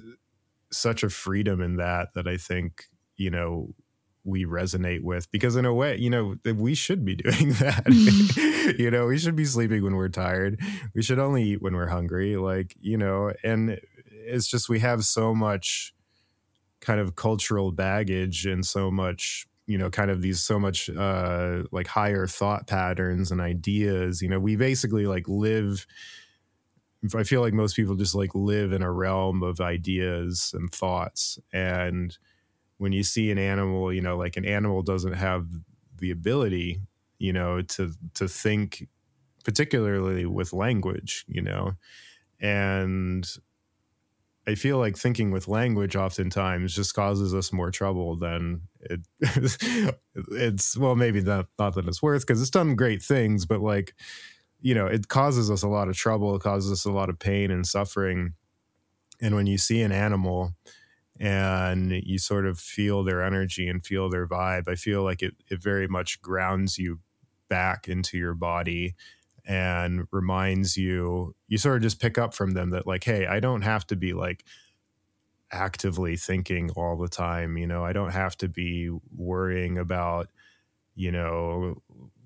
such 0.71 1.03
a 1.03 1.09
freedom 1.09 1.63
in 1.63 1.77
that 1.77 2.13
that 2.15 2.29
i 2.29 2.37
think 2.37 2.85
you 3.17 3.31
know 3.31 3.75
we 4.23 4.45
resonate 4.45 5.03
with 5.03 5.31
because 5.31 5.57
in 5.57 5.65
a 5.65 5.73
way 5.73 5.97
you 5.97 6.11
know 6.11 6.37
we 6.55 6.75
should 6.75 7.05
be 7.05 7.15
doing 7.27 7.53
that. 7.55 7.85
Mm-hmm. 7.85 8.45
You 8.79 8.91
know 8.91 9.07
we 9.07 9.17
should 9.17 9.35
be 9.35 9.47
sleeping 9.47 9.83
when 9.83 9.97
we're 9.97 10.11
tired. 10.11 10.61
We 10.95 11.03
should 11.03 11.19
only 11.19 11.43
eat 11.43 11.63
when 11.63 11.75
we're 11.75 11.87
hungry 11.87 12.37
like 12.37 12.77
you 12.79 12.99
know 12.99 13.33
and 13.43 13.81
it's 14.11 14.47
just 14.47 14.69
we 14.69 14.81
have 14.81 15.05
so 15.05 15.35
much 15.35 15.95
kind 16.81 17.01
of 17.01 17.17
cultural 17.17 17.73
baggage 17.73 18.47
and 18.47 18.65
so 18.67 18.91
much 18.91 19.47
you 19.67 19.77
know 19.77 19.91
kind 19.91 20.11
of 20.11 20.23
these 20.23 20.41
so 20.41 20.59
much 20.59 20.89
uh 20.91 21.65
like 21.73 21.87
higher 21.87 22.27
thought 22.27 22.67
patterns 22.67 23.31
and 23.31 23.41
ideas 23.41 24.23
you 24.23 24.29
know 24.29 24.41
we 24.41 24.57
basically 24.57 25.07
like 25.07 25.29
live 25.29 25.87
i 27.17 27.23
feel 27.23 27.41
like 27.41 27.53
most 27.55 27.77
people 27.77 27.95
just 27.95 28.15
like 28.15 28.35
live 28.35 28.73
in 28.73 28.83
a 28.83 28.91
realm 28.93 29.43
of 29.43 29.61
ideas 29.61 30.53
and 30.55 30.71
thoughts. 30.73 31.39
And 31.53 32.17
when 32.79 32.93
you 32.93 33.03
see 33.05 33.31
an 33.31 33.39
animal 33.39 33.93
you 33.93 34.03
know 34.03 34.17
like 34.19 34.37
an 34.37 34.47
animal 34.47 34.83
doesn't 34.83 35.15
have 35.15 35.49
the 35.99 36.11
ability 36.11 36.81
you 37.19 37.33
know 37.33 37.63
to 37.63 37.93
to 38.15 38.29
think 38.29 38.89
particularly 39.45 40.27
with 40.27 40.53
language 40.53 41.25
you 41.29 41.43
know? 41.43 41.75
And 42.41 43.29
I 44.49 44.55
feel 44.55 44.79
like 44.79 44.97
thinking 44.97 45.31
with 45.31 45.47
language 45.47 45.95
oftentimes 45.95 46.75
just 46.75 46.95
causes 46.95 47.35
us 47.35 47.53
more 47.53 47.71
trouble 47.71 48.17
than 48.17 48.63
it 48.81 49.01
it's 50.15 50.75
well 50.75 50.97
maybe 50.97 51.21
not 51.21 51.49
not 51.59 51.75
that 51.75 51.87
it's 51.87 52.03
worth 52.03 52.27
because 52.27 52.41
it's 52.41 52.51
done 52.51 52.75
great 52.75 53.03
things 53.03 53.45
but 53.45 53.61
like 53.61 53.95
you 54.61 54.75
know 54.75 54.87
it 54.87 55.09
causes 55.09 55.51
us 55.51 55.63
a 55.63 55.69
lot 55.69 55.89
of 55.89 55.97
trouble 55.97 56.35
it 56.35 56.41
causes 56.41 56.73
us 56.73 56.87
a 56.87 56.91
lot 56.91 57.11
of 57.11 57.19
pain 57.19 57.51
and 57.51 57.67
suffering. 57.67 58.33
And 59.21 59.35
when 59.35 59.47
you 59.47 59.59
see 59.59 59.83
an 59.83 59.93
animal 59.93 60.53
and 61.21 61.91
you 61.91 62.19
sort 62.19 62.47
of 62.47 62.59
feel 62.59 63.05
their 63.05 63.23
energy 63.23 63.69
and 63.69 63.85
feel 63.85 64.09
their 64.09 64.27
vibe 64.27 64.69
i 64.69 64.77
feel 64.77 65.03
like 65.03 65.21
it 65.21 65.35
it 65.51 65.61
very 65.61 65.89
much 65.89 66.23
grounds 66.23 66.79
you 66.79 67.01
back 67.49 67.89
into 67.89 68.17
your 68.17 68.35
body 68.35 68.95
and 69.49 70.07
reminds 70.13 70.77
you 70.79 71.35
you 71.49 71.59
sort 71.59 71.77
of 71.79 71.83
just 71.83 72.01
pick 72.01 72.19
up 72.19 72.35
from 72.35 72.53
them 72.53 72.71
that 72.71 72.87
like 72.87 73.05
hey 73.05 73.27
i 73.27 73.41
don't 73.41 73.63
have 73.63 73.87
to 73.87 73.97
be 73.97 74.15
like 74.15 74.45
actively 75.51 76.17
thinking 76.17 76.71
all 76.73 76.97
the 76.97 77.09
time 77.09 77.57
you 77.57 77.67
know? 77.67 77.85
I 77.85 77.93
don't 77.93 78.11
have 78.11 78.37
to 78.39 78.49
be 78.49 78.91
worrying 79.17 79.79
about 79.79 80.29
you 80.95 81.13
know 81.13 81.83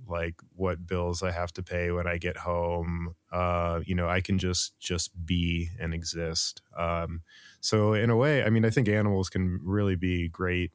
like 0.09 0.35
what 0.57 0.87
bills 0.87 1.23
i 1.23 1.31
have 1.31 1.53
to 1.55 1.63
pay 1.63 1.91
when 1.93 2.07
i 2.09 2.19
get 2.19 2.37
home. 2.39 3.15
Uh 3.33 3.81
you 3.87 3.95
know 3.95 4.09
i 4.09 4.21
can 4.21 4.39
just 4.39 4.79
just 4.81 5.13
be 5.27 5.71
and 5.81 5.95
exist. 5.95 6.63
Um 6.77 7.23
so 7.61 7.95
in 7.95 8.11
a 8.11 8.17
way 8.17 8.45
i 8.45 8.51
mean 8.51 8.65
i 8.65 8.71
think 8.71 8.89
animals 8.89 9.29
can 9.31 9.61
really 9.63 9.97
be 9.97 10.29
great 10.29 10.73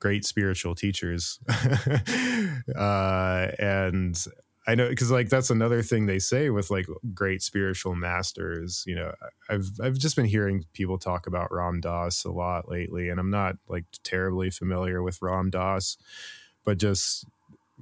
great 0.00 0.24
spiritual 0.24 0.74
teachers. 0.74 1.40
Uh 2.76 3.48
and 3.58 4.24
I 4.66 4.74
know 4.74 4.88
because 4.88 5.10
like 5.10 5.28
that's 5.28 5.50
another 5.50 5.82
thing 5.82 6.06
they 6.06 6.18
say 6.18 6.48
with 6.50 6.70
like 6.70 6.86
great 7.12 7.42
spiritual 7.42 7.94
masters. 7.94 8.82
You 8.86 8.96
know, 8.96 9.12
I've 9.48 9.68
I've 9.82 9.98
just 9.98 10.16
been 10.16 10.24
hearing 10.24 10.64
people 10.72 10.98
talk 10.98 11.26
about 11.26 11.52
Ram 11.52 11.80
Dass 11.80 12.24
a 12.24 12.30
lot 12.30 12.68
lately, 12.68 13.10
and 13.10 13.20
I'm 13.20 13.30
not 13.30 13.56
like 13.68 13.84
terribly 14.02 14.50
familiar 14.50 15.02
with 15.02 15.20
Ram 15.20 15.50
Dass, 15.50 15.98
but 16.64 16.78
just 16.78 17.26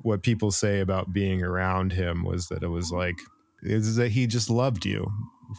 what 0.03 0.23
people 0.23 0.51
say 0.51 0.81
about 0.81 1.13
being 1.13 1.43
around 1.43 1.93
him 1.93 2.25
was 2.25 2.49
that 2.49 2.63
it 2.63 2.69
was 2.69 2.91
like 2.91 3.17
is 3.63 3.97
that 3.97 4.11
he 4.11 4.27
just 4.27 4.51
loved 4.51 4.85
you 4.85 5.11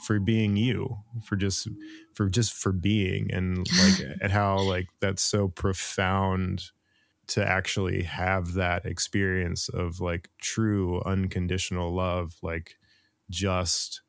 for 0.05 0.19
being 0.19 0.57
you 0.57 0.97
for 1.23 1.36
just 1.36 1.69
for 2.13 2.27
just 2.27 2.53
for 2.53 2.71
being 2.71 3.31
and 3.31 3.57
like 3.57 4.07
and 4.21 4.31
how 4.31 4.59
like 4.59 4.88
that's 4.99 5.21
so 5.21 5.47
profound 5.47 6.71
to 7.27 7.45
actually 7.45 8.03
have 8.03 8.53
that 8.53 8.86
experience 8.86 9.69
of 9.69 10.01
like 10.01 10.29
true 10.41 11.01
unconditional 11.05 11.93
love 11.93 12.36
like 12.41 12.75
just 13.29 14.01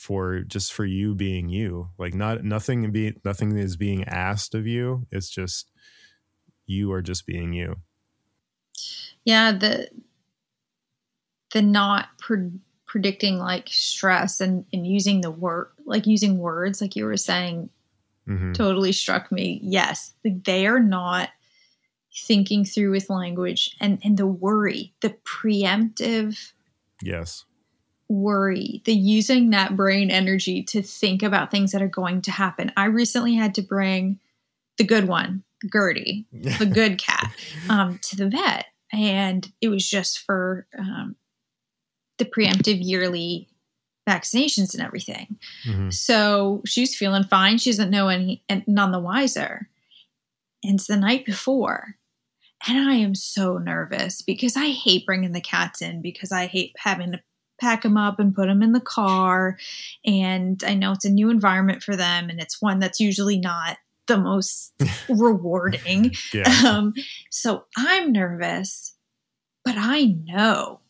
for 0.00 0.40
just 0.40 0.72
for 0.72 0.86
you 0.86 1.14
being 1.14 1.50
you. 1.50 1.90
Like 1.98 2.14
not 2.14 2.42
nothing 2.42 2.90
be 2.90 3.14
nothing 3.22 3.56
is 3.58 3.76
being 3.76 4.04
asked 4.04 4.54
of 4.54 4.66
you. 4.66 5.06
It's 5.10 5.28
just 5.28 5.70
you 6.64 6.90
are 6.92 7.02
just 7.02 7.26
being 7.26 7.52
you. 7.52 7.76
Yeah 9.24 9.52
the 9.52 9.88
the 11.52 11.60
not 11.60 12.08
pre- 12.18 12.60
predicting 12.86 13.36
like 13.38 13.68
stress 13.68 14.40
and 14.40 14.64
and 14.72 14.86
using 14.86 15.20
the 15.20 15.30
word 15.30 15.68
like 15.84 16.06
using 16.06 16.38
words 16.38 16.80
like 16.80 16.96
you 16.96 17.04
were 17.04 17.18
saying 17.18 17.68
mm-hmm. 18.26 18.52
totally 18.52 18.92
struck 18.92 19.30
me. 19.30 19.60
Yes 19.62 20.14
they 20.24 20.66
are 20.66 20.80
not 20.80 21.28
thinking 22.12 22.64
through 22.64 22.90
with 22.90 23.10
language 23.10 23.76
and 23.80 24.00
and 24.04 24.16
the 24.16 24.26
worry 24.26 24.92
the 25.00 25.14
preemptive 25.24 26.52
yes. 27.02 27.44
worry 28.08 28.82
the 28.84 28.92
using 28.92 29.50
that 29.50 29.76
brain 29.76 30.10
energy 30.10 30.62
to 30.62 30.82
think 30.82 31.22
about 31.22 31.50
things 31.50 31.72
that 31.72 31.82
are 31.82 31.88
going 31.88 32.20
to 32.22 32.30
happen. 32.30 32.72
I 32.76 32.86
recently 32.86 33.34
had 33.34 33.54
to 33.54 33.62
bring 33.62 34.18
the 34.76 34.84
good 34.84 35.06
one 35.06 35.44
gertie 35.72 36.26
the 36.32 36.66
good 36.74 36.98
cat 36.98 37.32
um, 37.68 37.98
to 38.02 38.16
the 38.16 38.28
vet. 38.28 38.66
And 38.92 39.50
it 39.60 39.68
was 39.68 39.88
just 39.88 40.20
for 40.20 40.66
um, 40.76 41.14
the 42.18 42.24
preemptive 42.24 42.78
yearly 42.80 43.48
vaccinations 44.08 44.74
and 44.74 44.82
everything. 44.82 45.38
Mm-hmm. 45.64 45.90
so 45.90 46.62
she's 46.66 46.96
feeling 46.96 47.22
fine. 47.22 47.58
She 47.58 47.70
doesn't 47.70 47.90
know 47.90 48.08
any 48.08 48.42
and 48.48 48.64
none 48.66 48.90
the 48.90 48.98
wiser. 48.98 49.68
And 50.64 50.74
it's 50.74 50.88
the 50.88 50.96
night 50.96 51.24
before 51.24 51.96
and 52.68 52.78
I 52.78 52.94
am 52.94 53.14
so 53.14 53.58
nervous 53.58 54.22
because 54.22 54.56
I 54.56 54.66
hate 54.66 55.06
bringing 55.06 55.32
the 55.32 55.40
cats 55.40 55.82
in 55.82 56.02
because 56.02 56.32
I 56.32 56.46
hate 56.46 56.74
having 56.78 57.12
to 57.12 57.20
pack 57.60 57.82
them 57.82 57.96
up 57.96 58.18
and 58.18 58.34
put 58.34 58.46
them 58.46 58.62
in 58.62 58.72
the 58.72 58.80
car. 58.80 59.58
And 60.04 60.62
I 60.64 60.74
know 60.74 60.92
it's 60.92 61.04
a 61.04 61.10
new 61.10 61.30
environment 61.30 61.82
for 61.82 61.96
them, 61.96 62.28
and 62.28 62.40
it's 62.40 62.60
one 62.60 62.78
that's 62.78 63.00
usually 63.00 63.38
not 63.38 63.78
the 64.06 64.18
most 64.18 64.72
rewarding. 65.08 66.12
Yeah. 66.32 66.62
Um, 66.66 66.94
so 67.30 67.64
I'm 67.76 68.12
nervous, 68.12 68.94
but 69.64 69.74
I 69.76 70.16
know 70.24 70.80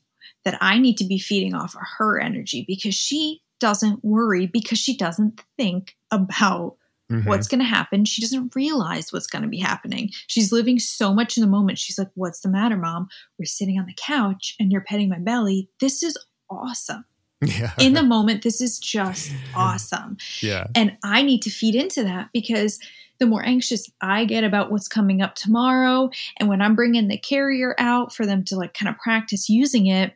that 0.45 0.59
I 0.61 0.79
need 0.79 0.97
to 0.99 1.05
be 1.05 1.19
feeding 1.19 1.55
off 1.55 1.75
of 1.75 1.83
her 1.99 2.19
energy 2.19 2.65
because 2.67 2.95
she 2.95 3.43
doesn't 3.59 4.03
worry 4.03 4.47
because 4.47 4.79
she 4.79 4.97
doesn't 4.97 5.43
think 5.59 5.97
about 6.11 6.77
mm-hmm. 7.11 7.29
what's 7.29 7.49
going 7.49 7.61
to 7.61 7.65
happen. 7.65 8.05
She 8.05 8.23
doesn't 8.23 8.55
realize 8.55 9.13
what's 9.13 9.27
going 9.27 9.43
to 9.43 9.49
be 9.49 9.59
happening. 9.59 10.11
She's 10.27 10.53
living 10.53 10.79
so 10.79 11.13
much 11.13 11.37
in 11.37 11.43
the 11.43 11.49
moment. 11.49 11.79
She's 11.79 11.99
like, 11.99 12.11
What's 12.15 12.41
the 12.41 12.49
matter, 12.49 12.77
mom? 12.77 13.09
We're 13.39 13.47
sitting 13.47 13.79
on 13.79 13.87
the 13.87 13.97
couch 13.97 14.55
and 14.61 14.71
you're 14.71 14.81
petting 14.81 15.09
my 15.09 15.19
belly. 15.19 15.69
This 15.81 16.03
is 16.03 16.17
awesome. 16.49 17.05
Yeah. 17.43 17.73
In 17.79 17.95
the 17.95 18.03
moment, 18.05 18.43
this 18.43 18.61
is 18.61 18.79
just 18.79 19.33
awesome. 19.55 20.19
Yeah. 20.41 20.67
And 20.75 20.97
I 21.03 21.23
need 21.23 21.43
to 21.43 21.51
feed 21.51 21.75
into 21.75 22.05
that 22.05 22.31
because 22.33 22.79
the 23.19 23.27
more 23.27 23.45
anxious 23.45 23.91
I 24.01 24.25
get 24.25 24.45
about 24.45 24.71
what's 24.71 24.89
coming 24.89 25.21
up 25.21 25.35
tomorrow, 25.35 26.11
and 26.39 26.49
when 26.49 26.63
I'm 26.63 26.75
bringing 26.75 27.09
the 27.09 27.19
carrier 27.19 27.75
out 27.79 28.15
for 28.15 28.25
them 28.25 28.45
to 28.45 28.57
like 28.57 28.73
kind 28.73 28.89
of 28.89 28.99
practice 28.99 29.49
using 29.49 29.87
it, 29.87 30.15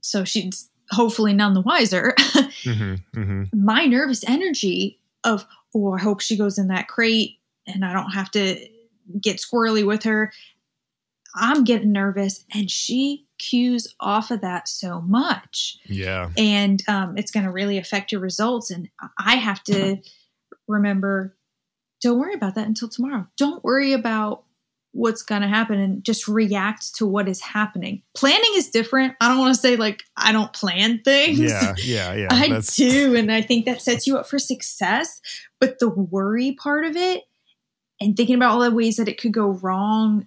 so 0.00 0.24
she's 0.24 0.70
hopefully 0.90 1.32
none 1.32 1.54
the 1.54 1.60
wiser, 1.60 2.14
mm-hmm, 2.18 2.94
mm-hmm. 3.18 3.42
my 3.52 3.86
nervous 3.86 4.22
energy 4.28 5.00
of, 5.24 5.46
oh, 5.74 5.92
I 5.92 6.00
hope 6.00 6.20
she 6.20 6.36
goes 6.36 6.58
in 6.58 6.68
that 6.68 6.88
crate 6.88 7.38
and 7.66 7.84
I 7.84 7.92
don't 7.92 8.10
have 8.10 8.30
to 8.32 8.58
get 9.20 9.38
squirrely 9.38 9.86
with 9.86 10.02
her. 10.04 10.32
I'm 11.36 11.64
getting 11.64 11.90
nervous, 11.90 12.44
and 12.54 12.70
she 12.70 13.26
cues 13.38 13.92
off 13.98 14.30
of 14.30 14.40
that 14.42 14.68
so 14.68 15.00
much. 15.00 15.78
Yeah. 15.86 16.30
And 16.36 16.80
um, 16.88 17.18
it's 17.18 17.32
going 17.32 17.44
to 17.44 17.50
really 17.50 17.76
affect 17.76 18.12
your 18.12 18.20
results. 18.20 18.70
And 18.70 18.88
I 19.18 19.34
have 19.34 19.62
to 19.64 19.96
remember 20.68 21.36
don't 22.04 22.18
worry 22.18 22.34
about 22.34 22.54
that 22.56 22.66
until 22.66 22.88
tomorrow. 22.88 23.26
Don't 23.38 23.64
worry 23.64 23.94
about 23.94 24.43
what's 24.94 25.22
going 25.22 25.42
to 25.42 25.48
happen 25.48 25.78
and 25.78 26.04
just 26.04 26.28
react 26.28 26.94
to 26.94 27.06
what 27.06 27.28
is 27.28 27.40
happening. 27.40 28.00
Planning 28.14 28.52
is 28.54 28.70
different. 28.70 29.14
I 29.20 29.28
don't 29.28 29.38
want 29.38 29.54
to 29.54 29.60
say 29.60 29.76
like 29.76 30.04
I 30.16 30.32
don't 30.32 30.52
plan 30.52 31.00
things. 31.02 31.40
Yeah, 31.40 31.74
yeah, 31.78 32.14
yeah. 32.14 32.28
I 32.30 32.48
that's... 32.48 32.76
do. 32.76 33.14
And 33.16 33.30
I 33.30 33.42
think 33.42 33.66
that 33.66 33.82
sets 33.82 34.06
you 34.06 34.16
up 34.16 34.26
for 34.26 34.38
success. 34.38 35.20
But 35.60 35.78
the 35.80 35.88
worry 35.88 36.52
part 36.52 36.84
of 36.84 36.96
it 36.96 37.24
and 38.00 38.16
thinking 38.16 38.36
about 38.36 38.52
all 38.52 38.60
the 38.60 38.70
ways 38.70 38.96
that 38.96 39.08
it 39.08 39.20
could 39.20 39.32
go 39.32 39.48
wrong 39.48 40.26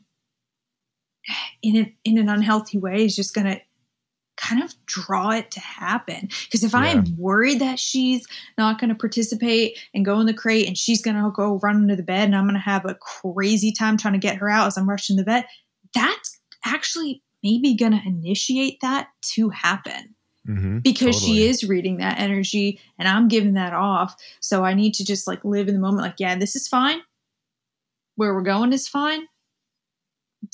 in, 1.61 1.77
a, 1.77 1.95
in 2.03 2.17
an 2.17 2.29
unhealthy 2.29 2.77
way 2.77 3.05
is 3.05 3.15
just 3.15 3.33
going 3.33 3.47
to 3.47 3.59
kind 4.37 4.63
of 4.63 4.73
draw 4.85 5.31
it 5.31 5.51
to 5.51 5.59
happen. 5.59 6.29
Because 6.45 6.63
if 6.63 6.73
yeah. 6.73 6.79
I 6.79 6.87
am 6.87 7.17
worried 7.17 7.59
that 7.59 7.79
she's 7.79 8.25
not 8.57 8.79
going 8.79 8.89
to 8.89 8.95
participate 8.95 9.77
and 9.93 10.05
go 10.05 10.19
in 10.19 10.25
the 10.25 10.33
crate 10.33 10.67
and 10.67 10.77
she's 10.77 11.01
going 11.01 11.21
to 11.21 11.31
go 11.31 11.59
run 11.61 11.75
under 11.75 11.95
the 11.95 12.03
bed 12.03 12.25
and 12.25 12.35
I'm 12.35 12.45
going 12.45 12.53
to 12.53 12.59
have 12.59 12.85
a 12.85 12.95
crazy 12.95 13.71
time 13.71 13.97
trying 13.97 14.13
to 14.13 14.19
get 14.19 14.37
her 14.37 14.49
out 14.49 14.67
as 14.67 14.77
I'm 14.77 14.89
rushing 14.89 15.17
the 15.17 15.23
vet, 15.23 15.47
that's 15.93 16.39
actually 16.65 17.21
maybe 17.43 17.75
going 17.75 17.91
to 17.91 18.01
initiate 18.05 18.79
that 18.81 19.09
to 19.33 19.49
happen. 19.49 20.15
Mm-hmm, 20.47 20.79
because 20.79 21.19
totally. 21.19 21.39
she 21.39 21.47
is 21.47 21.65
reading 21.65 21.97
that 21.97 22.19
energy 22.19 22.79
and 22.97 23.05
I'm 23.05 23.27
giving 23.27 23.55
that 23.55 23.73
off. 23.73 24.15
So 24.39 24.63
I 24.63 24.75
need 24.75 24.93
to 24.93 25.03
just 25.03 25.27
like 25.27 25.43
live 25.43 25.67
in 25.67 25.73
the 25.73 25.81
moment, 25.81 26.03
like, 26.03 26.19
yeah, 26.19 26.37
this 26.37 26.55
is 26.55 26.69
fine. 26.69 27.01
Where 28.15 28.33
we're 28.33 28.43
going 28.43 28.71
is 28.71 28.87
fine. 28.87 29.27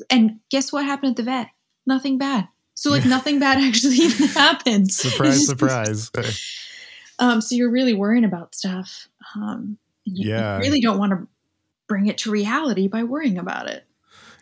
And 0.09 0.39
guess 0.49 0.73
what 0.73 0.85
happened 0.85 1.11
at 1.11 1.17
the 1.17 1.23
vet? 1.23 1.49
Nothing 1.85 2.17
bad. 2.17 2.47
So 2.75 2.89
like 2.89 3.05
nothing 3.05 3.39
bad 3.39 3.57
actually 3.62 3.97
even 3.97 4.27
happened. 4.29 4.91
surprise, 4.91 5.45
surprise. 5.45 6.12
um, 7.19 7.41
so 7.41 7.55
you're 7.55 7.71
really 7.71 7.93
worrying 7.93 8.25
about 8.25 8.55
stuff. 8.55 9.07
Um, 9.36 9.77
you, 10.05 10.29
yeah. 10.29 10.57
You 10.57 10.63
really 10.63 10.81
don't 10.81 10.97
want 10.97 11.12
to 11.12 11.27
bring 11.88 12.07
it 12.07 12.17
to 12.19 12.31
reality 12.31 12.88
by 12.88 13.03
worrying 13.03 13.38
about 13.38 13.67
it. 13.69 13.86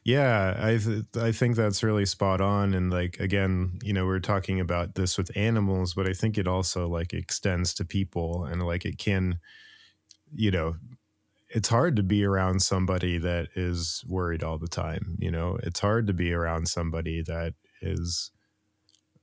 Yeah, 0.04 0.58
I 0.60 0.78
th- 0.78 1.06
I 1.15 1.32
think 1.32 1.56
that's 1.56 1.84
really 1.84 2.08
spot 2.08 2.41
on. 2.41 2.74
And 2.74 2.91
like 2.91 3.20
again, 3.20 3.78
you 3.84 3.94
know, 3.94 4.06
we're 4.08 4.20
talking 4.20 4.60
about 4.60 4.96
this 4.96 5.15
with 5.15 5.36
animals, 5.36 5.94
but 5.94 6.08
I 6.08 6.13
think 6.13 6.39
it 6.39 6.48
also 6.48 6.88
like 6.88 7.13
extends 7.13 7.74
to 7.76 7.86
people, 7.86 8.46
and 8.46 8.63
like 8.65 8.84
it 8.84 8.98
can, 8.98 9.38
you 10.34 10.50
know, 10.50 10.76
it's 11.50 11.70
hard 11.70 11.98
to 11.98 12.04
be 12.04 12.26
around 12.26 12.63
somebody 12.63 13.20
that 13.20 13.50
is 13.56 14.04
worried 14.08 14.44
all 14.44 14.58
the 14.58 14.67
time. 14.67 15.17
You 15.20 15.30
know, 15.30 15.60
it's 15.62 15.80
hard 15.80 16.08
to 16.08 16.13
be 16.13 16.34
around 16.34 16.67
somebody 16.67 17.22
that 17.28 17.54
is 17.82 18.32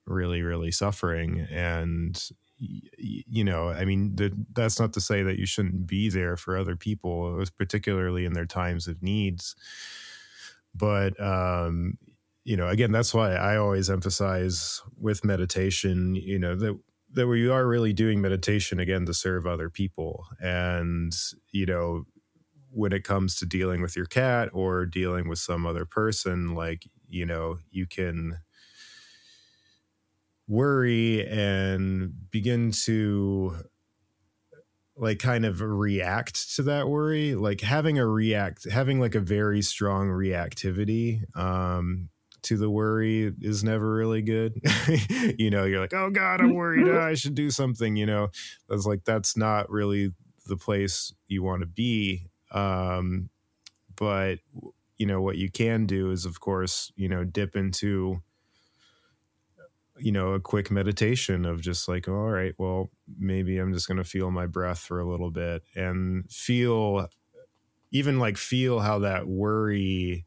really 0.06 0.42
really 0.42 0.70
suffering. 0.70 1.46
And 1.50 2.20
you 2.60 3.44
know 3.44 3.68
i 3.68 3.84
mean 3.84 4.16
that's 4.52 4.80
not 4.80 4.92
to 4.92 5.00
say 5.00 5.22
that 5.22 5.38
you 5.38 5.46
shouldn't 5.46 5.86
be 5.86 6.08
there 6.08 6.36
for 6.36 6.56
other 6.56 6.74
people 6.74 7.40
particularly 7.56 8.24
in 8.24 8.32
their 8.32 8.46
times 8.46 8.88
of 8.88 9.00
needs. 9.02 9.54
But 10.74 11.20
um 11.20 11.98
you 12.44 12.56
know 12.56 12.68
again 12.68 12.90
that's 12.90 13.14
why 13.14 13.34
i 13.34 13.56
always 13.56 13.88
emphasize 13.90 14.82
with 14.98 15.24
meditation 15.24 16.16
you 16.16 16.38
know 16.38 16.56
that 16.56 16.76
that 17.12 17.26
we 17.26 17.48
are 17.48 17.66
really 17.66 17.92
doing 17.92 18.20
meditation 18.20 18.78
again 18.78 19.06
to 19.06 19.14
serve 19.14 19.46
other 19.46 19.70
people. 19.70 20.26
And 20.40 21.12
you 21.52 21.66
know 21.66 22.04
when 22.70 22.92
it 22.92 23.04
comes 23.04 23.34
to 23.36 23.46
dealing 23.46 23.80
with 23.80 23.96
your 23.96 24.06
cat 24.06 24.50
or 24.52 24.84
dealing 24.84 25.28
with 25.28 25.38
some 25.38 25.66
other 25.66 25.86
person 25.86 26.54
like 26.54 26.86
you 27.08 27.24
know 27.24 27.58
you 27.70 27.86
can 27.86 28.38
worry 30.48 31.26
and 31.26 32.12
begin 32.30 32.72
to 32.72 33.54
like 34.96 35.20
kind 35.20 35.44
of 35.46 35.60
react 35.60 36.56
to 36.56 36.62
that 36.62 36.88
worry 36.88 37.34
like 37.34 37.60
having 37.60 37.98
a 37.98 38.06
react 38.06 38.68
having 38.68 38.98
like 38.98 39.14
a 39.14 39.20
very 39.20 39.62
strong 39.62 40.08
reactivity 40.08 41.20
um 41.36 42.08
to 42.42 42.56
the 42.56 42.70
worry 42.70 43.32
is 43.40 43.64
never 43.64 43.94
really 43.94 44.22
good. 44.22 44.60
You 45.38 45.50
know 45.50 45.64
you're 45.64 45.80
like 45.80 45.94
oh 45.94 46.10
god 46.10 46.40
i'm 46.40 46.54
worried. 46.54 46.88
Oh, 46.88 47.00
i 47.00 47.14
should 47.14 47.34
do 47.34 47.50
something 47.50 47.96
you 47.96 48.06
know? 48.06 48.28
That's 48.68 48.86
like 48.86 49.04
that's 49.04 49.36
not 49.36 49.70
really 49.70 50.12
the 50.46 50.56
place 50.56 51.12
you 51.26 51.42
want 51.42 51.60
to 51.60 51.66
be 51.66 52.26
um 52.52 53.28
but 53.96 54.38
you 54.96 55.06
know 55.06 55.20
what 55.20 55.36
you 55.36 55.50
can 55.50 55.84
do 55.86 56.10
is 56.10 56.24
of 56.24 56.40
course 56.40 56.90
you 56.96 57.08
know 57.08 57.22
dip 57.24 57.54
into 57.54 58.22
you 59.98 60.12
know, 60.12 60.32
a 60.32 60.40
quick 60.40 60.70
meditation 60.70 61.44
of 61.44 61.60
just 61.60 61.88
like, 61.88 62.08
all 62.08 62.30
right, 62.30 62.54
well, 62.58 62.90
maybe 63.18 63.58
I'm 63.58 63.72
just 63.72 63.88
going 63.88 63.98
to 63.98 64.04
feel 64.04 64.30
my 64.30 64.46
breath 64.46 64.78
for 64.78 65.00
a 65.00 65.08
little 65.08 65.30
bit 65.30 65.62
and 65.74 66.30
feel, 66.30 67.08
even 67.90 68.18
like 68.18 68.36
feel 68.36 68.80
how 68.80 69.00
that 69.00 69.26
worry 69.26 70.26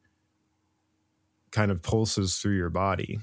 kind 1.52 1.72
of 1.72 1.82
pulses 1.82 2.38
through 2.38 2.56
your 2.58 2.70
body. 2.70 3.20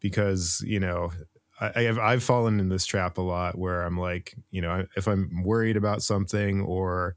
Because, 0.00 0.62
you 0.66 0.80
know, 0.80 1.12
I, 1.60 1.82
have 1.82 1.98
I've 1.98 2.22
fallen 2.24 2.58
in 2.58 2.68
this 2.68 2.86
trap 2.86 3.18
a 3.18 3.22
lot 3.22 3.56
where 3.56 3.82
I'm 3.82 3.96
like, 3.96 4.34
you 4.50 4.60
know, 4.62 4.84
if 4.96 5.06
I'm 5.06 5.42
worried 5.44 5.76
about 5.76 6.02
something 6.02 6.60
or 6.60 7.14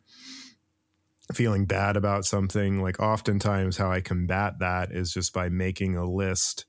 feeling 1.33 1.65
bad 1.65 1.97
about 1.97 2.25
something, 2.25 2.81
like 2.83 2.99
oftentimes 2.99 3.77
how 3.77 3.91
I 3.91 4.01
combat 4.01 4.59
that 4.59 4.91
is 4.91 5.11
just 5.11 5.33
by 5.33 5.49
making 5.49 5.95
a 5.95 6.05
list 6.05 6.65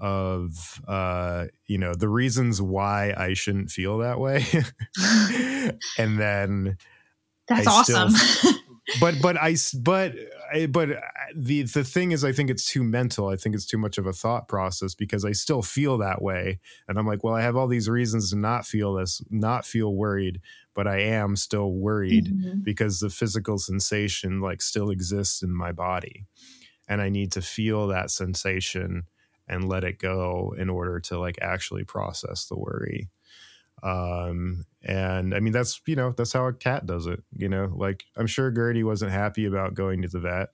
of 0.00 0.80
uh 0.88 1.46
you 1.66 1.78
know 1.78 1.94
the 1.94 2.08
reasons 2.08 2.60
why 2.60 3.14
I 3.16 3.34
shouldn't 3.34 3.70
feel 3.70 3.98
that 3.98 4.18
way. 4.18 4.44
And 5.98 6.18
then 6.18 6.78
that's 7.46 7.66
I 7.66 7.70
awesome. 7.70 8.10
still, 8.10 8.52
but 9.00 9.16
but 9.22 9.36
I 9.36 9.56
but 9.82 10.14
I, 10.52 10.66
but 10.66 10.88
the 11.36 11.62
the 11.62 11.84
thing 11.84 12.12
is 12.12 12.24
I 12.24 12.32
think 12.32 12.50
it's 12.50 12.64
too 12.64 12.82
mental. 12.82 13.28
I 13.28 13.36
think 13.36 13.54
it's 13.54 13.66
too 13.66 13.78
much 13.78 13.98
of 13.98 14.06
a 14.06 14.12
thought 14.12 14.48
process 14.48 14.94
because 14.94 15.24
I 15.24 15.32
still 15.32 15.62
feel 15.62 15.98
that 15.98 16.22
way. 16.22 16.58
And 16.88 16.98
I'm 16.98 17.06
like 17.06 17.22
well 17.22 17.34
I 17.34 17.42
have 17.42 17.56
all 17.56 17.68
these 17.68 17.88
reasons 17.88 18.30
to 18.30 18.36
not 18.36 18.66
feel 18.66 18.94
this 18.94 19.22
not 19.30 19.64
feel 19.64 19.94
worried 19.94 20.40
but 20.74 20.86
I 20.86 21.00
am 21.00 21.36
still 21.36 21.72
worried 21.72 22.26
mm-hmm. 22.26 22.60
because 22.62 23.00
the 23.00 23.10
physical 23.10 23.58
sensation 23.58 24.40
like 24.40 24.62
still 24.62 24.90
exists 24.90 25.42
in 25.42 25.52
my 25.52 25.72
body. 25.72 26.26
And 26.88 27.00
I 27.00 27.08
need 27.08 27.32
to 27.32 27.42
feel 27.42 27.88
that 27.88 28.10
sensation 28.10 29.04
and 29.50 29.68
let 29.68 29.84
it 29.84 29.98
go 29.98 30.54
in 30.56 30.70
order 30.70 31.00
to 31.00 31.18
like 31.18 31.38
actually 31.42 31.84
process 31.84 32.46
the 32.46 32.56
worry. 32.58 33.10
Um 33.82 34.64
and 34.82 35.34
i 35.34 35.40
mean 35.40 35.52
that's 35.52 35.80
you 35.86 35.94
know 35.94 36.12
that's 36.16 36.32
how 36.32 36.46
a 36.46 36.52
cat 36.52 36.86
does 36.86 37.06
it 37.06 37.22
you 37.36 37.48
know? 37.48 37.70
Like 37.74 38.04
i'm 38.16 38.26
sure 38.26 38.50
gertie 38.50 38.84
wasn't 38.84 39.12
happy 39.12 39.44
about 39.44 39.74
going 39.74 40.02
to 40.02 40.08
the 40.08 40.20
vet 40.20 40.48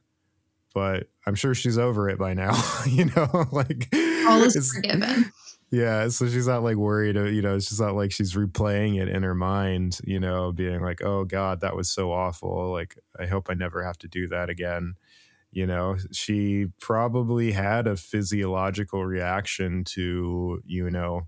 but 0.75 1.09
i'm 1.27 1.35
sure 1.35 1.55
she's 1.55 1.79
over 1.79 2.09
it 2.09 2.19
by 2.19 2.35
now 2.35 2.53
you 2.87 3.05
know? 3.07 3.47
Like 3.53 3.89
all 4.29 4.43
is 4.43 4.73
forgiven. 4.73 5.33
Yeah 5.73 6.09
so 6.11 6.29
she's 6.29 6.47
not 6.47 6.63
like 6.63 6.77
worried 6.77 7.17
uh, 7.17 7.25
you 7.25 7.43
know 7.43 7.57
it's 7.57 7.69
just 7.69 7.81
not 7.81 7.97
like 7.97 8.13
she's 8.13 8.35
replaying 8.35 9.01
it 9.03 9.09
in 9.09 9.25
her 9.25 9.35
mind 9.35 9.99
you 10.05 10.21
know 10.21 10.53
being 10.53 10.81
like 10.81 11.03
oh 11.03 11.25
god 11.25 11.61
that 11.61 11.75
was 11.75 11.91
so 11.91 12.13
awful. 12.13 12.71
Like 12.71 12.97
i 13.19 13.27
hope 13.27 13.49
i 13.51 13.55
never 13.55 13.85
have 13.85 13.99
to 13.99 14.09
do 14.09 14.29
that 14.29 14.49
again 14.49 14.95
you 15.51 15.67
know 15.67 15.97
she 16.13 16.67
probably 16.81 17.53
had 17.53 17.87
a 17.87 17.97
physiological 17.97 19.05
reaction 19.05 19.85
to 19.85 20.61
you 20.65 20.91
know 20.91 21.27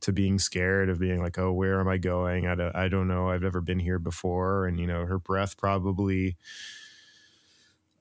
to 0.00 0.12
being 0.12 0.38
scared 0.38 0.88
of 0.88 0.98
being 0.98 1.22
like 1.22 1.38
oh 1.38 1.52
where 1.52 1.80
am 1.80 1.88
i 1.88 1.98
going? 1.98 2.46
I 2.46 2.54
don't, 2.54 2.76
I 2.76 2.88
don't 2.88 3.08
know. 3.08 3.30
I've 3.30 3.42
never 3.42 3.60
been 3.60 3.80
here 3.80 3.98
before. 3.98 4.66
And 4.66 4.78
you 4.78 4.86
know 4.86 5.06
her 5.06 5.18
breath 5.18 5.56
probably 5.56 6.36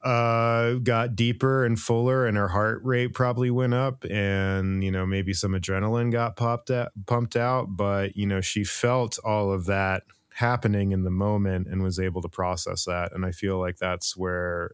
uh, 0.04 0.74
got 0.76 1.16
deeper 1.16 1.66
and 1.66 1.80
fuller 1.80 2.28
and 2.28 2.38
her 2.38 2.50
heart 2.50 2.80
rate 2.84 3.14
probably 3.14 3.50
went 3.50 3.74
up 3.74 4.06
and 4.06 4.84
you 4.84 4.92
know 4.92 5.04
maybe 5.06 5.34
some 5.34 5.54
adrenaline 5.54 6.12
got 6.12 6.36
popped 6.36 6.70
at, 6.70 6.92
pumped 7.08 7.36
out. 7.36 7.76
But 7.76 8.16
you 8.16 8.28
know 8.28 8.42
she 8.42 8.64
felt 8.64 9.18
all 9.24 9.52
of 9.52 9.66
that 9.66 10.04
happening 10.34 10.92
in 10.92 11.04
the 11.04 11.10
moment 11.10 11.66
and 11.68 11.82
was 11.82 12.00
able 12.00 12.22
to 12.22 12.30
process 12.30 12.86
that. 12.86 13.14
And 13.14 13.26
i 13.26 13.32
feel 13.32 13.58
like 13.58 13.78
that's 13.78 14.18
where 14.18 14.72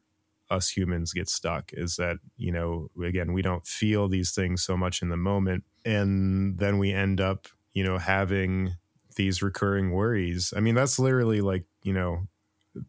us 0.52 0.70
humans 0.70 1.14
get 1.14 1.30
stuck 1.30 1.72
is 1.74 1.96
that 1.96 2.18
you 2.38 2.52
know 2.52 2.90
again 3.04 3.34
we 3.34 3.42
don't 3.42 3.66
feel 3.66 4.08
these 4.08 4.32
things 4.32 4.64
so 4.64 4.76
much 4.76 5.02
in 5.02 5.10
the 5.10 5.18
moment 5.18 5.64
and 5.86 6.60
then 6.60 6.78
we 6.78 6.92
end 6.92 7.22
up 7.22 7.48
you 7.74 7.84
know 7.84 7.98
having 7.98 8.76
these 9.16 9.42
recurring 9.42 9.92
worries. 9.92 10.54
I 10.56 10.60
mean 10.60 10.76
that's 10.76 11.00
literally 11.00 11.42
like 11.42 11.66
you 11.84 11.94
know 11.94 12.28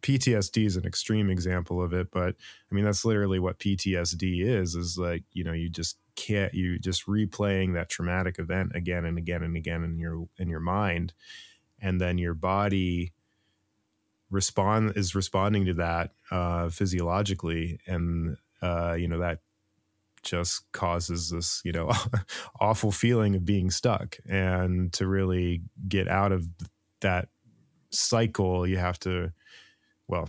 PTSD 0.00 0.64
is 0.66 0.76
an 0.76 0.86
extreme 0.86 1.28
example 1.30 1.82
of 1.82 1.92
it, 1.92 2.10
but 2.10 2.36
I 2.70 2.74
mean 2.74 2.84
that's 2.84 3.04
literally 3.04 3.38
what 3.38 3.58
PTSD 3.58 4.44
is 4.44 4.74
is 4.74 4.96
like, 4.98 5.24
you 5.32 5.44
know, 5.44 5.52
you 5.52 5.68
just 5.68 5.98
can't 6.14 6.52
you 6.54 6.78
just 6.78 7.06
replaying 7.06 7.74
that 7.74 7.88
traumatic 7.88 8.38
event 8.38 8.72
again 8.74 9.04
and 9.04 9.18
again 9.18 9.42
and 9.42 9.56
again 9.56 9.82
in 9.82 9.98
your 9.98 10.28
in 10.38 10.48
your 10.48 10.60
mind 10.60 11.12
and 11.80 12.00
then 12.00 12.18
your 12.18 12.34
body 12.34 13.12
respond 14.32 14.94
is 14.96 15.14
responding 15.14 15.66
to 15.66 15.74
that 15.74 16.10
uh, 16.30 16.70
physiologically, 16.70 17.78
and 17.86 18.36
uh, 18.60 18.94
you 18.94 19.06
know 19.06 19.18
that 19.20 19.40
just 20.22 20.70
causes 20.72 21.30
this 21.30 21.60
you 21.64 21.72
know 21.72 21.92
awful 22.60 22.90
feeling 22.90 23.36
of 23.36 23.44
being 23.44 23.70
stuck. 23.70 24.16
And 24.28 24.92
to 24.94 25.06
really 25.06 25.62
get 25.86 26.08
out 26.08 26.32
of 26.32 26.48
that 27.02 27.28
cycle, 27.90 28.66
you 28.66 28.78
have 28.78 28.98
to. 29.00 29.32
Well, 30.08 30.28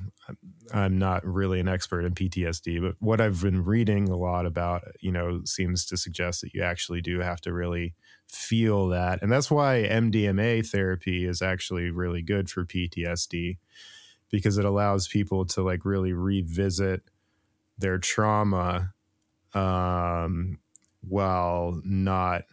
I'm 0.71 0.97
not 0.97 1.25
really 1.25 1.59
an 1.59 1.67
expert 1.67 2.05
in 2.05 2.13
PTSD, 2.13 2.81
but 2.81 2.95
what 2.99 3.19
I've 3.19 3.41
been 3.41 3.65
reading 3.65 4.07
a 4.07 4.15
lot 4.15 4.45
about, 4.45 4.83
you 5.01 5.11
know, 5.11 5.41
seems 5.43 5.85
to 5.87 5.97
suggest 5.97 6.39
that 6.41 6.53
you 6.53 6.61
actually 6.63 7.01
do 7.01 7.19
have 7.19 7.41
to 7.41 7.51
really 7.51 7.93
feel 8.29 8.87
that. 8.89 9.21
And 9.21 9.29
that's 9.29 9.51
why 9.51 9.85
MDMA 9.89 10.65
therapy 10.65 11.25
is 11.25 11.41
actually 11.41 11.91
really 11.91 12.21
good 12.21 12.49
for 12.49 12.63
PTSD 12.63 13.57
because 14.33 14.57
it 14.57 14.65
allows 14.65 15.07
people 15.07 15.45
to 15.45 15.61
like 15.61 15.85
really 15.85 16.11
revisit 16.11 17.03
their 17.77 17.99
trauma 17.99 18.91
um, 19.53 20.57
while 21.07 21.79
not 21.85 22.45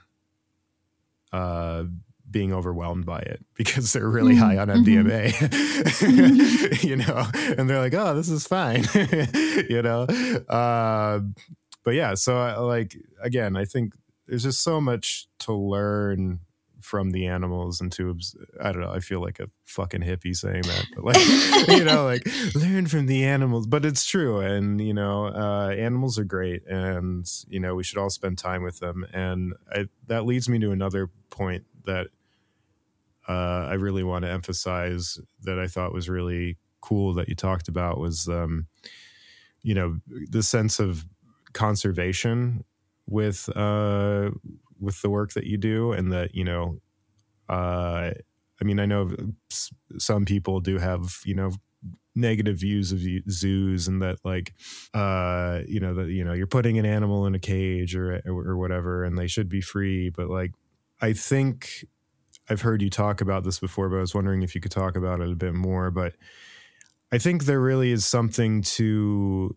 uh, 1.33 1.85
being 2.31 2.53
overwhelmed 2.53 3.07
by 3.07 3.21
it 3.21 3.43
because 3.57 3.95
they're 3.95 4.11
really 4.11 4.37
high 4.37 4.59
on 4.59 4.69
MDMA, 4.69 5.31
mm-hmm. 5.33 6.87
you 6.87 6.97
know, 6.97 7.27
and 7.57 7.71
they're 7.71 7.81
like, 7.81 7.95
oh, 7.95 8.15
this 8.15 8.29
is 8.29 8.47
fine, 8.47 8.85
you 9.71 9.81
know. 9.81 10.03
Uh, 10.51 11.21
but 11.83 11.95
yeah, 11.95 12.13
so 12.13 12.37
I, 12.37 12.59
like 12.59 12.95
again, 13.23 13.57
I 13.57 13.65
think 13.65 13.95
there's 14.27 14.43
just 14.43 14.63
so 14.63 14.83
much 14.83 15.29
to 15.39 15.55
learn 15.55 16.41
from 16.81 17.11
the 17.11 17.27
animals 17.27 17.81
and 17.81 17.91
to 17.93 18.19
I 18.61 18.73
don't 18.73 18.83
know. 18.83 18.93
I 18.93 19.01
feel 19.01 19.21
like 19.21 19.41
a 19.41 19.49
fucking 19.65 20.03
hippie 20.03 20.37
saying 20.37 20.63
that, 20.63 20.87
but 20.95 21.05
like 21.05 21.69
you 21.79 21.85
know, 21.85 22.05
like 22.05 22.27
learn 22.55 22.87
from 22.87 23.07
the 23.07 23.25
animals. 23.25 23.67
But 23.67 23.85
it's 23.85 24.05
true, 24.05 24.41
and 24.41 24.81
you 24.81 24.95
know, 24.95 25.27
uh, 25.27 25.71
animals 25.71 26.19
are 26.19 26.25
great, 26.25 26.67
and 26.67 27.27
you 27.49 27.61
know, 27.61 27.75
we 27.75 27.85
should 27.85 27.99
all 27.99 28.11
spend 28.11 28.39
time 28.39 28.63
with 28.63 28.81
them. 28.81 29.07
And 29.13 29.55
I, 29.71 29.87
that 30.07 30.27
leads 30.27 30.49
me 30.49 30.59
to 30.61 30.71
another 30.71 31.11
point 31.31 31.65
that 31.85 32.09
uh, 33.29 33.69
I 33.71 33.75
really 33.75 34.03
want 34.03 34.25
to 34.25 34.31
emphasize 34.31 35.19
that 35.43 35.59
I 35.59 35.67
thought 35.67 35.93
was 35.93 36.09
really 36.09 36.57
cool 36.81 37.15
that 37.15 37.29
you 37.29 37.35
talked 37.35 37.69
about 37.69 37.99
was, 37.99 38.29
um, 38.29 38.67
you 39.63 39.75
know, 39.75 39.99
the 40.09 40.43
sense 40.43 40.81
of 40.81 41.05
conservation 41.53 42.65
with 43.07 43.49
uh, 43.55 44.31
with 44.81 45.01
the 45.03 45.11
work 45.11 45.33
that 45.33 45.45
you 45.45 45.57
do 45.57 45.93
and 45.93 46.13
that 46.13 46.35
you 46.35 46.45
know 46.45 46.79
uh 47.49 48.11
i 48.61 48.65
mean 48.65 48.81
i 48.81 48.87
know 48.87 49.11
some 49.99 50.25
people 50.25 50.61
do 50.61 50.79
have 50.79 51.19
you 51.25 51.35
know 51.35 51.51
negative 52.15 52.59
views 52.59 52.93
of 52.93 53.01
zoos 53.31 53.87
and 53.87 54.03
that 54.03 54.19
like 54.25 54.53
uh 54.95 55.61
you 55.67 55.79
know 55.79 55.95
that 55.95 56.09
you 56.09 56.25
know 56.25 56.33
you're 56.33 56.47
putting 56.47 56.79
an 56.79 56.85
animal 56.85 57.27
in 57.27 57.35
a 57.35 57.39
cage 57.39 57.95
or 57.95 58.21
or 58.27 58.57
whatever 58.57 59.05
and 59.05 59.17
they 59.17 59.27
should 59.27 59.49
be 59.49 59.61
free 59.61 60.11
but 60.11 60.29
like 60.29 60.51
i 61.01 61.13
think 61.13 61.85
i've 62.49 62.63
heard 62.63 62.83
you 62.83 62.91
talk 62.91 63.21
about 63.21 63.45
this 63.45 63.61
before 63.61 63.89
but 63.89 63.97
i 63.97 64.01
was 64.01 64.15
wondering 64.15 64.43
if 64.43 64.55
you 64.55 64.61
could 64.61 64.73
talk 64.73 64.97
about 64.97 65.21
it 65.21 65.31
a 65.31 65.37
bit 65.37 65.55
more 65.55 65.91
but 65.91 66.15
i 67.13 67.19
think 67.19 67.45
there 67.45 67.61
really 67.61 67.93
is 67.93 68.05
something 68.05 68.61
to 68.61 69.57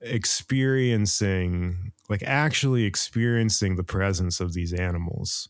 experiencing 0.00 1.92
like 2.08 2.22
actually 2.22 2.84
experiencing 2.84 3.76
the 3.76 3.84
presence 3.84 4.40
of 4.40 4.52
these 4.52 4.72
animals. 4.72 5.48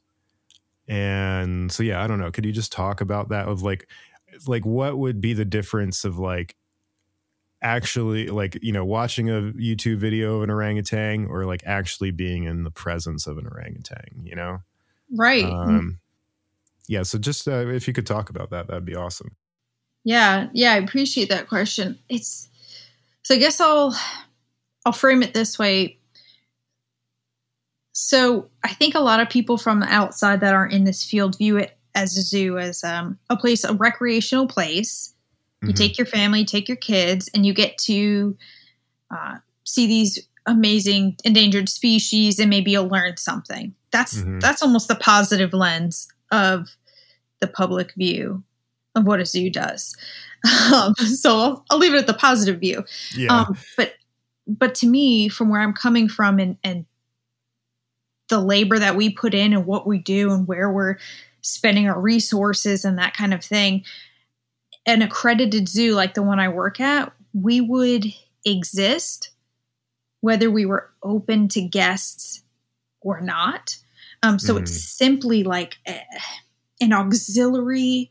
And 0.87 1.73
so 1.73 1.83
yeah 1.83 2.03
i 2.03 2.07
don't 2.07 2.21
know. 2.21 2.31
Could 2.31 2.45
you 2.45 2.53
just 2.53 2.73
talk 2.73 3.01
about 3.01 3.31
that 3.31 3.49
of 3.49 3.63
like 3.63 3.89
like 4.47 4.65
what 4.67 4.99
would 4.99 5.21
be 5.21 5.33
the 5.33 5.45
difference 5.45 6.05
of 6.05 6.19
like 6.19 6.57
actually 7.63 8.27
like 8.27 8.59
you 8.63 8.73
know 8.73 8.85
watching 8.85 9.31
a 9.31 9.41
youtube 9.53 9.97
video 9.97 10.37
of 10.37 10.43
an 10.43 10.51
orangutan 10.51 11.27
or 11.27 11.47
like 11.47 11.63
actually 11.65 12.11
being 12.11 12.45
in 12.45 12.63
the 12.63 12.71
presence 12.71 13.27
of 13.27 13.39
an 13.39 13.47
orangutan 13.47 14.21
you 14.23 14.37
know? 14.37 14.59
Right. 15.17 15.45
Um 15.45 16.01
yeah 16.89 17.05
so 17.05 17.19
just 17.19 17.49
uh, 17.49 17.67
if 17.69 17.89
you 17.89 17.95
could 17.95 18.07
talk 18.07 18.29
about 18.29 18.51
that 18.51 18.67
that'd 18.67 18.85
be 18.85 18.95
awesome. 18.95 19.37
Yeah 20.05 20.49
yeah 20.53 20.75
i 20.75 20.77
appreciate 20.77 21.31
that 21.31 21.49
question. 21.49 21.99
It's 22.09 22.49
so 23.23 23.35
i 23.35 23.39
guess 23.39 23.61
i'll 23.61 23.97
i'll 24.85 24.93
frame 24.93 25.23
it 25.23 25.33
this 25.33 25.59
way 25.59 25.99
so 27.95 28.51
I 28.65 28.75
think 28.75 28.97
a 28.97 29.01
lot 29.01 29.21
of 29.21 29.31
people 29.31 29.57
from 29.57 29.79
the 29.79 29.87
outside 29.87 30.41
that 30.41 30.53
aren't 30.53 30.73
in 30.73 30.83
this 30.83 31.05
field 31.05 31.39
view 31.39 31.57
it 31.57 31.79
as 31.95 32.19
a 32.19 32.23
zoo 32.23 32.59
as 32.59 32.83
um, 32.83 33.17
a 33.31 33.37
place, 33.37 33.63
a 33.63 33.73
recreational 33.73 34.49
place. 34.49 35.15
You 35.63 35.69
mm-hmm. 35.69 35.75
take 35.77 35.97
your 35.97 36.07
family, 36.07 36.45
take 36.45 36.69
your 36.69 36.77
kids, 36.77 37.31
and 37.33 37.47
you 37.47 37.55
get 37.55 37.79
to 37.79 38.37
uh, 39.13 39.37
see 39.63 39.87
these 39.87 40.27
amazing 40.47 41.17
endangered 41.25 41.69
species 41.69 42.41
and 42.41 42.51
maybe 42.51 42.73
you'll 42.73 42.89
learn 42.89 43.17
something. 43.17 43.73
That's 43.93 44.19
Mhm. 44.19 44.41
that's 44.41 44.61
almost 44.61 44.89
the 44.89 44.97
positive 44.97 45.53
lens 45.53 46.09
of 46.33 46.77
the 47.39 47.47
public 47.47 47.95
view 47.95 48.43
of 48.97 49.07
what 49.07 49.21
a 49.21 49.25
zoo 49.25 49.51
does. 49.51 49.97
Um, 50.73 50.95
so 51.17 51.39
I'll, 51.39 51.65
I'll 51.71 51.79
leave 51.79 51.95
it 51.95 51.99
at 51.99 52.07
the 52.09 52.15
positive 52.15 52.59
view. 52.59 52.85
Yeah. 53.15 53.33
Um, 53.33 53.57
but 53.77 53.95
but 54.49 54.75
to 54.77 54.87
me, 54.89 55.29
from 55.29 55.49
where 55.49 55.61
I'm 55.61 55.73
coming 55.73 56.09
from 56.09 56.41
and 56.41 56.59
and 56.65 56.87
the 58.29 58.41
labor 58.41 58.79
that 58.79 58.97
we 58.97 59.11
put 59.11 59.35
in 59.35 59.53
and 59.53 59.67
what 59.67 59.87
we 59.87 59.99
do 59.99 60.33
and 60.33 60.47
where 60.47 60.71
we're 60.71 60.97
spending 61.43 61.89
our 61.89 62.01
resources 62.01 62.85
and 62.85 62.99
that 62.99 63.15
kind 63.15 63.35
of 63.35 63.45
thing, 63.45 63.85
an 64.87 65.03
accredited 65.03 65.69
zoo 65.69 65.95
like 65.95 66.15
the 66.15 66.23
one 66.23 66.41
I 66.41 66.49
work 66.49 66.81
at, 66.81 67.13
we 67.33 67.61
would 67.61 68.07
exist 68.45 69.31
whether 70.21 70.51
we 70.51 70.65
were 70.65 70.91
open 71.03 71.49
to 71.49 71.61
guests 71.61 72.43
or 73.03 73.21
not. 73.21 73.77
Um, 74.23 74.39
so 74.39 74.57
it's 74.57 74.71
hmm. 74.71 75.05
simply 75.05 75.43
like 75.43 75.77
a, 75.87 76.01
an 76.81 76.95
auxiliary 76.95 78.11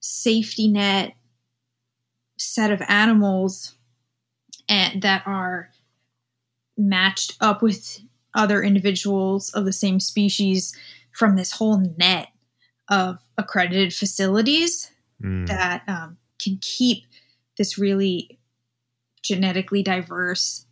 safety 0.00 0.68
net 0.68 1.14
set 2.36 2.70
of 2.70 2.82
animals 2.88 3.74
and 4.68 5.02
that 5.02 5.22
are 5.26 5.70
matched 6.76 7.36
up 7.40 7.62
with 7.62 8.00
other 8.34 8.62
individuals 8.62 9.50
of 9.50 9.64
the 9.64 9.72
same 9.72 10.00
species 10.00 10.76
from 11.12 11.36
this 11.36 11.52
whole 11.52 11.78
net 11.98 12.28
of 12.88 13.18
accredited 13.38 13.92
facilities 13.94 14.90
Mm. 15.22 15.46
that 15.48 15.82
um, 15.86 16.16
can 16.42 16.58
keep 16.62 17.04
this 17.58 17.76
really 17.76 18.38
genetically 19.22 19.82
diverse 19.82 20.64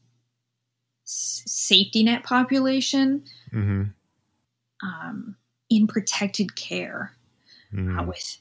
s- 1.05 1.43
safety 1.47 2.03
net 2.03 2.23
population 2.23 3.25
Mhm. 3.53 3.93
um, 4.83 5.37
in 5.69 5.87
protected 5.87 6.57
care 6.57 7.15
Mhm. 7.73 7.99
uh, 8.01 8.05
with 8.05 8.39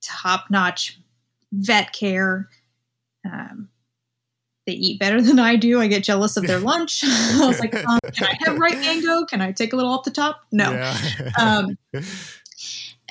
top 0.00 0.50
notch 0.50 0.98
vet 1.52 1.92
care. 1.92 2.48
Um, 3.24 3.68
they 4.66 4.72
eat 4.72 4.98
better 5.00 5.20
than 5.22 5.38
I 5.38 5.56
do. 5.56 5.80
I 5.80 5.86
get 5.88 6.04
jealous 6.04 6.36
of 6.36 6.46
their 6.46 6.58
lunch. 6.72 7.00
I 7.06 7.46
was 7.46 7.60
like, 7.60 7.74
um, 7.74 7.98
can 8.12 8.28
I 8.28 8.38
have 8.46 8.58
right 8.58 8.78
mango? 8.78 9.24
Can 9.24 9.40
I 9.40 9.52
take 9.52 9.72
a 9.72 9.76
little 9.76 9.92
off 9.92 10.04
the 10.04 10.10
top? 10.10 10.42
No. 10.52 10.72
Yeah. 10.72 10.96
Um, 11.38 11.78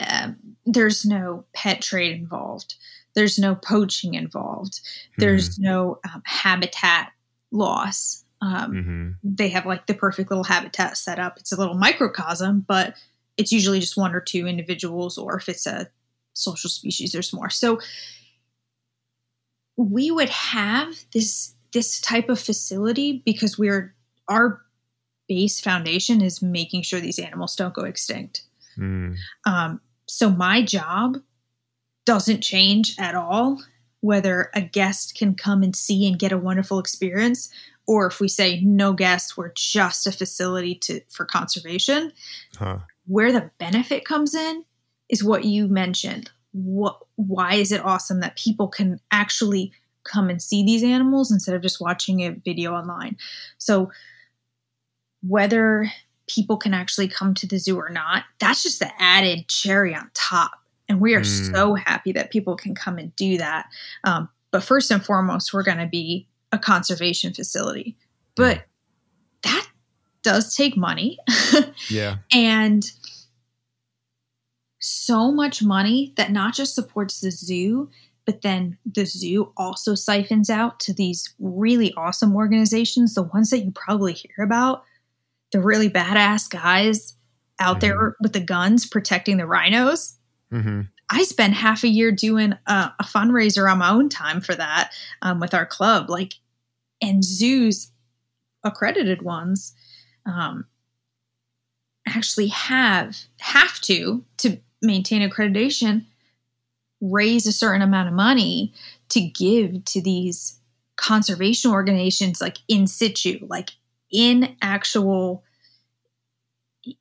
um, 0.08 0.38
there's 0.66 1.06
no 1.06 1.46
pet 1.54 1.82
trade 1.82 2.16
involved. 2.16 2.76
There's 3.14 3.38
no 3.38 3.54
poaching 3.54 4.16
involved. 4.16 4.82
There's 5.18 5.60
no 5.60 6.00
um, 6.12 6.24
habitat 6.26 7.12
loss. 7.52 8.26
Um, 8.42 8.72
Mhm. 8.74 9.16
They 9.24 9.50
have 9.50 9.66
like 9.66 9.86
the 9.86 9.94
perfect 9.94 10.32
little 10.32 10.44
habitat 10.44 10.98
set 10.98 11.20
up. 11.20 11.38
It's 11.38 11.52
a 11.52 11.56
little 11.56 11.76
microcosm, 11.76 12.66
but 12.68 12.96
it's 13.38 13.52
usually 13.52 13.80
just 13.80 13.96
one 13.98 14.16
or 14.16 14.20
two 14.20 14.48
individuals, 14.48 15.18
or 15.18 15.38
if 15.38 15.48
it's 15.48 15.66
a 15.68 15.88
social 16.34 16.70
species, 16.70 17.12
there's 17.12 17.32
more. 17.34 17.50
So 17.50 17.80
we 19.78 20.12
would 20.12 20.30
have 20.30 20.96
this 21.14 21.54
this 21.72 22.00
type 22.00 22.30
of 22.30 22.40
facility 22.40 23.24
because 23.26 23.58
we're 23.58 23.96
our 24.28 24.62
base 25.28 25.60
foundation 25.60 26.22
is 26.22 26.42
making 26.42 26.84
sure 26.84 27.00
these 27.00 27.20
animals 27.20 27.56
don't 27.56 27.74
go 27.74 27.84
extinct. 27.84 28.44
Mm. 28.78 29.16
Um, 29.46 29.82
so 30.06 30.30
my 30.30 30.62
job 30.62 31.18
doesn't 32.06 32.42
change 32.42 32.96
at 33.00 33.16
all 33.16 33.64
whether 34.02 34.50
a 34.54 34.62
guest 34.62 35.16
can 35.16 35.34
come 35.34 35.64
and 35.64 35.74
see 35.76 36.06
and 36.06 36.20
get 36.20 36.34
a 36.34 36.38
wonderful 36.38 36.78
experience 36.78 37.50
or 37.88 38.06
if 38.08 38.20
we 38.20 38.28
say 38.28 38.60
no 38.62 38.92
guests 38.92 39.38
we're 39.38 39.54
just 39.56 40.06
a 40.06 40.12
facility 40.12 40.76
to 40.76 41.00
for 41.10 41.26
conservation 41.26 42.12
Huh. 42.58 42.80
where 43.08 43.32
the 43.32 43.50
benefit 43.60 44.04
comes 44.04 44.36
in 44.36 44.66
is 45.08 45.24
what 45.24 45.46
you 45.46 45.68
mentioned 45.70 46.30
what 46.54 47.00
why 47.16 47.56
is 47.56 47.72
it 47.72 47.84
awesome 47.84 48.20
that 48.22 48.38
people 48.38 48.68
can 48.68 49.00
actually 49.12 49.72
come 50.04 50.30
and 50.30 50.42
see 50.42 50.64
these 50.66 50.84
animals 50.84 51.32
instead 51.32 51.56
of 51.56 51.62
just 51.62 51.82
watching 51.82 52.22
a 52.22 52.30
video 52.32 52.74
online? 52.74 53.18
So 53.58 53.92
whether 55.22 55.88
people 56.28 56.58
can 56.58 56.74
actually 56.74 57.08
come 57.08 57.34
to 57.34 57.48
the 57.48 57.58
zoo 57.58 57.78
or 57.78 57.90
not 57.90 58.24
that's 58.40 58.64
just 58.64 58.80
the 58.80 58.90
added 59.02 59.48
cherry 59.48 59.94
on 59.96 60.10
top. 60.14 60.52
And 60.90 61.00
we 61.02 61.16
are 61.16 61.22
Mm. 61.22 61.52
so 61.54 61.76
happy 61.76 62.12
that 62.14 62.32
people 62.32 62.56
can 62.56 62.76
come 62.76 62.98
and 62.98 63.16
do 63.16 63.38
that. 63.38 63.68
Um, 64.04 64.30
but 64.52 64.64
first 64.64 64.92
and 64.92 65.04
foremost 65.04 65.54
we're 65.54 65.64
going 65.64 65.78
to 65.80 65.88
be 65.88 66.28
a 66.52 66.60
conservation 66.60 67.34
facility. 67.34 67.96
But 68.36 68.66
that 69.44 69.68
does 70.24 70.56
take 70.56 70.78
money. 70.78 71.18
Yeah. 71.90 72.18
and 72.32 72.90
so 74.84 75.32
much 75.32 75.64
money 75.64 76.14
that 76.18 76.32
not 76.32 76.54
just 76.54 76.76
supports 76.76 77.22
the 77.22 77.32
zoo 77.32 77.90
but 78.26 78.42
then 78.42 78.78
the 78.86 79.06
zoo 79.06 79.52
also 79.58 79.96
siphons 79.96 80.50
out 80.50 80.80
to 80.80 80.94
these 80.94 81.34
really 81.40 81.94
awesome 81.96 82.36
organizations 82.36 83.16
the 83.16 83.24
ones 83.24 83.50
that 83.50 83.60
you 83.60 83.72
probably 83.72 84.14
hear 84.14 84.46
about. 84.46 84.86
The 85.52 85.60
really 85.60 85.90
badass 85.90 86.50
guys 86.50 87.18
out 87.60 87.82
there 87.82 88.16
with 88.22 88.32
the 88.32 88.40
guns 88.40 88.86
protecting 88.86 89.36
the 89.36 89.46
rhinos. 89.46 90.16
Hmm 90.52 90.84
I 91.14 91.24
spent 91.24 91.54
half 91.54 91.84
a 91.84 91.90
year 91.90 92.12
doing 92.12 92.54
a, 92.66 92.92
a 93.00 93.04
fundraiser 93.04 93.72
on 93.72 93.78
my 93.78 93.92
own 93.92 94.10
time 94.10 94.42
for 94.42 94.56
that 94.56 94.92
um, 95.22 95.40
with 95.40 95.54
our 95.54 95.66
club, 95.66 96.10
like, 96.10 96.34
and 97.02 97.24
zoos, 97.24 97.92
accredited 98.64 99.22
ones, 99.22 99.76
um, 100.26 100.66
actually 102.08 102.48
have 102.48 103.18
have 103.40 103.80
to 103.82 104.24
to 104.38 104.58
maintain 104.84 105.28
accreditation, 105.28 106.06
raise 107.02 107.48
a 107.48 107.52
certain 107.52 107.82
amount 107.82 108.08
of 108.08 108.14
money 108.14 108.74
to 109.10 109.22
give 109.22 109.84
to 109.86 110.02
these 110.02 110.60
conservation 110.96 111.72
organizations, 111.72 112.42
like 112.42 112.58
in 112.68 112.86
situ, 112.88 113.40
like 113.48 113.72
in 114.12 114.56
actual 114.62 115.44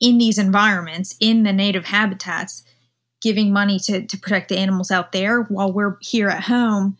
in 0.01 0.19
these 0.19 0.39
environments 0.39 1.17
in 1.21 1.43
the 1.43 1.53
native 1.53 1.85
habitats 1.85 2.63
giving 3.21 3.53
money 3.53 3.81
to, 3.81 4.07
to 4.07 4.17
protect 4.17 4.49
the 4.49 4.57
animals 4.57 4.93
out 4.93 5.11
there 5.11 5.43
while 5.43 5.73
we're 5.73 5.97
here 6.01 6.29
at 6.29 6.45
home 6.45 6.97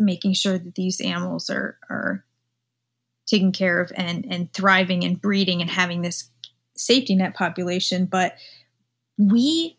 making 0.00 0.32
sure 0.32 0.58
that 0.58 0.74
these 0.74 1.00
animals 1.00 1.50
are 1.50 1.78
are 1.88 2.24
taken 3.26 3.52
care 3.52 3.80
of 3.80 3.92
and 3.94 4.26
and 4.28 4.52
thriving 4.52 5.04
and 5.04 5.20
breeding 5.20 5.60
and 5.60 5.70
having 5.70 6.02
this 6.02 6.28
safety 6.76 7.14
net 7.14 7.34
population. 7.34 8.06
But 8.06 8.34
we 9.18 9.76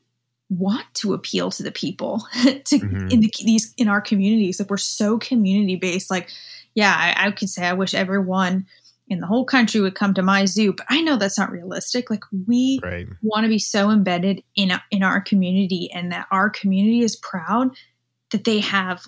want 0.52 0.86
to 0.94 1.14
appeal 1.14 1.50
to 1.50 1.64
the 1.64 1.72
people 1.72 2.22
to 2.44 2.78
Mhm. 2.80 3.12
in 3.12 3.22
the, 3.22 3.32
these 3.46 3.74
in 3.78 3.88
our 3.88 4.02
communities 4.02 4.60
like 4.60 4.70
we're 4.70 4.76
so 4.78 5.18
community 5.18 5.78
based 5.78 6.12
like 6.12 6.30
yeah 6.76 6.94
I, 6.94 7.28
I 7.28 7.32
could 7.32 7.50
say 7.50 7.66
i 7.66 7.72
wish 7.74 7.94
everyone 7.94 8.66
in 9.08 9.22
the 9.22 9.28
whole 9.28 9.46
country 9.46 9.80
would 9.80 9.96
come 9.96 10.14
to 10.16 10.22
my 10.22 10.44
zoo 10.46 10.74
but 10.74 10.86
i 10.90 11.00
know 11.02 11.16
that's 11.16 11.38
not 11.40 11.52
realistic 11.52 12.10
like 12.10 12.24
we 12.48 12.80
Right. 12.84 13.08
want 13.24 13.46
to 13.46 13.50
be 13.50 13.60
so 13.60 13.90
embedded 13.92 14.44
in 14.56 14.74
in 14.92 15.04
our 15.04 15.22
community 15.22 15.90
and 15.94 16.12
that 16.12 16.28
our 16.32 16.50
community 16.50 17.00
is 17.02 17.16
proud 17.16 17.72
that 18.32 18.44
they 18.44 18.60
have 18.60 19.08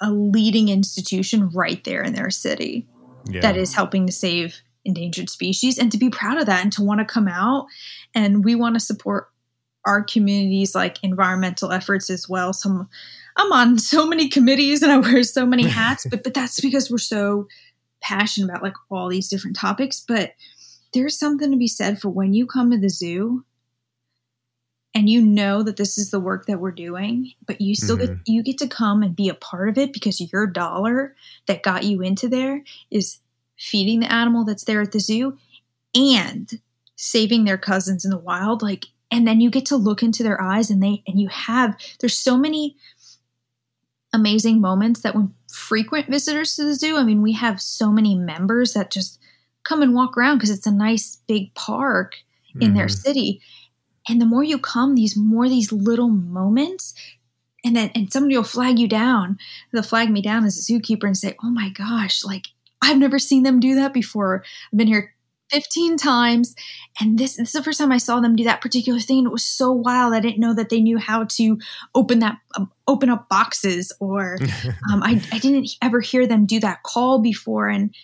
a 0.00 0.10
leading 0.10 0.68
institution 0.70 1.50
right 1.50 1.82
there 1.84 2.02
in 2.02 2.14
their 2.14 2.30
city 2.30 2.86
Yeah. 3.28 3.42
that 3.42 3.56
is 3.58 3.74
helping 3.74 4.06
to 4.06 4.12
save 4.12 4.62
endangered 4.86 5.28
species 5.28 5.76
and 5.76 5.92
to 5.92 5.98
be 5.98 6.08
proud 6.08 6.38
of 6.38 6.46
that 6.46 6.62
and 6.62 6.72
to 6.72 6.82
want 6.82 7.00
to 7.00 7.04
come 7.04 7.28
out 7.28 7.66
and 8.14 8.42
we 8.44 8.54
want 8.54 8.76
to 8.76 8.80
support 8.80 9.28
our 9.88 10.02
communities 10.04 10.74
like 10.74 11.02
environmental 11.02 11.72
efforts 11.72 12.10
as 12.10 12.28
well. 12.28 12.52
Some 12.52 12.88
i'm 13.36 13.52
on 13.52 13.78
so 13.92 14.06
many 14.06 14.28
committees 14.28 14.82
and 14.82 14.90
i 14.92 14.96
wear 14.98 15.22
so 15.22 15.46
many 15.46 15.62
hats 15.80 16.04
but 16.10 16.22
but 16.24 16.34
that's 16.34 16.60
because 16.60 16.90
we're 16.90 16.98
so 16.98 17.46
passionate 18.00 18.48
about 18.50 18.62
like 18.62 18.74
all 18.90 19.08
these 19.08 19.28
different 19.28 19.56
topics. 19.56 20.04
But 20.06 20.32
there's 20.94 21.18
something 21.18 21.50
to 21.50 21.56
be 21.56 21.68
said 21.68 22.00
for 22.00 22.08
when 22.10 22.32
you 22.34 22.46
come 22.46 22.70
to 22.70 22.78
the 22.78 22.88
zoo 22.88 23.44
and 24.94 25.08
you 25.08 25.20
know 25.20 25.62
that 25.62 25.76
this 25.76 25.98
is 25.98 26.10
the 26.10 26.20
work 26.20 26.46
that 26.46 26.60
we're 26.60 26.70
doing 26.72 27.32
but 27.46 27.60
you 27.60 27.74
still 27.74 27.96
get 27.96 28.10
Mhm. 28.10 28.20
you 28.26 28.42
get 28.42 28.58
to 28.58 28.68
come 28.68 29.02
and 29.02 29.14
be 29.14 29.28
a 29.28 29.34
part 29.34 29.68
of 29.68 29.76
it 29.78 29.92
because 29.92 30.20
your 30.32 30.46
dollar 30.46 31.14
that 31.46 31.62
got 31.62 31.84
you 31.84 32.00
into 32.02 32.28
there 32.28 32.64
is 32.90 33.18
feeding 33.56 34.00
the 34.00 34.12
animal 34.12 34.44
that's 34.44 34.64
there 34.64 34.80
at 34.80 34.92
the 34.92 35.00
zoo 35.00 35.36
and 35.94 36.60
saving 36.96 37.44
their 37.44 37.58
cousins 37.58 38.04
in 38.04 38.10
the 38.10 38.18
wild. 38.18 38.62
Like 38.62 38.86
and 39.10 39.26
then 39.26 39.40
you 39.40 39.50
get 39.50 39.66
to 39.66 39.76
look 39.76 40.02
into 40.02 40.22
their 40.22 40.40
eyes 40.40 40.70
and 40.70 40.82
they 40.82 41.02
and 41.06 41.20
you 41.20 41.28
have 41.28 41.76
there's 42.00 42.18
so 42.18 42.36
many 42.36 42.76
amazing 44.12 44.60
moments 44.60 45.02
that 45.02 45.14
when 45.14 45.32
frequent 45.52 46.08
visitors 46.08 46.56
to 46.56 46.64
the 46.64 46.74
zoo 46.74 46.96
i 46.96 47.02
mean 47.02 47.20
we 47.22 47.32
have 47.32 47.60
so 47.60 47.90
many 47.92 48.14
members 48.16 48.72
that 48.72 48.90
just 48.90 49.20
come 49.64 49.82
and 49.82 49.94
walk 49.94 50.16
around 50.16 50.36
because 50.38 50.50
it's 50.50 50.66
a 50.66 50.70
nice 50.72 51.16
big 51.26 51.52
park 51.54 52.14
in 52.60 52.74
their 52.74 52.86
Mhm. 52.86 53.02
city 53.02 53.40
and 54.08 54.20
the 54.20 54.26
more 54.26 54.42
you 54.42 54.58
come 54.58 54.94
these 54.94 55.16
more 55.16 55.48
these 55.48 55.70
little 55.70 56.08
moments 56.08 56.94
and 57.64 57.76
then 57.76 57.90
and 57.94 58.10
somebody 58.12 58.36
will 58.36 58.44
flag 58.44 58.78
you 58.78 58.88
down 58.88 59.38
they'll 59.72 59.82
flag 59.82 60.10
me 60.10 60.22
down 60.22 60.44
as 60.44 60.56
a 60.58 60.72
zookeeper 60.72 61.04
and 61.04 61.16
say 61.16 61.36
oh 61.44 61.50
my 61.50 61.68
gosh 61.70 62.24
like 62.24 62.46
I've 62.80 62.98
never 62.98 63.18
seen 63.18 63.42
them 63.42 63.58
do 63.58 63.74
that 63.74 63.92
before. 63.92 64.44
I've 64.72 64.76
been 64.78 64.86
here 64.86 65.12
15 65.50 65.96
times 65.96 66.54
and 67.00 67.18
this, 67.18 67.36
this 67.36 67.48
is 67.48 67.52
the 67.52 67.62
first 67.62 67.78
time 67.78 67.92
i 67.92 67.98
saw 67.98 68.20
them 68.20 68.36
do 68.36 68.44
that 68.44 68.60
particular 68.60 69.00
thing 69.00 69.18
and 69.18 69.26
it 69.26 69.32
was 69.32 69.44
so 69.44 69.72
wild 69.72 70.14
i 70.14 70.20
didn't 70.20 70.40
know 70.40 70.54
that 70.54 70.68
they 70.68 70.80
knew 70.80 70.98
how 70.98 71.24
to 71.24 71.58
open 71.94 72.18
that 72.18 72.38
um, 72.56 72.70
open 72.86 73.10
up 73.10 73.28
boxes 73.28 73.92
or 74.00 74.38
um, 74.92 75.02
I, 75.02 75.22
I 75.32 75.38
didn't 75.38 75.70
ever 75.82 76.00
hear 76.00 76.26
them 76.26 76.46
do 76.46 76.60
that 76.60 76.82
call 76.82 77.20
before 77.20 77.68
and 77.68 77.94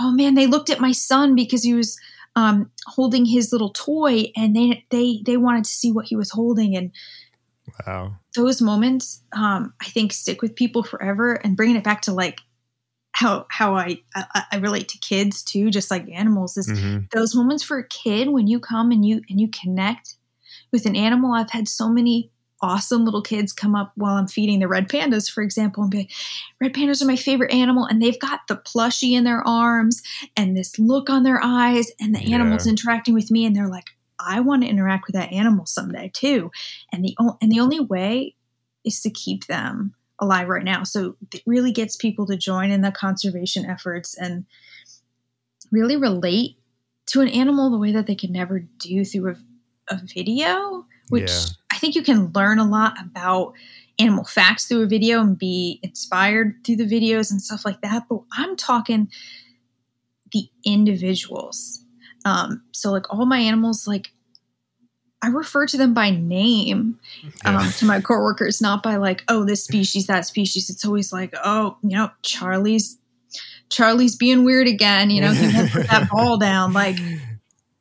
oh 0.00 0.12
man 0.12 0.34
they 0.34 0.46
looked 0.46 0.70
at 0.70 0.80
my 0.80 0.92
son 0.92 1.34
because 1.34 1.62
he 1.62 1.74
was 1.74 1.98
um, 2.36 2.70
holding 2.86 3.24
his 3.24 3.52
little 3.52 3.70
toy 3.70 4.32
and 4.36 4.56
they 4.56 4.84
they 4.90 5.20
they 5.24 5.36
wanted 5.36 5.64
to 5.64 5.70
see 5.70 5.92
what 5.92 6.06
he 6.06 6.16
was 6.16 6.30
holding 6.30 6.76
and 6.76 6.90
wow. 7.86 8.16
those 8.34 8.60
moments 8.60 9.22
um, 9.32 9.72
i 9.80 9.86
think 9.86 10.12
stick 10.12 10.42
with 10.42 10.56
people 10.56 10.82
forever 10.82 11.34
and 11.34 11.56
bringing 11.56 11.76
it 11.76 11.84
back 11.84 12.02
to 12.02 12.12
like 12.12 12.40
how 13.14 13.46
how 13.48 13.76
I, 13.76 14.00
I, 14.14 14.44
I 14.52 14.56
relate 14.56 14.88
to 14.88 14.98
kids 14.98 15.42
too, 15.42 15.70
just 15.70 15.90
like 15.90 16.08
animals, 16.10 16.56
is 16.56 16.68
mm-hmm. 16.68 17.04
those 17.12 17.34
moments 17.34 17.62
for 17.62 17.78
a 17.78 17.88
kid 17.88 18.28
when 18.30 18.48
you 18.48 18.58
come 18.58 18.90
and 18.90 19.06
you 19.06 19.22
and 19.30 19.40
you 19.40 19.48
connect 19.48 20.16
with 20.72 20.84
an 20.84 20.96
animal. 20.96 21.32
I've 21.32 21.50
had 21.50 21.68
so 21.68 21.88
many 21.88 22.32
awesome 22.60 23.04
little 23.04 23.22
kids 23.22 23.52
come 23.52 23.76
up 23.76 23.92
while 23.94 24.16
I'm 24.16 24.26
feeding 24.26 24.58
the 24.58 24.68
red 24.68 24.88
pandas, 24.88 25.30
for 25.30 25.42
example, 25.42 25.82
and 25.82 25.90
be 25.92 25.98
like, 25.98 26.10
red 26.60 26.72
pandas 26.72 27.02
are 27.02 27.06
my 27.06 27.16
favorite 27.16 27.52
animal. 27.52 27.84
And 27.84 28.02
they've 28.02 28.18
got 28.18 28.40
the 28.48 28.56
plushie 28.56 29.12
in 29.12 29.24
their 29.24 29.46
arms 29.46 30.02
and 30.36 30.56
this 30.56 30.76
look 30.78 31.08
on 31.08 31.22
their 31.22 31.40
eyes, 31.42 31.92
and 32.00 32.14
the 32.14 32.20
yeah. 32.20 32.34
animal's 32.34 32.66
interacting 32.66 33.14
with 33.14 33.30
me, 33.30 33.46
and 33.46 33.54
they're 33.54 33.68
like, 33.68 33.90
I 34.18 34.40
want 34.40 34.62
to 34.62 34.68
interact 34.68 35.06
with 35.06 35.14
that 35.14 35.32
animal 35.32 35.66
someday 35.66 36.10
too. 36.12 36.50
And 36.92 37.04
the 37.04 37.16
and 37.40 37.52
the 37.52 37.60
only 37.60 37.78
way 37.78 38.34
is 38.84 39.00
to 39.02 39.10
keep 39.10 39.46
them 39.46 39.94
alive 40.20 40.48
right 40.48 40.64
now. 40.64 40.84
So 40.84 41.16
it 41.32 41.42
really 41.46 41.72
gets 41.72 41.96
people 41.96 42.26
to 42.26 42.36
join 42.36 42.70
in 42.70 42.82
the 42.82 42.92
conservation 42.92 43.66
efforts 43.66 44.16
and 44.16 44.44
really 45.72 45.96
relate 45.96 46.56
to 47.06 47.20
an 47.20 47.28
animal 47.28 47.70
the 47.70 47.78
way 47.78 47.92
that 47.92 48.06
they 48.06 48.14
could 48.14 48.30
never 48.30 48.60
do 48.78 49.04
through 49.04 49.32
a, 49.32 49.94
a 49.94 50.00
video, 50.14 50.86
which 51.10 51.30
yeah. 51.30 51.44
I 51.72 51.78
think 51.78 51.94
you 51.94 52.02
can 52.02 52.32
learn 52.32 52.58
a 52.58 52.68
lot 52.68 52.94
about 53.00 53.54
animal 53.98 54.24
facts 54.24 54.66
through 54.66 54.82
a 54.82 54.86
video 54.86 55.20
and 55.20 55.38
be 55.38 55.80
inspired 55.82 56.54
through 56.64 56.76
the 56.76 56.86
videos 56.86 57.30
and 57.30 57.42
stuff 57.42 57.64
like 57.64 57.80
that. 57.82 58.04
But 58.08 58.20
I'm 58.32 58.56
talking 58.56 59.10
the 60.32 60.48
individuals. 60.64 61.84
Um, 62.24 62.62
so 62.72 62.90
like 62.90 63.12
all 63.12 63.26
my 63.26 63.38
animals, 63.38 63.86
like 63.86 64.13
I 65.24 65.28
refer 65.28 65.66
to 65.68 65.78
them 65.78 65.94
by 65.94 66.10
name 66.10 66.98
um, 67.46 67.54
yeah. 67.54 67.70
to 67.78 67.86
my 67.86 68.02
coworkers, 68.02 68.60
not 68.60 68.82
by 68.82 68.96
like, 68.96 69.24
oh, 69.28 69.46
this 69.46 69.64
species, 69.64 70.06
that 70.06 70.26
species. 70.26 70.68
It's 70.68 70.84
always 70.84 71.14
like, 71.14 71.34
oh, 71.42 71.78
you 71.82 71.96
know, 71.96 72.10
Charlie's 72.20 72.98
Charlie's 73.70 74.16
being 74.16 74.44
weird 74.44 74.68
again. 74.68 75.08
You 75.08 75.22
know, 75.22 75.32
he 75.32 75.46
put 75.70 75.88
that 75.88 76.08
ball 76.12 76.36
down. 76.36 76.74
Like, 76.74 76.98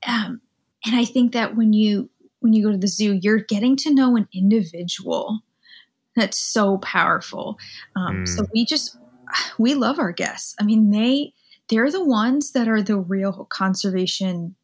um, 0.07 0.39
and 0.85 0.95
I 0.95 1.03
think 1.03 1.33
that 1.33 1.57
when 1.57 1.73
you 1.73 2.09
when 2.39 2.53
you 2.53 2.63
go 2.63 2.71
to 2.71 2.77
the 2.77 2.87
zoo, 2.87 3.19
you're 3.21 3.39
getting 3.39 3.75
to 3.77 3.93
know 3.93 4.15
an 4.15 4.29
individual. 4.33 5.41
That's 6.15 6.39
so 6.39 6.77
powerful. 6.77 7.57
Um, 7.97 8.23
mm. 8.23 8.27
So 8.27 8.45
we 8.53 8.63
just 8.63 8.95
we 9.59 9.73
love 9.75 9.99
our 9.99 10.13
guests. 10.13 10.55
I 10.61 10.63
mean, 10.63 10.91
they 10.91 11.33
they're 11.67 11.91
the 11.91 12.05
ones 12.05 12.53
that 12.53 12.69
are 12.69 12.81
the 12.81 12.97
real 12.97 13.47
conservation 13.49 14.55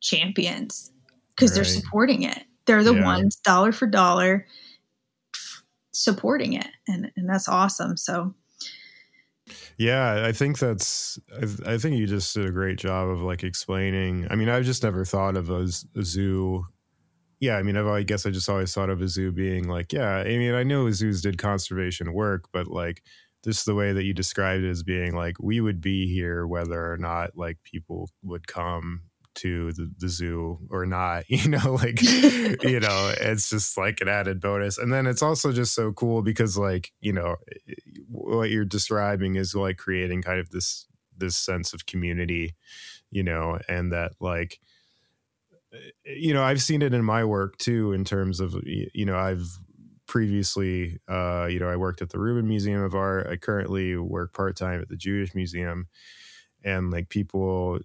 champions 0.00 0.90
because 1.38 1.52
right. 1.52 1.56
they're 1.56 1.64
supporting 1.64 2.22
it. 2.22 2.44
They're 2.66 2.84
the 2.84 2.94
yeah. 2.94 3.04
ones 3.04 3.36
dollar 3.36 3.72
for 3.72 3.86
dollar 3.86 4.46
supporting 5.92 6.54
it, 6.54 6.68
and 6.86 7.10
and 7.16 7.28
that's 7.28 7.48
awesome. 7.48 7.96
So. 7.96 8.34
Yeah, 9.78 10.26
I 10.26 10.32
think 10.32 10.58
that's. 10.58 11.18
I, 11.32 11.74
I, 11.74 11.78
think 11.78 11.96
you 11.96 12.06
just 12.06 12.34
did 12.34 12.44
a 12.44 12.52
great 12.52 12.78
job 12.78 13.08
of 13.08 13.22
like 13.22 13.44
explaining. 13.44 14.26
I 14.30 14.34
mean, 14.34 14.50
I've 14.50 14.64
just 14.64 14.82
never 14.82 15.04
thought 15.04 15.36
of 15.36 15.48
a, 15.48 15.68
a 15.96 16.02
zoo. 16.02 16.66
Yeah, 17.40 17.56
I 17.56 17.62
mean, 17.62 17.76
I've, 17.76 17.86
I 17.86 18.02
guess 18.02 18.26
I 18.26 18.30
just 18.30 18.48
always 18.48 18.74
thought 18.74 18.90
of 18.90 19.00
a 19.00 19.08
zoo 19.08 19.32
being 19.32 19.68
like, 19.68 19.92
yeah. 19.92 20.16
I 20.16 20.36
mean, 20.36 20.54
I 20.54 20.64
know 20.64 20.90
zoos 20.90 21.22
did 21.22 21.38
conservation 21.38 22.12
work, 22.12 22.48
but 22.52 22.66
like, 22.66 23.02
just 23.42 23.64
the 23.64 23.74
way 23.74 23.92
that 23.92 24.04
you 24.04 24.12
described 24.12 24.64
it 24.64 24.70
as 24.70 24.82
being 24.82 25.14
like, 25.14 25.36
we 25.40 25.60
would 25.60 25.80
be 25.80 26.12
here 26.12 26.46
whether 26.46 26.92
or 26.92 26.98
not 26.98 27.30
like 27.36 27.56
people 27.62 28.10
would 28.22 28.46
come 28.46 29.04
to 29.38 29.72
the, 29.72 29.90
the 29.98 30.08
zoo 30.08 30.58
or 30.70 30.84
not 30.84 31.24
you 31.28 31.48
know 31.48 31.74
like 31.74 32.02
you 32.02 32.80
know 32.80 33.12
it's 33.20 33.50
just 33.50 33.76
like 33.76 34.00
an 34.00 34.08
added 34.08 34.40
bonus. 34.40 34.78
And 34.78 34.92
then 34.92 35.06
it's 35.06 35.22
also 35.22 35.52
just 35.52 35.74
so 35.74 35.92
cool 35.92 36.22
because 36.22 36.58
like 36.58 36.92
you 37.00 37.12
know 37.12 37.36
what 38.10 38.50
you're 38.50 38.64
describing 38.64 39.36
is 39.36 39.54
like 39.54 39.76
creating 39.76 40.22
kind 40.22 40.40
of 40.40 40.50
this 40.50 40.86
this 41.16 41.36
sense 41.36 41.72
of 41.72 41.86
community 41.86 42.54
you 43.10 43.22
know 43.22 43.58
and 43.68 43.92
that 43.92 44.12
like 44.20 44.60
you 46.04 46.32
know 46.32 46.42
i've 46.42 46.62
seen 46.62 46.80
it 46.80 46.94
in 46.94 47.04
my 47.04 47.24
work 47.24 47.56
too 47.58 47.92
in 47.92 48.04
terms 48.04 48.38
of 48.38 48.54
you 48.64 49.04
know 49.04 49.16
i've 49.16 49.48
previously 50.06 50.98
uh 51.08 51.46
you 51.50 51.58
know 51.58 51.68
i 51.68 51.76
worked 51.76 52.00
at 52.00 52.10
the 52.10 52.18
rubin 52.18 52.48
museum 52.48 52.82
of 52.82 52.94
art. 52.94 53.26
I 53.26 53.36
currently 53.36 53.96
work 53.96 54.32
part-time 54.32 54.80
at 54.80 54.88
the 54.88 54.96
jewish 54.96 55.34
museum. 55.34 55.86
And 56.64 56.90
like 56.90 57.08
people 57.08 57.78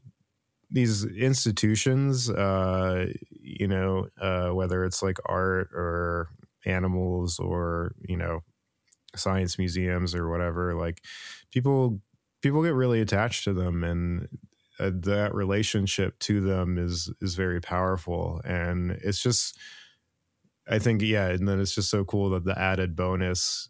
these 0.73 1.05
institutions, 1.05 2.29
uh, 2.29 3.07
you 3.31 3.67
know, 3.67 4.09
uh, 4.21 4.49
whether 4.49 4.85
it's 4.85 5.03
like 5.03 5.19
art 5.27 5.69
or 5.73 6.29
animals 6.65 7.39
or 7.39 7.93
you 8.01 8.17
know 8.17 8.41
science 9.15 9.57
museums 9.57 10.15
or 10.15 10.29
whatever, 10.29 10.75
like 10.75 11.03
people 11.51 12.01
people 12.41 12.63
get 12.63 12.73
really 12.73 13.01
attached 13.01 13.43
to 13.45 13.53
them, 13.53 13.83
and 13.83 14.27
uh, 14.79 14.91
that 14.93 15.33
relationship 15.35 16.19
to 16.19 16.41
them 16.41 16.77
is 16.77 17.11
is 17.21 17.35
very 17.35 17.61
powerful, 17.61 18.41
and 18.45 18.91
it's 18.91 19.21
just. 19.21 19.57
I 20.67 20.79
think 20.79 21.01
yeah, 21.01 21.27
and 21.27 21.47
then 21.47 21.59
it's 21.59 21.75
just 21.75 21.89
so 21.89 22.05
cool 22.05 22.29
that 22.31 22.45
the 22.45 22.57
added 22.57 22.95
bonus 22.95 23.67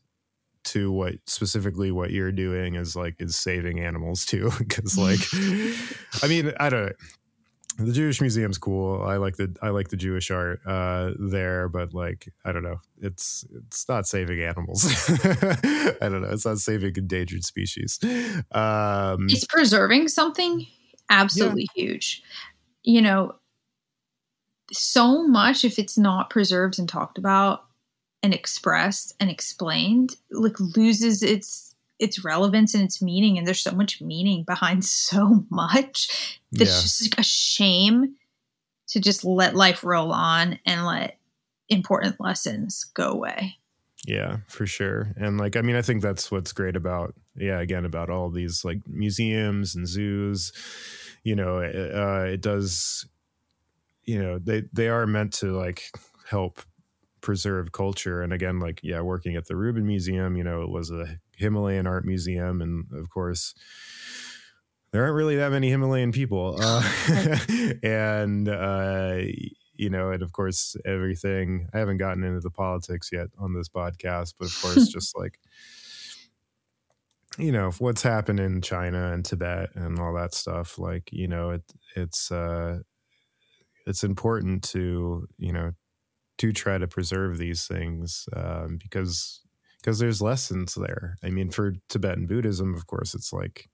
to 0.63 0.91
what 0.91 1.15
specifically 1.27 1.91
what 1.91 2.11
you're 2.11 2.31
doing 2.31 2.75
is 2.75 2.95
like 2.95 3.15
is 3.19 3.35
saving 3.35 3.79
animals 3.79 4.25
too 4.25 4.51
because 4.57 4.97
like 4.97 5.19
i 6.23 6.27
mean 6.27 6.53
i 6.59 6.69
don't 6.69 6.85
know 6.85 6.93
the 7.79 7.91
jewish 7.91 8.21
museum's 8.21 8.57
cool. 8.57 9.01
I 9.01 9.17
like 9.17 9.35
the 9.35 9.55
i 9.61 9.69
like 9.69 9.87
the 9.87 9.97
jewish 9.97 10.29
art 10.29 10.61
uh 10.65 11.11
there 11.17 11.67
but 11.67 11.93
like 11.93 12.31
i 12.45 12.51
don't 12.51 12.63
know. 12.63 12.79
It's 13.01 13.45
it's 13.51 13.89
not 13.89 14.07
saving 14.07 14.41
animals. 14.41 14.85
I 15.09 15.97
don't 16.01 16.21
know. 16.21 16.29
It's 16.29 16.45
not 16.45 16.59
saving 16.59 16.93
endangered 16.95 17.43
species. 17.43 17.99
Um 18.51 19.27
it's 19.27 19.45
preserving 19.45 20.09
something? 20.09 20.67
Absolutely 21.09 21.67
yeah. 21.75 21.85
huge. 21.85 22.21
You 22.83 23.01
know 23.01 23.35
so 24.71 25.27
much 25.27 25.65
if 25.65 25.79
it's 25.79 25.97
not 25.97 26.29
preserved 26.29 26.79
and 26.79 26.87
talked 26.87 27.17
about 27.17 27.65
and 28.23 28.33
expressed 28.33 29.13
and 29.19 29.29
explained 29.29 30.15
like 30.31 30.59
loses 30.59 31.21
its 31.21 31.75
its 31.99 32.23
relevance 32.23 32.73
and 32.73 32.83
its 32.83 33.01
meaning 33.01 33.37
and 33.37 33.45
there's 33.45 33.61
so 33.61 33.71
much 33.71 34.01
meaning 34.01 34.43
behind 34.43 34.83
so 34.85 35.45
much 35.49 36.39
that 36.53 36.65
yeah. 36.65 36.71
it's 36.71 36.81
just 36.81 37.03
like 37.03 37.19
a 37.19 37.23
shame 37.23 38.15
to 38.87 38.99
just 38.99 39.23
let 39.23 39.55
life 39.55 39.83
roll 39.83 40.11
on 40.11 40.57
and 40.65 40.85
let 40.85 41.17
important 41.69 42.19
lessons 42.19 42.85
go 42.93 43.09
away 43.09 43.57
yeah 44.05 44.37
for 44.47 44.65
sure 44.65 45.13
and 45.17 45.37
like 45.37 45.55
i 45.55 45.61
mean 45.61 45.75
i 45.75 45.81
think 45.81 46.01
that's 46.01 46.31
what's 46.31 46.51
great 46.51 46.75
about 46.75 47.13
yeah 47.35 47.59
again 47.59 47.85
about 47.85 48.09
all 48.09 48.29
these 48.29 48.65
like 48.65 48.79
museums 48.87 49.75
and 49.75 49.87
zoos 49.87 50.51
you 51.23 51.35
know 51.35 51.59
uh, 51.59 52.25
it 52.27 52.41
does 52.41 53.05
you 54.03 54.21
know 54.21 54.37
they 54.39 54.63
they 54.73 54.89
are 54.89 55.07
meant 55.07 55.33
to 55.33 55.55
like 55.57 55.89
help 56.27 56.61
preserve 57.23 57.71
culture. 57.71 58.21
And 58.21 58.31
again, 58.31 58.59
like, 58.59 58.81
yeah, 58.83 59.01
working 59.01 59.35
at 59.35 59.47
the 59.47 59.55
Rubin 59.55 59.87
Museum, 59.87 60.35
you 60.35 60.43
know, 60.43 60.61
it 60.61 60.69
was 60.69 60.91
a 60.91 61.17
Himalayan 61.37 61.87
art 61.87 62.05
museum. 62.05 62.61
And 62.61 62.85
of 62.93 63.09
course, 63.09 63.55
there 64.91 65.03
aren't 65.03 65.15
really 65.15 65.37
that 65.37 65.51
many 65.51 65.69
Himalayan 65.69 66.11
people. 66.11 66.59
Uh, 66.61 66.83
and, 67.83 68.47
uh, 68.47 69.17
you 69.75 69.89
know, 69.89 70.11
and 70.11 70.21
of 70.21 70.33
course, 70.33 70.75
everything. 70.85 71.67
I 71.73 71.79
haven't 71.79 71.97
gotten 71.97 72.23
into 72.23 72.41
the 72.41 72.51
politics 72.51 73.09
yet 73.11 73.27
on 73.39 73.53
this 73.53 73.69
podcast, 73.69 74.35
but 74.37 74.49
of 74.49 74.61
course, 74.61 74.87
just 74.93 75.17
like, 75.17 75.39
you 77.39 77.51
know 77.51 77.71
what's 77.79 78.03
happened 78.03 78.39
in 78.39 78.61
China 78.61 79.11
and 79.11 79.25
Tibet 79.25 79.69
and 79.73 79.97
all 79.97 80.13
that 80.13 80.35
stuff. 80.35 80.77
Like 80.77 81.11
you 81.11 81.27
know, 81.27 81.49
it 81.49 81.63
it's 81.95 82.31
uh, 82.31 82.81
it's 83.87 84.03
important 84.03 84.63
to 84.65 85.27
you 85.39 85.51
know 85.51 85.71
to 86.37 86.51
try 86.51 86.77
to 86.77 86.87
preserve 86.87 87.37
these 87.37 87.67
things 87.67 88.27
um, 88.35 88.77
because 88.81 89.41
because 89.79 89.99
there's 89.99 90.21
lessons 90.21 90.75
there. 90.75 91.17
I 91.23 91.29
mean, 91.29 91.49
for 91.49 91.73
Tibetan 91.89 92.25
Buddhism, 92.25 92.73
of 92.73 92.87
course, 92.87 93.13
it's 93.13 93.33
like, 93.33 93.69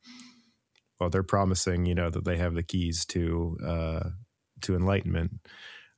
well, 0.99 1.11
they're 1.11 1.21
promising, 1.21 1.85
you 1.85 1.93
know, 1.93 2.09
that 2.09 2.25
they 2.25 2.37
have 2.37 2.55
the 2.55 2.63
keys 2.63 3.05
to 3.07 3.57
uh, 3.65 4.09
to 4.61 4.75
enlightenment, 4.75 5.33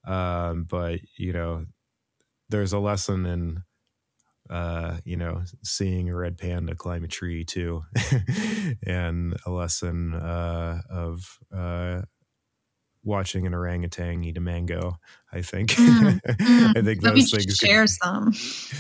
um, 0.06 0.66
but 0.70 1.00
you 1.18 1.34
know, 1.34 1.66
there's 2.50 2.74
a 2.74 2.80
lesson 2.80 3.26
in 3.26 3.64
uh, 4.50 4.98
you 5.06 5.16
know, 5.16 5.44
seeing 5.64 6.10
a 6.10 6.16
red 6.16 6.38
panda 6.38 6.76
climb 6.76 7.06
a 7.06 7.08
tree 7.08 7.46
too, 7.46 7.84
and 8.86 9.36
a 9.46 9.52
lesson 9.52 10.14
uh, 10.14 10.82
of 10.90 11.40
uh, 11.56 12.02
watching 13.04 13.48
an 13.48 13.54
orangutan 13.54 14.24
eat 14.24 14.38
a 14.38 14.42
mango. 14.42 14.98
I 15.34 15.42
think. 15.42 15.72
Mm, 15.72 16.22
mm. 16.22 16.74
I 16.78 16.82
think 16.82 17.02
those 17.02 17.32
things 17.32 17.56
share 17.56 17.84
could, 17.84 17.90
some. 17.90 18.34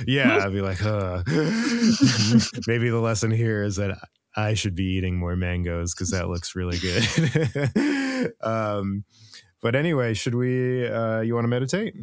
Yeah, 0.06 0.46
I'd 0.46 0.54
be 0.54 0.62
like, 0.62 0.84
uh, 0.84 1.24
maybe 2.68 2.90
the 2.90 3.00
lesson 3.02 3.32
here 3.32 3.64
is 3.64 3.78
that 3.78 3.98
I 4.36 4.54
should 4.54 4.76
be 4.76 4.86
eating 4.86 5.18
more 5.18 5.36
mangoes 5.36 5.94
because 5.94 6.12
that 6.12 6.30
looks 6.30 6.56
really 6.56 6.78
good. 6.78 8.34
um, 8.42 9.06
but 9.62 9.76
anyway, 9.76 10.14
should 10.14 10.36
we? 10.36 10.88
Uh, 10.88 11.22
you 11.22 11.36
want 11.36 11.46
to 11.46 11.50
meditate? 11.50 11.96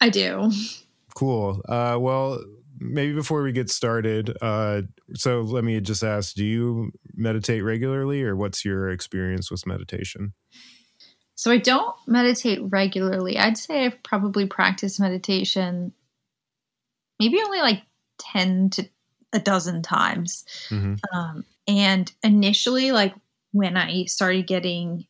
I 0.00 0.10
do. 0.10 0.52
Cool. 1.14 1.62
Uh, 1.66 1.96
well, 1.98 2.38
maybe 2.78 3.14
before 3.14 3.42
we 3.42 3.52
get 3.52 3.70
started, 3.70 4.36
uh, 4.42 4.82
so 5.14 5.40
let 5.40 5.64
me 5.64 5.80
just 5.80 6.02
ask: 6.02 6.34
Do 6.34 6.44
you 6.44 6.90
meditate 7.14 7.64
regularly, 7.64 8.22
or 8.22 8.36
what's 8.36 8.64
your 8.64 8.90
experience 8.90 9.50
with 9.50 9.66
meditation? 9.66 10.34
So 11.36 11.50
I 11.50 11.58
don't 11.58 11.94
meditate 12.06 12.60
regularly. 12.62 13.38
I'd 13.38 13.58
say 13.58 13.84
I've 13.84 14.02
probably 14.02 14.46
practiced 14.46 14.98
meditation 14.98 15.92
maybe 17.20 17.40
only 17.42 17.60
like 17.60 17.82
10 18.18 18.70
to 18.70 18.88
a 19.32 19.38
dozen 19.38 19.82
times. 19.82 20.44
Mm-hmm. 20.68 20.94
Um, 21.14 21.44
and 21.68 22.12
initially, 22.22 22.92
like 22.92 23.14
when 23.52 23.76
I 23.76 24.04
started 24.04 24.46
getting 24.46 25.06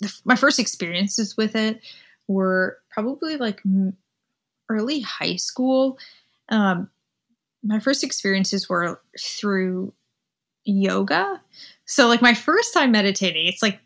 the, 0.00 0.14
my 0.24 0.36
first 0.36 0.58
experiences 0.58 1.36
with 1.36 1.56
it 1.56 1.80
were 2.28 2.78
probably 2.90 3.36
like 3.36 3.62
early 4.68 5.00
high 5.00 5.36
school. 5.36 5.98
Um, 6.48 6.90
my 7.64 7.80
first 7.80 8.04
experiences 8.04 8.68
were 8.68 9.00
through 9.18 9.92
yoga. 10.64 11.40
So, 11.86 12.06
like, 12.06 12.22
my 12.22 12.34
first 12.34 12.72
time 12.72 12.92
meditating, 12.92 13.46
it's 13.46 13.62
like 13.62 13.80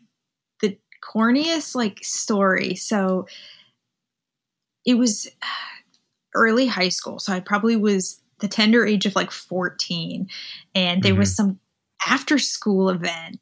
corniest 1.03 1.75
like 1.75 1.99
story. 2.01 2.75
So, 2.75 3.27
it 4.85 4.95
was 4.95 5.29
early 6.35 6.67
high 6.67 6.89
school. 6.89 7.19
So, 7.19 7.33
I 7.33 7.39
probably 7.39 7.75
was 7.75 8.21
the 8.39 8.47
tender 8.47 8.85
age 8.85 9.05
of 9.05 9.15
like 9.15 9.31
14. 9.31 10.27
And 10.75 11.03
there 11.03 11.13
mm-hmm. 11.13 11.19
was 11.19 11.35
some 11.35 11.59
after 12.07 12.37
school 12.37 12.89
event 12.89 13.39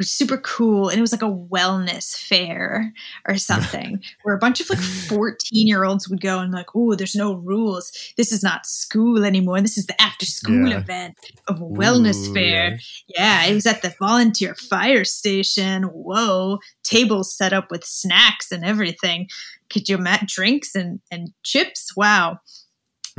was 0.00 0.10
super 0.10 0.38
cool 0.38 0.88
and 0.88 0.98
it 0.98 1.00
was 1.00 1.12
like 1.12 1.22
a 1.22 1.26
wellness 1.26 2.16
fair 2.16 2.92
or 3.28 3.36
something 3.36 4.02
where 4.22 4.34
a 4.34 4.38
bunch 4.38 4.60
of 4.60 4.68
like 4.68 4.78
14 4.78 5.68
year 5.68 5.84
olds 5.84 6.08
would 6.08 6.20
go 6.20 6.40
and 6.40 6.52
like 6.52 6.74
oh 6.74 6.94
there's 6.94 7.14
no 7.14 7.34
rules. 7.34 7.92
This 8.16 8.32
is 8.32 8.42
not 8.42 8.66
school 8.66 9.24
anymore. 9.24 9.60
This 9.60 9.78
is 9.78 9.86
the 9.86 10.00
after 10.00 10.26
school 10.26 10.68
yeah. 10.68 10.78
event 10.78 11.16
of 11.46 11.60
a 11.60 11.64
wellness 11.64 12.28
Ooh, 12.28 12.34
fair. 12.34 12.78
yeah. 13.06 13.44
yeah 13.44 13.46
it 13.46 13.54
was 13.54 13.66
at 13.66 13.82
the 13.82 13.94
volunteer 14.00 14.54
fire 14.54 15.04
station. 15.04 15.84
Whoa 15.84 16.58
tables 16.90 17.34
set 17.34 17.52
up 17.52 17.70
with 17.70 17.84
snacks 17.84 18.50
and 18.50 18.64
everything. 18.64 19.28
Could 19.70 19.88
you 19.88 19.96
imagine 19.96 20.26
drinks 20.28 20.74
and 20.74 21.00
and 21.10 21.28
chips? 21.42 21.96
Wow. 21.96 22.40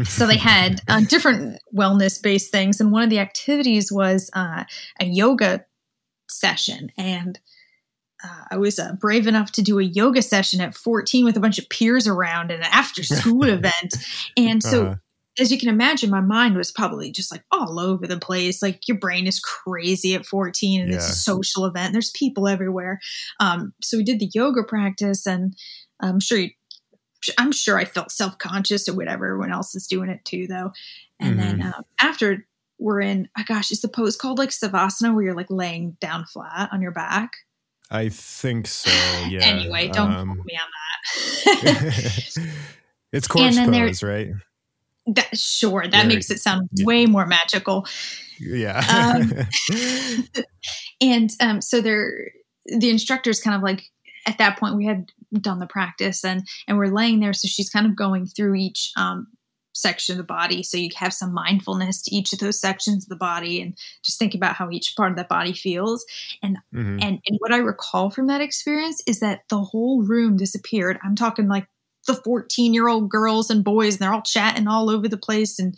So 0.04 0.26
they 0.26 0.38
had 0.38 0.82
uh, 0.88 1.02
different 1.10 1.60
wellness 1.76 2.22
based 2.22 2.52
things 2.52 2.80
and 2.82 2.92
one 2.92 3.04
of 3.04 3.10
the 3.10 3.20
activities 3.20 3.92
was 3.92 4.30
uh, 4.34 4.64
a 5.00 5.06
yoga 5.06 5.64
session. 6.32 6.92
And 6.98 7.40
uh, 8.24 8.44
I 8.52 8.58
was 8.58 8.80
uh, 8.80 8.94
brave 8.94 9.28
enough 9.28 9.52
to 9.54 9.62
do 9.62 9.80
a 9.80 9.84
yoga 9.84 10.22
session 10.22 10.62
at 10.62 10.76
14 10.76 11.26
with 11.26 11.38
a 11.38 11.40
bunch 11.40 11.58
of 11.58 11.70
peers 11.70 12.08
around 12.08 12.52
an 12.52 12.62
after 12.64 13.04
school 13.04 13.44
event. 13.50 13.96
And 14.38 14.62
so, 14.62 14.86
uh-huh. 14.86 14.96
as 15.40 15.52
you 15.52 15.58
can 15.58 15.70
imagine, 15.70 16.10
my 16.10 16.22
mind 16.22 16.56
was 16.56 16.72
probably 16.72 17.12
just 17.12 17.32
like 17.32 17.44
all 17.52 17.80
over 17.80 18.06
the 18.06 18.20
place. 18.20 18.62
Like 18.62 18.88
your 18.88 19.00
brain 19.00 19.26
is 19.26 19.40
crazy 19.40 20.14
at 20.14 20.26
14 20.26 20.82
and 20.82 20.90
yeah. 20.90 20.98
it's 20.98 21.10
a 21.10 21.14
social 21.14 21.66
event. 21.66 21.94
There's 21.94 22.12
people 22.12 22.48
everywhere. 22.48 23.00
Um, 23.40 23.74
so 23.82 23.98
we 23.98 24.04
did 24.04 24.20
the 24.20 24.30
yoga 24.34 24.64
practice, 24.64 25.26
and 25.26 25.56
I'm 26.00 26.20
sure 26.20 26.38
you, 26.38 26.52
I'm 27.38 27.52
sure 27.52 27.78
I 27.78 27.86
felt 27.86 28.12
self 28.12 28.38
conscious 28.38 28.88
or 28.88 28.96
whatever. 28.96 29.26
Everyone 29.26 29.52
else 29.52 29.74
is 29.74 29.88
doing 29.88 30.10
it 30.10 30.24
too, 30.26 30.48
though. 30.48 30.74
And 31.20 31.40
mm-hmm. 31.40 31.60
then 31.60 31.62
uh, 31.62 31.82
after 32.00 32.46
we're 32.82 33.02
in 33.02 33.30
oh 33.38 33.44
gosh 33.48 33.72
is 33.72 33.82
the 33.82 33.88
pose 33.88 34.18
called 34.18 34.38
like 34.38 34.50
savasana 34.50 35.14
where 35.14 35.24
you're 35.24 35.36
like 35.36 35.50
laying 35.50 35.96
down 36.02 36.26
flat 36.26 36.70
on 36.72 36.82
your 36.82 36.92
back? 36.92 37.32
I 37.90 38.10
think 38.10 38.68
so 38.68 38.90
yeah 39.30 39.44
anyway 39.44 39.88
don't 39.88 40.12
um, 40.12 40.36
quote 40.36 40.46
me 40.46 40.58
on 40.58 40.70
that. 41.46 42.38
It's 43.12 43.28
corpse 43.28 43.58
pose 43.58 44.04
right? 44.04 44.30
That 45.08 45.38
sure 45.38 45.86
that 45.88 46.08
makes 46.08 46.30
it 46.30 46.40
sound 46.40 46.70
yeah. 46.74 46.86
way 46.86 47.06
more 47.06 47.26
magical. 47.26 47.86
Yeah. 48.40 48.80
Um, 48.90 49.34
and 51.02 51.30
um, 51.40 51.62
so 51.62 51.82
they're 51.82 52.32
the 52.66 52.90
instructor's 52.90 53.42
kind 53.42 53.56
of 53.56 53.64
like 53.64 53.84
at 54.28 54.38
that 54.38 54.58
point 54.58 54.76
we 54.76 54.86
had 54.86 55.12
done 55.42 55.60
the 55.60 55.68
practice 55.68 56.24
and 56.24 56.48
and 56.68 56.78
we're 56.78 56.94
laying 56.94 57.20
there 57.20 57.34
so 57.34 57.48
she's 57.48 57.70
kind 57.70 57.88
of 57.88 57.96
going 57.96 58.28
through 58.28 58.56
each 58.56 58.92
um, 58.96 59.28
section 59.74 60.14
of 60.14 60.18
the 60.18 60.24
body 60.24 60.64
so 60.64 60.78
you 60.78 60.90
have 60.96 61.14
some 61.14 61.34
mindfulness 61.34 62.02
to 62.02 62.16
each 62.16 62.34
of 62.34 62.40
those 62.40 62.60
sections 62.60 63.06
of 63.06 63.10
the 63.10 63.16
body 63.16 63.62
and 63.62 63.78
just 64.04 64.20
think 64.20 64.36
about 64.36 64.56
how 64.56 64.70
each 64.70 64.94
part 64.96 65.12
of 65.12 65.18
that 65.18 65.30
body 65.30 65.54
feels. 65.54 66.06
And 66.44 66.58
mm-hmm. 66.74 67.00
and 67.02 67.20
and 67.26 67.38
what 67.40 67.54
i 67.54 67.58
recall 67.58 68.10
from 68.10 68.28
that 68.28 68.42
experience 68.42 69.02
is 69.08 69.20
that 69.20 69.42
the 69.50 69.62
whole 69.62 70.04
room 70.04 70.38
disappeared. 70.38 71.00
I'm 71.04 71.16
talking 71.16 71.48
like 71.48 71.68
the 72.08 72.16
14 72.16 72.74
year 72.74 72.88
old 72.88 73.10
girls 73.10 73.50
and 73.50 73.64
boys 73.64 73.96
and 73.96 74.00
they're 74.00 74.14
all 74.14 74.22
chatting 74.22 74.68
all 74.68 74.90
over 74.90 75.08
the 75.08 75.18
place 75.18 75.60
and 75.60 75.78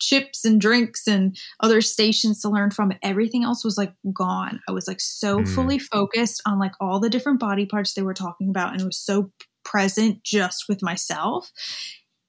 chips 0.00 0.44
and 0.44 0.60
drinks 0.60 1.06
and 1.06 1.38
other 1.60 1.80
stations 1.80 2.40
to 2.40 2.48
learn 2.48 2.70
from. 2.70 2.92
Everything 3.02 3.44
else 3.44 3.64
was 3.64 3.78
like 3.78 3.92
gone. 4.12 4.60
I 4.68 4.72
was 4.72 4.88
like 4.88 5.00
so 5.00 5.38
mm. 5.38 5.48
fully 5.48 5.78
focused 5.78 6.42
on 6.44 6.58
like 6.58 6.72
all 6.80 6.98
the 6.98 7.10
different 7.10 7.38
body 7.38 7.66
parts 7.66 7.94
they 7.94 8.02
were 8.02 8.14
talking 8.14 8.50
about 8.50 8.74
and 8.74 8.84
was 8.84 8.98
so 8.98 9.30
present 9.64 10.22
just 10.24 10.64
with 10.68 10.82
myself 10.82 11.52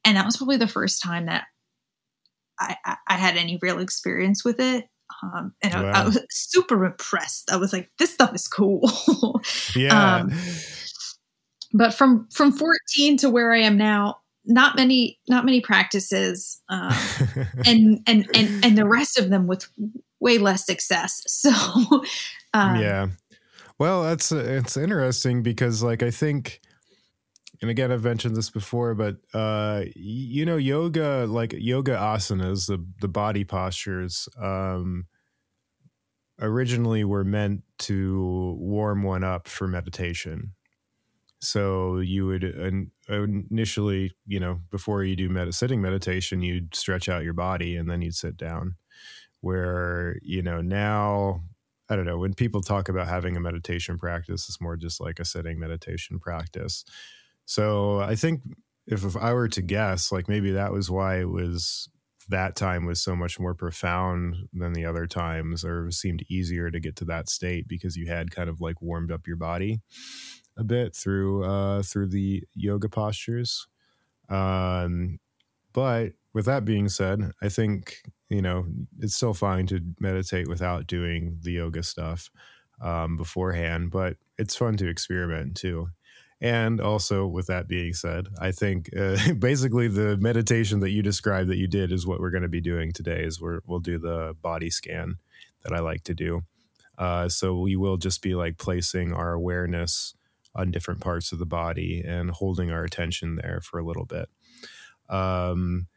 and 0.06 0.18
that 0.18 0.26
was 0.26 0.38
probably 0.38 0.58
the 0.58 0.68
first 0.68 1.02
time 1.02 1.28
that 1.28 1.46
I, 2.60 2.76
I, 2.86 2.96
I 3.10 3.14
had 3.16 3.38
any 3.38 3.60
real 3.62 3.80
experience 3.80 4.44
with 4.44 4.60
it. 4.60 4.86
Um, 5.22 5.54
and 5.62 5.74
wow. 5.74 5.92
I, 5.92 6.02
I, 6.02 6.06
was 6.06 6.20
super 6.30 6.86
impressed. 6.86 7.52
I 7.52 7.58
was 7.58 7.72
like, 7.72 7.90
this 8.00 8.14
stuff 8.14 8.34
is 8.34 8.48
cool. 8.48 8.90
yeah. 9.76 10.16
Um, 10.16 10.32
but 11.74 11.94
from 11.94 12.28
from 12.32 12.52
14 12.52 13.18
to 13.18 13.30
where 13.30 13.52
I 13.52 13.60
am 13.60 13.78
now, 13.78 14.18
not 14.46 14.76
many 14.76 15.20
not 15.28 15.46
many 15.46 15.62
practices, 15.62 16.62
um, 16.70 16.94
and 17.66 18.02
and 18.08 18.28
and 18.34 18.66
and 18.66 18.78
the 18.78 18.88
rest 18.88 19.18
of 19.18 19.30
them 19.30 19.48
with 19.48 19.68
way 20.20 20.38
less 20.38 20.66
success. 20.66 21.22
So 21.28 21.52
um, 22.54 22.76
yeah, 22.80 23.08
well, 23.80 24.04
that's 24.04 24.32
it's 24.32 24.78
interesting 24.78 25.42
because 25.42 25.82
like 25.82 26.04
I 26.04 26.12
think 26.12 26.62
and 27.64 27.72
again 27.72 27.92
i've 27.92 28.04
mentioned 28.04 28.36
this 28.36 28.52
before 28.52 28.94
but 28.94 29.16
uh 29.34 29.82
you 29.96 30.46
know 30.46 30.58
yoga 30.58 31.26
like 31.28 31.56
yoga 31.58 31.96
asanas 31.96 32.68
the 32.68 32.86
the 33.02 33.08
body 33.08 33.44
postures 33.44 34.30
um 34.40 35.08
originally 36.40 37.04
were 37.04 37.24
meant 37.24 37.64
to 37.80 38.56
warm 38.60 39.04
one 39.04 39.24
up 39.24 39.48
for 39.48 39.68
meditation. 39.68 40.54
So 41.40 42.00
you 42.00 42.26
would 42.26 42.44
initially 43.10 44.12
you 44.26 44.40
know 44.40 44.62
before 44.72 45.04
you 45.04 45.16
do 45.16 45.30
med- 45.30 45.54
sitting 45.54 45.82
meditation 45.82 46.42
you'd 46.42 46.74
stretch 46.74 47.10
out 47.10 47.24
your 47.24 47.34
body 47.34 47.76
and 47.76 47.90
then 47.90 48.02
you'd 48.02 48.16
sit 48.16 48.38
down. 48.38 48.76
Where 49.42 50.20
you 50.22 50.42
know 50.42 50.62
now 50.62 51.44
i 51.90 51.98
don't 51.98 52.06
know 52.06 52.18
when 52.18 52.34
people 52.34 52.62
talk 52.62 52.88
about 52.88 53.10
having 53.10 53.36
a 53.36 53.42
meditation 53.42 53.98
practice 53.98 54.48
it's 54.48 54.62
more 54.62 54.78
just 54.78 55.02
like 55.02 55.20
a 55.20 55.26
sitting 55.26 55.60
meditation 55.60 56.18
practice 56.18 56.86
so 57.46 58.00
I 58.00 58.16
think 58.16 58.42
if, 58.88 59.04
if 59.04 59.16
I 59.16 59.34
were 59.34 59.48
to 59.50 59.62
guess, 59.62 60.12
like 60.12 60.28
maybe 60.28 60.52
that 60.52 60.72
was 60.72 60.90
why 60.90 61.20
it 61.20 61.30
was 61.30 61.90
that 62.30 62.56
time 62.56 62.86
was 62.86 63.02
so 63.02 63.16
much 63.16 63.40
more 63.40 63.54
profound 63.54 64.48
than 64.54 64.74
the 64.74 64.86
other 64.86 65.08
times, 65.08 65.64
or 65.66 65.92
seemed 65.92 66.24
easier 66.30 66.72
to 66.72 66.80
get 66.80 66.96
to 66.98 67.06
that 67.06 67.30
state 67.30 67.68
because 67.68 67.96
you 67.98 68.08
had 68.08 68.32
kind 68.32 68.50
of 68.50 68.62
like 68.62 68.82
warmed 68.82 69.12
up 69.12 69.28
your 69.28 69.36
body 69.38 69.82
a 70.58 70.64
bit 70.64 70.96
through 70.96 71.44
uh, 71.44 71.82
through 71.84 72.08
the 72.08 72.44
yoga 72.54 72.90
postures. 72.90 73.68
Um, 74.30 75.20
but 75.74 76.14
with 76.34 76.46
that 76.46 76.66
being 76.66 76.90
said, 76.90 77.32
I 77.42 77.50
think 77.50 77.98
you 78.30 78.42
know 78.42 78.66
it's 79.00 79.16
still 79.16 79.34
fine 79.34 79.68
to 79.68 79.82
meditate 80.00 80.48
without 80.48 80.88
doing 80.88 81.40
the 81.42 81.54
yoga 81.54 81.84
stuff 81.84 82.30
um, 82.82 83.18
beforehand, 83.18 83.92
but 83.92 84.18
it's 84.38 84.56
fun 84.56 84.78
to 84.78 84.88
experiment 84.88 85.56
too. 85.56 85.90
And 86.44 86.82
also, 86.82 87.26
with 87.26 87.48
that 87.48 87.70
being 87.70 87.94
said, 87.94 88.28
I 88.38 88.52
think 88.52 88.90
uh, 88.96 89.34
basically 89.40 89.88
the 89.88 90.18
meditation 90.18 90.82
that 90.82 90.90
you 90.90 91.02
described 91.02 91.50
that 91.50 91.58
you 91.58 91.68
did 91.68 91.94
is 91.94 92.06
what 92.06 92.20
we're 92.20 92.32
going 92.32 92.44
to 92.44 92.50
be 92.50 92.60
doing 92.60 92.92
today. 92.92 93.24
Is 93.24 93.42
we 93.42 93.60
will 93.66 93.80
do 93.80 93.98
the 93.98 94.36
body 94.42 94.70
scan 94.70 95.16
that 95.64 95.72
I 95.72 95.80
like 95.80 96.04
to 96.04 96.14
do. 96.14 96.42
Uh, 96.98 97.30
so 97.30 97.58
we 97.58 97.78
will 97.78 97.96
just 97.96 98.22
be 98.22 98.36
like 98.36 98.58
placing 98.58 99.14
our 99.14 99.32
awareness 99.32 100.16
on 100.54 100.70
different 100.70 101.00
parts 101.00 101.32
of 101.32 101.40
the 101.40 101.46
body 101.46 102.04
and 102.06 102.30
holding 102.30 102.72
our 102.72 102.84
attention 102.84 103.38
there 103.38 103.62
for 103.62 103.80
a 103.80 103.86
little 103.86 104.06
bit. 104.06 104.28
Um, 105.08 105.88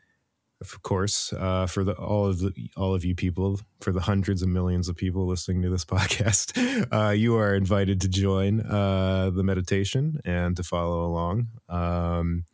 of 0.60 0.82
course, 0.82 1.32
uh, 1.34 1.66
for 1.66 1.84
the 1.84 1.92
all 1.94 2.26
of 2.26 2.38
the 2.38 2.52
all 2.76 2.94
of 2.94 3.04
you 3.04 3.14
people, 3.14 3.60
for 3.80 3.92
the 3.92 4.00
hundreds 4.00 4.42
of 4.42 4.48
millions 4.48 4.88
of 4.88 4.96
people 4.96 5.26
listening 5.26 5.62
to 5.62 5.68
this 5.68 5.84
podcast, 5.94 6.56
uh, 6.92 7.10
you 7.10 7.36
are 7.36 7.54
invited 7.54 8.00
to 8.00 8.08
join 8.08 8.60
uh, 8.60 9.30
the 9.30 9.42
meditation 9.42 10.20
and 10.24 10.56
to 10.56 10.62
follow 10.62 11.04
along. 11.04 11.48
Um, 11.68 12.44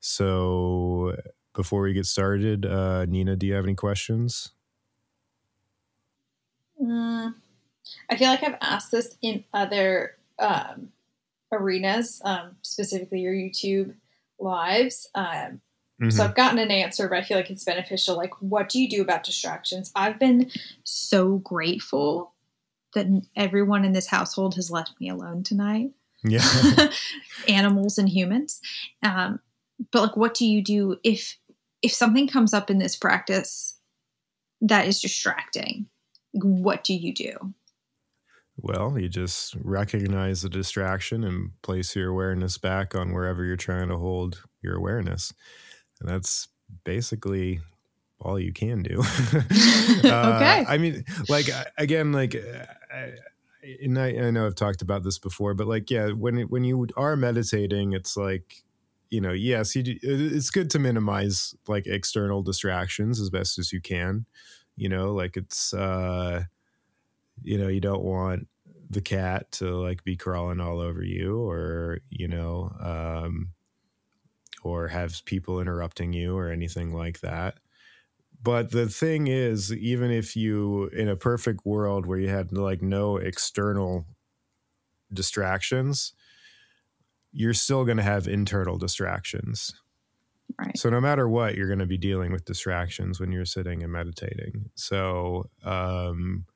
so, 0.00 1.16
before 1.54 1.82
we 1.82 1.92
get 1.92 2.06
started, 2.06 2.64
uh, 2.64 3.04
Nina, 3.04 3.36
do 3.36 3.46
you 3.46 3.54
have 3.54 3.64
any 3.64 3.74
questions? 3.74 4.52
Mm, 6.82 7.34
I 8.08 8.16
feel 8.16 8.28
like 8.28 8.42
I've 8.42 8.56
asked 8.62 8.90
this 8.90 9.16
in 9.20 9.44
other 9.52 10.16
um, 10.38 10.92
arenas, 11.52 12.22
um, 12.24 12.56
specifically 12.62 13.20
your 13.20 13.34
YouTube 13.34 13.94
lives. 14.38 15.06
Um, 15.14 15.60
Mm-hmm. 16.00 16.10
So 16.10 16.24
I've 16.24 16.34
gotten 16.34 16.58
an 16.58 16.70
answer, 16.70 17.08
but 17.08 17.18
I 17.18 17.22
feel 17.22 17.36
like 17.36 17.50
it's 17.50 17.64
beneficial. 17.64 18.16
Like, 18.16 18.32
what 18.40 18.68
do 18.70 18.80
you 18.80 18.88
do 18.88 19.02
about 19.02 19.22
distractions? 19.22 19.92
I've 19.94 20.18
been 20.18 20.50
so 20.82 21.38
grateful 21.38 22.34
that 22.94 23.06
everyone 23.36 23.84
in 23.84 23.92
this 23.92 24.06
household 24.06 24.54
has 24.54 24.70
left 24.70 24.94
me 24.98 25.10
alone 25.10 25.42
tonight. 25.42 25.90
Yeah. 26.24 26.42
Animals 27.48 27.98
and 27.98 28.08
humans. 28.08 28.60
Um, 29.02 29.40
but 29.92 30.02
like, 30.02 30.16
what 30.16 30.34
do 30.34 30.46
you 30.46 30.62
do 30.62 30.96
if 31.04 31.36
if 31.82 31.92
something 31.92 32.28
comes 32.28 32.52
up 32.52 32.70
in 32.70 32.78
this 32.78 32.96
practice 32.96 33.78
that 34.62 34.86
is 34.86 35.00
distracting? 35.00 35.86
What 36.32 36.84
do 36.84 36.94
you 36.94 37.14
do? 37.14 37.54
Well, 38.56 38.98
you 38.98 39.08
just 39.08 39.54
recognize 39.62 40.42
the 40.42 40.50
distraction 40.50 41.24
and 41.24 41.50
place 41.62 41.96
your 41.96 42.10
awareness 42.10 42.58
back 42.58 42.94
on 42.94 43.12
wherever 43.12 43.42
you're 43.42 43.56
trying 43.56 43.88
to 43.88 43.96
hold 43.96 44.42
your 44.62 44.76
awareness 44.76 45.32
and 46.00 46.08
that's 46.08 46.48
basically 46.84 47.60
all 48.20 48.38
you 48.38 48.52
can 48.52 48.82
do. 48.82 49.00
uh, 50.04 50.32
okay. 50.36 50.64
I 50.68 50.78
mean, 50.78 51.04
like 51.28 51.46
again, 51.78 52.12
like, 52.12 52.34
I, 52.92 53.12
and 53.82 53.98
I, 53.98 54.08
I, 54.08 54.30
know 54.30 54.46
I've 54.46 54.54
talked 54.54 54.82
about 54.82 55.02
this 55.02 55.18
before, 55.18 55.54
but 55.54 55.66
like, 55.66 55.90
yeah, 55.90 56.10
when 56.10 56.40
when 56.42 56.64
you 56.64 56.86
are 56.96 57.16
meditating, 57.16 57.92
it's 57.92 58.16
like, 58.16 58.62
you 59.10 59.20
know, 59.20 59.32
yes, 59.32 59.74
you, 59.74 59.98
it's 60.02 60.50
good 60.50 60.70
to 60.70 60.78
minimize 60.78 61.54
like 61.66 61.86
external 61.86 62.42
distractions 62.42 63.20
as 63.20 63.30
best 63.30 63.58
as 63.58 63.72
you 63.72 63.80
can. 63.80 64.26
You 64.76 64.88
know, 64.88 65.12
like 65.12 65.36
it's, 65.36 65.74
uh, 65.74 66.44
you 67.42 67.58
know, 67.58 67.68
you 67.68 67.80
don't 67.80 68.02
want 68.02 68.48
the 68.88 69.02
cat 69.02 69.52
to 69.52 69.76
like 69.76 70.04
be 70.04 70.16
crawling 70.16 70.60
all 70.60 70.80
over 70.80 71.02
you, 71.02 71.38
or 71.38 72.00
you 72.08 72.28
know, 72.28 72.72
um, 72.80 73.52
or 74.62 74.88
have 74.88 75.24
people 75.24 75.60
interrupting 75.60 76.12
you 76.12 76.36
or 76.36 76.50
anything 76.50 76.92
like 76.92 77.20
that. 77.20 77.58
But 78.42 78.70
the 78.70 78.88
thing 78.88 79.26
is, 79.26 79.72
even 79.72 80.10
if 80.10 80.34
you, 80.34 80.86
in 80.88 81.08
a 81.08 81.16
perfect 81.16 81.66
world 81.66 82.06
where 82.06 82.18
you 82.18 82.28
had 82.28 82.52
like 82.52 82.80
no 82.80 83.16
external 83.16 84.06
distractions, 85.12 86.14
you're 87.32 87.54
still 87.54 87.84
going 87.84 87.98
to 87.98 88.02
have 88.02 88.26
internal 88.26 88.78
distractions. 88.78 89.74
Right. 90.58 90.76
So 90.76 90.90
no 90.90 91.00
matter 91.00 91.28
what, 91.28 91.54
you're 91.54 91.68
going 91.68 91.78
to 91.80 91.86
be 91.86 91.98
dealing 91.98 92.32
with 92.32 92.44
distractions 92.44 93.20
when 93.20 93.30
you're 93.30 93.44
sitting 93.44 93.82
and 93.82 93.92
meditating. 93.92 94.70
So 94.74 95.48
um, 95.62 96.46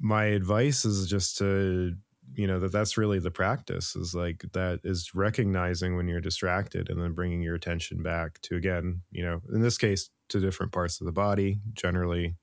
my 0.00 0.24
advice 0.24 0.84
is 0.84 1.08
just 1.08 1.38
to 1.38 1.94
you 2.34 2.46
know 2.46 2.58
that 2.60 2.72
that's 2.72 2.96
really 2.96 3.18
the 3.18 3.30
practice 3.30 3.96
is 3.96 4.14
like 4.14 4.44
that 4.52 4.80
is 4.84 5.14
recognizing 5.14 5.96
when 5.96 6.08
you're 6.08 6.20
distracted 6.20 6.88
and 6.88 7.00
then 7.00 7.12
bringing 7.12 7.42
your 7.42 7.54
attention 7.54 8.02
back 8.02 8.40
to 8.42 8.56
again 8.56 9.02
you 9.10 9.24
know 9.24 9.40
in 9.52 9.60
this 9.60 9.78
case 9.78 10.10
to 10.28 10.40
different 10.40 10.72
parts 10.72 11.00
of 11.00 11.06
the 11.06 11.12
body. 11.12 11.60
Generally 11.72 12.36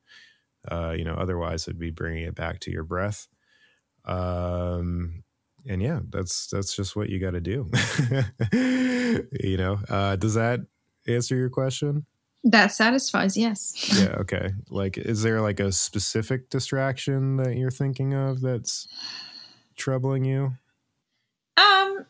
uh 0.72 0.92
you 0.98 1.04
know 1.04 1.14
otherwise 1.14 1.68
it'd 1.68 1.80
be 1.80 1.92
bringing 1.92 2.24
it 2.24 2.36
back 2.36 2.60
to 2.62 2.72
your 2.72 2.84
breath. 2.84 3.28
Um 4.06 5.24
and 5.68 5.82
yeah 5.82 6.00
that's 6.10 6.48
that's 6.48 6.76
just 6.76 6.96
what 6.96 7.10
you 7.10 7.20
got 7.20 7.32
to 7.32 7.42
do. 7.42 7.70
You 9.32 9.56
know 9.56 9.80
uh 9.88 10.18
does 10.18 10.34
that 10.34 10.60
answer 11.08 11.38
your 11.38 11.50
question? 11.50 12.06
That 12.44 12.74
satisfies 12.74 13.38
yes. 13.38 13.98
Yeah 13.98 14.16
okay. 14.20 14.50
Like 14.70 14.98
is 14.98 15.24
there 15.24 15.42
like 15.42 15.60
a 15.60 15.72
specific 15.72 16.50
distraction 16.50 17.38
that 17.38 17.56
you're 17.56 17.72
thinking 17.72 18.14
of 18.14 18.42
that's 18.42 18.88
troubling 19.76 20.26
you? 20.26 20.54
Um, 21.58 22.06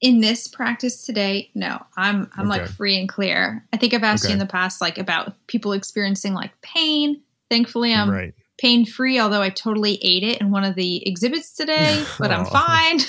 in 0.00 0.20
this 0.20 0.48
practice 0.48 1.04
today, 1.04 1.50
no. 1.54 1.84
I'm 1.96 2.30
I'm 2.36 2.50
okay. 2.50 2.60
like 2.60 2.68
free 2.68 2.98
and 2.98 3.08
clear. 3.08 3.64
I 3.72 3.76
think 3.76 3.94
I've 3.94 4.04
asked 4.04 4.24
okay. 4.24 4.32
you 4.32 4.34
in 4.34 4.38
the 4.38 4.46
past 4.46 4.80
like 4.80 4.98
about 4.98 5.34
people 5.46 5.72
experiencing 5.72 6.34
like 6.34 6.58
pain. 6.62 7.20
Thankfully, 7.50 7.94
I'm 7.94 8.10
right. 8.10 8.34
pain 8.58 8.84
free. 8.84 9.18
Although 9.18 9.42
I 9.42 9.50
totally 9.50 9.98
ate 10.02 10.22
it 10.22 10.40
in 10.40 10.50
one 10.50 10.64
of 10.64 10.74
the 10.74 11.06
exhibits 11.06 11.54
today, 11.54 12.04
but 12.18 12.30
I'm 12.30 12.44
fine. 12.46 13.00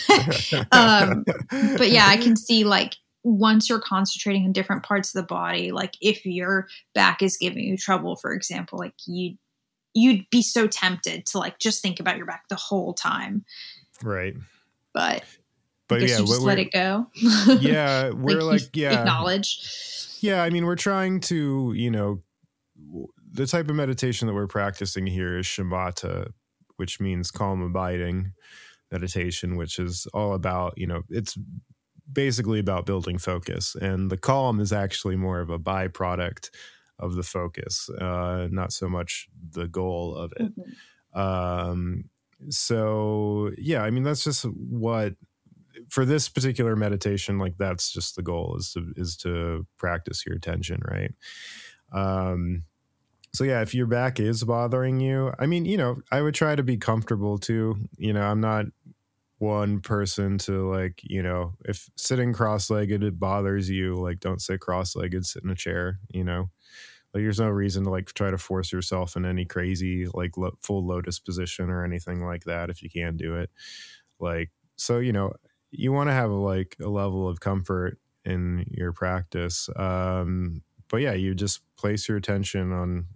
um, 0.72 1.24
but 1.78 1.90
yeah, 1.90 2.06
I 2.08 2.18
can 2.18 2.36
see 2.36 2.64
like 2.64 2.96
once 3.24 3.70
you're 3.70 3.82
concentrating 3.82 4.46
on 4.46 4.52
different 4.52 4.84
parts 4.84 5.14
of 5.14 5.22
the 5.22 5.28
body, 5.28 5.72
like 5.72 5.96
if 6.02 6.26
your 6.26 6.68
back 6.96 7.22
is 7.22 7.38
giving 7.38 7.64
you 7.64 7.78
trouble, 7.78 8.16
for 8.16 8.34
example, 8.34 8.80
like 8.80 8.94
you 9.06 9.36
you'd 10.00 10.30
be 10.30 10.42
so 10.42 10.68
tempted 10.68 11.26
to 11.28 11.38
like 11.38 11.60
just 11.60 11.82
think 11.82 12.00
about 12.00 12.18
your 12.18 12.26
back 12.26 12.48
the 12.50 12.56
whole 12.56 12.94
time. 12.94 13.46
Right. 14.04 14.36
But 14.94 15.24
but 15.88 16.02
yeah, 16.02 16.20
you 16.20 16.26
just 16.26 16.42
let 16.42 16.60
it 16.60 16.72
go. 16.72 17.08
yeah, 17.60 18.10
we're 18.14 18.42
like, 18.42 18.62
like 18.62 18.76
yeah, 18.76 19.00
acknowledge. 19.00 20.18
Yeah, 20.22 20.44
I 20.44 20.50
mean, 20.50 20.66
we're 20.66 20.76
trying 20.76 21.20
to, 21.22 21.74
you 21.76 21.90
know, 21.90 22.22
the 23.32 23.48
type 23.48 23.70
of 23.70 23.76
meditation 23.76 24.28
that 24.28 24.34
we're 24.34 24.48
practicing 24.48 25.08
here 25.08 25.40
is 25.40 25.46
shamatha, 25.46 26.32
which 26.78 27.00
means 27.00 27.32
calm 27.32 27.62
abiding 27.62 28.34
meditation, 28.92 29.56
which 29.56 29.80
is 29.80 30.08
all 30.14 30.34
about, 30.34 30.78
you 30.78 30.88
know, 30.88 31.02
it's 31.10 31.38
basically 32.12 32.60
about 32.60 32.86
building 32.86 33.18
focus. 33.18 33.76
And 33.80 34.10
the 34.10 34.18
calm 34.18 34.60
is 34.60 34.74
actually 34.74 35.16
more 35.16 35.40
of 35.40 35.50
a 35.50 35.60
byproduct 35.60 36.50
of 37.00 37.16
the 37.16 37.24
focus, 37.24 37.90
uh, 38.00 38.48
not 38.52 38.74
so 38.74 38.90
much 38.90 39.28
the 39.52 39.68
goal 39.68 40.16
of 40.16 40.34
it. 40.38 40.52
Mm-hmm. 40.54 41.20
Um, 41.20 42.04
so 42.50 43.52
yeah, 43.58 43.84
I 43.84 43.90
mean 43.90 44.04
that's 44.04 44.24
just 44.24 44.44
what 44.44 45.16
for 45.90 46.06
this 46.06 46.30
particular 46.30 46.76
meditation, 46.76 47.40
like 47.40 47.58
that's 47.58 47.92
just 47.92 48.16
the 48.16 48.22
goal 48.22 48.56
is 48.58 48.72
to 48.74 48.94
is 48.96 49.16
to 49.18 49.66
practice 49.78 50.26
your 50.26 50.36
attention, 50.36 50.82
right? 50.90 51.14
Um, 51.92 52.64
so 53.34 53.44
yeah, 53.44 53.62
if 53.62 53.74
your 53.74 53.88
back 53.88 54.20
is 54.20 54.44
bothering 54.44 55.00
you, 55.00 55.32
I 55.40 55.46
mean, 55.46 55.66
you 55.66 55.78
know, 55.78 55.98
I 56.12 56.22
would 56.22 56.34
try 56.34 56.56
to 56.56 56.64
be 56.64 56.78
comfortable 56.78 57.38
too. 57.38 57.78
You 57.98 58.14
know, 58.14 58.22
I'm 58.22 58.42
not 58.42 58.66
one 59.38 59.80
person 59.80 60.38
to 60.40 60.70
like, 60.70 61.00
you 61.04 61.24
know, 61.24 61.54
if 61.66 61.90
sitting 61.96 62.34
cross-legged 62.34 63.04
it 63.04 63.20
bothers 63.20 63.70
you, 63.70 63.96
like 63.96 64.20
don't 64.20 64.42
sit 64.42 64.60
cross-legged, 64.60 65.26
sit 65.26 65.44
in 65.44 65.50
a 65.50 65.56
chair, 65.56 66.00
you 66.10 66.24
know. 66.24 66.50
Like 67.14 67.24
there's 67.24 67.40
no 67.40 67.50
reason 67.50 67.86
to 67.86 67.90
like 67.90 68.14
try 68.14 68.30
to 68.32 68.38
force 68.38 68.72
yourself 68.72 69.16
in 69.16 69.26
any 69.26 69.46
crazy 69.46 70.08
like 70.14 70.38
lo- 70.38 70.58
full 70.62 70.86
lotus 70.86 71.20
position 71.20 71.70
or 71.70 71.84
anything 71.84 72.24
like 72.24 72.44
that 72.44 72.70
if 72.70 72.84
you 72.84 72.90
can 72.90 73.18
do 73.18 73.36
it. 73.36 73.50
Like 74.20 74.52
so, 74.76 75.00
you 75.00 75.12
know, 75.12 75.34
you 75.72 75.92
want 75.92 76.10
to 76.10 76.14
have 76.14 76.32
like 76.32 76.76
a 76.82 76.90
level 76.90 77.28
of 77.28 77.40
comfort 77.40 77.98
in 78.26 78.66
your 78.70 78.94
practice. 78.94 79.70
Um, 79.76 80.62
but 80.88 80.98
yeah, 80.98 81.14
you 81.14 81.36
just 81.36 81.62
place 81.76 82.08
your 82.08 82.18
attention 82.18 82.72
on 82.72 83.08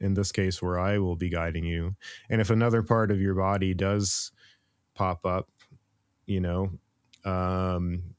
in 0.00 0.14
this 0.14 0.32
case 0.32 0.60
where 0.60 0.78
I 0.78 0.98
will 0.98 1.16
be 1.16 1.30
guiding 1.30 1.64
you. 1.64 1.96
And 2.28 2.40
if 2.40 2.50
another 2.50 2.82
part 2.82 3.10
of 3.10 3.20
your 3.20 3.34
body 3.34 3.74
does 3.74 4.32
pop 4.94 5.24
up, 5.24 5.48
you 6.26 6.40
know, 6.40 6.70
um, 7.24 8.14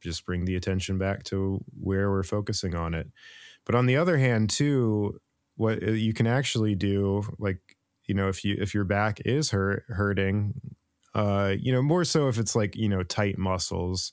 just 0.00 0.26
bring 0.26 0.44
the 0.44 0.56
attention 0.56 0.98
back 0.98 1.22
to 1.24 1.64
where 1.80 2.10
we're 2.10 2.22
focusing 2.22 2.74
on 2.74 2.94
it. 2.94 3.08
But 3.64 3.74
on 3.74 3.86
the 3.86 3.96
other 3.96 4.18
hand, 4.18 4.50
too, 4.50 5.20
what 5.56 5.82
uh, 5.82 5.92
you 5.92 6.12
can 6.12 6.26
actually 6.26 6.74
do, 6.74 7.24
like 7.38 7.58
you 8.06 8.14
know, 8.14 8.28
if 8.28 8.44
you 8.44 8.56
if 8.58 8.74
your 8.74 8.84
back 8.84 9.20
is 9.24 9.50
hurt 9.50 9.84
hurting, 9.88 10.54
uh, 11.14 11.54
you 11.58 11.72
know, 11.72 11.82
more 11.82 12.04
so 12.04 12.28
if 12.28 12.38
it's 12.38 12.56
like 12.56 12.76
you 12.76 12.88
know 12.88 13.02
tight 13.02 13.38
muscles. 13.38 14.12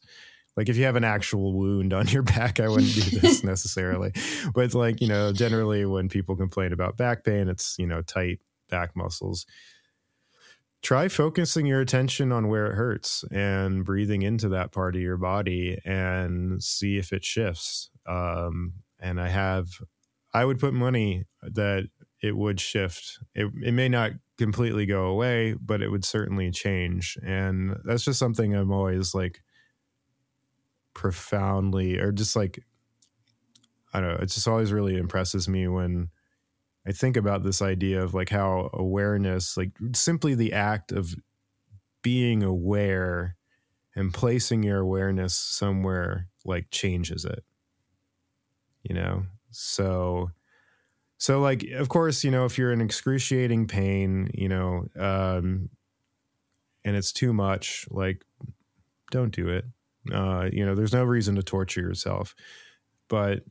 Like 0.57 0.67
if 0.67 0.75
you 0.75 0.83
have 0.83 0.97
an 0.97 1.05
actual 1.05 1.53
wound 1.53 1.93
on 1.93 2.07
your 2.09 2.23
back, 2.35 2.59
I 2.59 2.67
wouldn't 2.67 2.93
do 2.93 3.19
this 3.19 3.43
necessarily. 3.45 4.11
But 4.53 4.73
like 4.73 4.99
you 4.99 5.07
know, 5.07 5.31
generally 5.31 5.85
when 5.85 6.09
people 6.09 6.35
complain 6.35 6.73
about 6.73 6.97
back 6.97 7.23
pain, 7.23 7.47
it's 7.47 7.77
you 7.79 7.87
know 7.87 8.01
tight 8.01 8.39
back 8.69 8.95
muscles 8.95 9.45
try 10.81 11.07
focusing 11.07 11.65
your 11.65 11.81
attention 11.81 12.31
on 12.31 12.47
where 12.47 12.67
it 12.67 12.75
hurts 12.75 13.25
and 13.31 13.83
breathing 13.83 14.21
into 14.21 14.49
that 14.49 14.71
part 14.71 14.95
of 14.95 15.01
your 15.01 15.17
body 15.17 15.77
and 15.83 16.63
see 16.63 16.97
if 16.97 17.11
it 17.11 17.23
shifts. 17.23 17.89
Um, 18.07 18.73
and 18.99 19.19
I 19.19 19.29
have, 19.29 19.67
I 20.33 20.45
would 20.45 20.59
put 20.59 20.73
money 20.73 21.25
that 21.41 21.87
it 22.21 22.35
would 22.35 22.59
shift. 22.59 23.19
It, 23.33 23.51
it 23.63 23.73
may 23.73 23.89
not 23.89 24.11
completely 24.37 24.85
go 24.85 25.05
away, 25.05 25.53
but 25.53 25.81
it 25.81 25.89
would 25.89 26.05
certainly 26.05 26.51
change. 26.51 27.17
And 27.23 27.77
that's 27.85 28.03
just 28.03 28.19
something 28.19 28.53
I'm 28.53 28.71
always 28.71 29.13
like 29.13 29.41
profoundly, 30.93 31.97
or 31.97 32.11
just 32.11 32.35
like, 32.35 32.59
I 33.93 34.01
don't 34.01 34.09
know, 34.09 34.19
it 34.21 34.27
just 34.27 34.47
always 34.47 34.71
really 34.71 34.97
impresses 34.97 35.47
me 35.47 35.67
when 35.67 36.09
I 36.85 36.91
think 36.91 37.17
about 37.17 37.43
this 37.43 37.61
idea 37.61 38.03
of 38.03 38.13
like 38.13 38.29
how 38.29 38.69
awareness, 38.73 39.57
like 39.57 39.71
simply 39.93 40.35
the 40.35 40.53
act 40.53 40.91
of 40.91 41.15
being 42.01 42.43
aware 42.43 43.35
and 43.95 44.13
placing 44.13 44.63
your 44.63 44.79
awareness 44.79 45.35
somewhere 45.35 46.27
like 46.45 46.71
changes 46.71 47.25
it. 47.25 47.43
You 48.89 48.95
know? 48.95 49.25
So 49.51 50.31
so 51.17 51.41
like 51.41 51.63
of 51.73 51.89
course, 51.89 52.23
you 52.23 52.31
know, 52.31 52.45
if 52.45 52.57
you're 52.57 52.73
in 52.73 52.81
excruciating 52.81 53.67
pain, 53.67 54.31
you 54.33 54.49
know, 54.49 54.87
um 54.97 55.69
and 56.85 56.95
it's 56.95 57.11
too 57.11 57.33
much, 57.33 57.85
like 57.91 58.23
don't 59.11 59.33
do 59.35 59.49
it. 59.49 59.65
Uh, 60.13 60.49
you 60.51 60.65
know, 60.65 60.75
there's 60.75 60.93
no 60.93 61.03
reason 61.03 61.35
to 61.35 61.43
torture 61.43 61.81
yourself. 61.81 62.35
But 63.09 63.43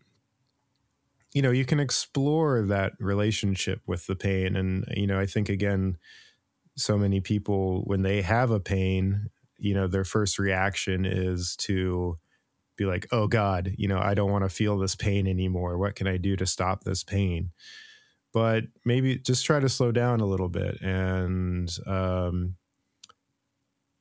you 1.34 1.43
know, 1.43 1.51
you 1.51 1.64
can 1.64 1.78
explore 1.80 2.62
that 2.62 2.93
relationship 2.99 3.82
with 3.86 4.07
the 4.07 4.16
pain. 4.16 4.57
And, 4.57 4.84
you 4.97 5.07
know, 5.07 5.20
I 5.20 5.26
think 5.26 5.49
again, 5.49 5.99
so 6.76 6.99
many 6.99 7.20
people, 7.20 7.82
when 7.84 8.03
they 8.03 8.22
have 8.22 8.51
a 8.51 8.61
pain, 8.61 9.30
you 9.59 9.74
know, 9.74 9.86
their 9.89 10.05
first 10.05 10.39
reaction 10.39 11.05
is 11.05 11.57
to 11.57 12.18
be 12.79 12.87
like, 12.87 13.07
oh 13.12 13.26
God, 13.26 13.74
you 13.76 13.89
know, 13.89 13.99
I 13.99 14.14
don't 14.14 14.31
want 14.31 14.45
to 14.45 14.49
feel 14.49 14.79
this 14.79 14.97
pain 14.97 15.26
anymore. 15.26 15.76
What 15.76 15.97
can 15.97 16.07
I 16.07 16.16
do 16.16 16.37
to 16.37 16.47
stop 16.47 16.85
this 16.85 17.05
pain? 17.05 17.51
But 18.33 18.64
maybe 18.85 19.18
just 19.18 19.45
try 19.45 19.61
to 19.61 19.68
slow 19.68 19.93
down 19.93 20.20
a 20.20 20.26
little 20.26 20.49
bit 20.49 20.81
and, 20.81 21.70
um, 21.87 22.57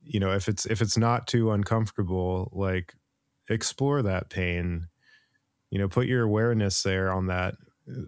you 0.08 0.20
know 0.20 0.32
if 0.32 0.48
it's 0.48 0.66
if 0.66 0.82
it's 0.82 0.98
not 0.98 1.28
too 1.28 1.52
uncomfortable 1.52 2.50
like 2.54 2.96
explore 3.50 4.02
that 4.02 4.30
pain 4.30 4.88
you 5.70 5.78
know 5.78 5.88
put 5.88 6.08
your 6.08 6.24
awareness 6.24 6.82
there 6.84 7.12
on 7.12 7.28
that 7.28 7.56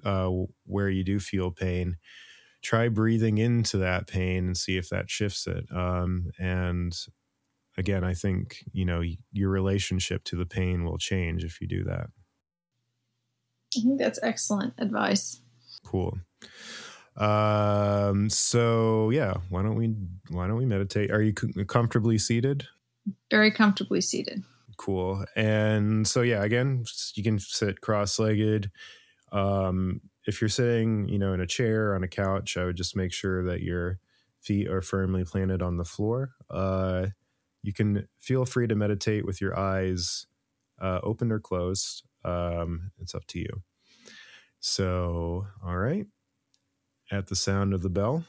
uh, 0.04 0.30
where 0.66 0.90
you 0.90 1.04
do 1.04 1.20
feel 1.20 1.52
pain 1.52 1.98
try 2.62 2.90
breathing 2.90 3.38
into 3.38 3.78
that 3.78 4.08
pain 4.08 4.48
and 4.48 4.58
see 4.58 4.78
if 4.78 4.90
that 4.90 5.10
shifts 5.10 5.48
it 5.48 5.66
um, 5.74 6.32
and 6.40 7.06
again 7.78 8.04
i 8.04 8.14
think 8.14 8.64
you 8.72 8.86
know 8.86 9.02
your 9.32 9.50
relationship 9.50 10.24
to 10.24 10.36
the 10.36 10.46
pain 10.46 10.84
will 10.84 10.98
change 10.98 11.44
if 11.44 11.62
you 11.62 11.68
do 11.68 11.84
that 11.84 12.08
i 13.78 13.82
think 13.82 14.00
that's 14.00 14.20
excellent 14.24 14.74
advice 14.78 15.42
cool 15.86 16.18
um, 17.20 18.30
so 18.30 19.10
yeah, 19.10 19.36
why 19.50 19.62
don't 19.62 19.76
we 19.76 19.94
why 20.30 20.48
don't 20.48 20.58
we 20.58 20.66
meditate? 20.66 21.12
Are 21.12 21.22
you 21.22 21.34
comfortably 21.34 22.18
seated? 22.18 22.66
Very 23.30 23.52
comfortably 23.52 24.02
seated. 24.02 24.44
Cool. 24.78 25.26
And 25.36 26.08
so 26.08 26.22
yeah, 26.22 26.44
again, 26.44 26.86
you 27.16 27.24
can 27.24 27.38
sit 27.38 27.82
cross-legged. 27.82 28.72
Um, 29.34 30.00
if 30.26 30.40
you're 30.40 30.50
sitting, 30.50 31.10
you 31.10 31.20
know, 31.20 31.34
in 31.34 31.42
a 31.42 31.48
chair 31.48 31.94
on 31.94 32.04
a 32.04 32.08
couch, 32.08 32.56
I 32.56 32.64
would 32.64 32.78
just 32.78 32.96
make 32.96 33.12
sure 33.12 33.44
that 33.44 33.62
your 33.62 34.00
feet 34.42 34.70
are 34.70 34.82
firmly 34.82 35.26
planted 35.26 35.62
on 35.62 35.76
the 35.76 35.84
floor. 35.84 36.32
Uh, 36.50 37.08
you 37.62 37.74
can 37.74 38.08
feel 38.20 38.46
free 38.46 38.68
to 38.68 38.76
meditate 38.76 39.26
with 39.26 39.42
your 39.42 39.58
eyes 39.58 40.26
uh, 40.82 41.00
open 41.04 41.32
or 41.32 41.40
closed. 41.40 42.04
Um, 42.24 42.92
it's 43.00 43.16
up 43.16 43.26
to 43.28 43.40
you. 43.40 43.64
So, 44.60 45.48
all 45.66 45.78
right. 45.78 46.06
At 47.12 47.28
the 47.28 47.36
sound 47.36 47.74
of 47.74 47.82
the 47.82 47.90
bell, 47.90 48.24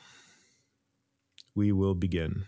we 1.54 1.70
will 1.70 1.94
begin. 1.94 2.44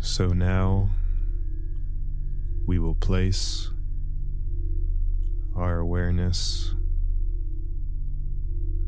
So 0.00 0.28
now 0.28 0.90
we 2.66 2.78
will 2.78 2.94
place 2.94 3.70
our 5.54 5.78
awareness 5.78 6.74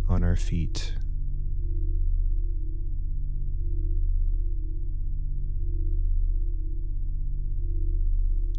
on 0.09 0.23
our 0.23 0.37
feet. 0.37 0.95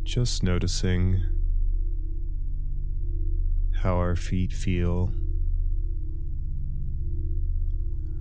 just 0.06 0.44
noticing 0.44 1.22
how 3.82 3.96
our 3.96 4.16
feet 4.16 4.54
feel 4.54 5.12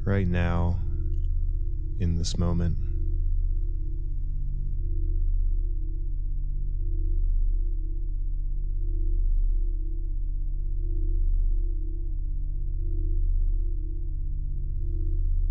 right 0.05 0.27
now 0.27 0.81
in 2.01 2.17
this 2.17 2.37
moment. 2.37 2.84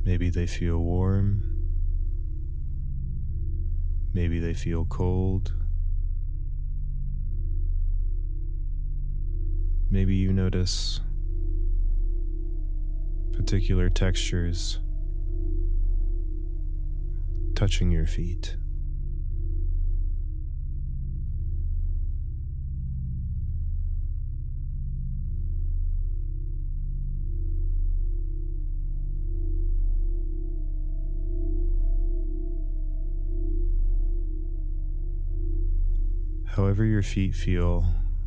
Maybe 0.06 0.30
they 0.30 0.46
feel 0.46 0.80
warm. 0.80 1.50
Maybe 4.14 4.40
they 4.40 4.54
feel 4.54 4.86
cold. 4.86 5.54
Maybe 9.90 10.16
you 10.16 10.34
notice 10.34 11.00
particular 13.32 13.90
textures 13.90 14.80
touching 17.56 17.92
your 17.92 18.06
feet. 18.06 18.58
However, 36.56 36.86
your 36.86 37.02
feet 37.02 37.34
feel 37.34 37.84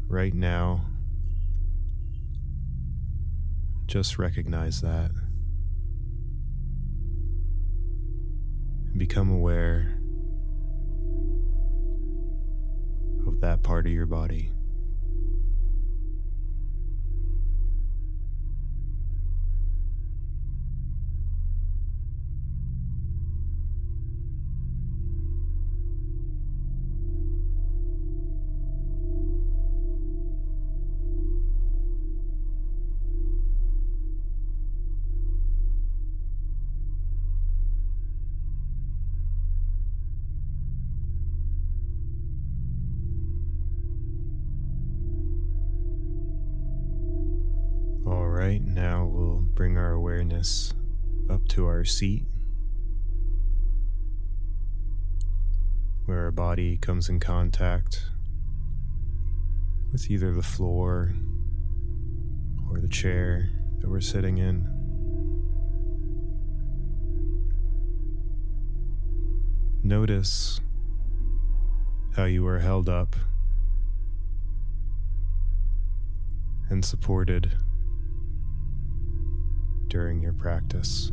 right 0.09 0.35
now 0.35 0.87
just 3.87 4.19
recognize 4.19 4.81
that. 4.81 5.13
And 8.91 8.99
become 8.99 9.31
aware 9.31 10.01
of 13.29 13.41
that 13.43 13.63
part 13.63 13.87
of 13.87 13.93
your 13.93 14.07
body. 14.07 14.51
Seat, 51.87 52.25
where 56.05 56.25
our 56.25 56.31
body 56.31 56.77
comes 56.77 57.09
in 57.09 57.19
contact 57.19 58.07
with 59.93 60.11
either 60.11 60.33
the 60.33 60.43
floor 60.43 61.15
or 62.71 62.81
the 62.81 62.89
chair 62.89 63.51
that 63.81 63.89
we're 63.89 64.01
sitting 64.01 64.39
in. 64.39 64.67
Notice 69.83 70.61
how 72.17 72.25
you 72.25 72.47
are 72.47 72.59
held 72.59 72.89
up 72.89 73.15
and 76.69 76.85
supported 76.85 77.53
during 79.89 80.21
your 80.21 80.33
practice. 80.33 81.13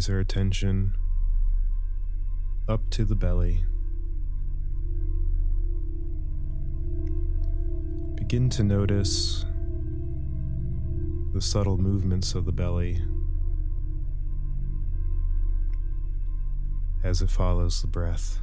Raise 0.00 0.08
our 0.08 0.18
attention 0.18 0.94
up 2.66 2.88
to 2.88 3.04
the 3.04 3.14
belly. 3.14 3.66
Begin 8.14 8.48
to 8.48 8.62
notice 8.62 9.44
the 11.34 11.40
subtle 11.42 11.76
movements 11.76 12.34
of 12.34 12.46
the 12.46 12.52
belly 12.52 13.02
as 17.04 17.20
it 17.20 17.28
follows 17.28 17.82
the 17.82 17.88
breath. 17.88 18.38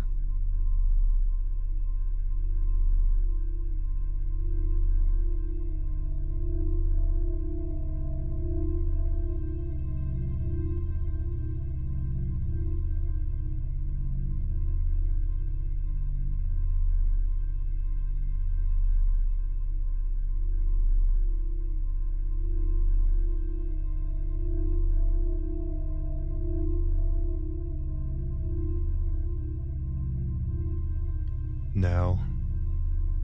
Now 32.07 32.19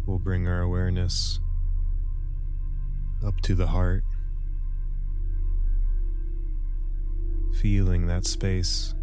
we'll 0.05 0.19
bring 0.19 0.45
our 0.45 0.59
awareness 0.59 1.39
up 3.25 3.39
to 3.41 3.55
the 3.55 3.67
heart, 3.67 4.03
feeling 7.61 8.07
that 8.07 8.25
space 8.25 8.93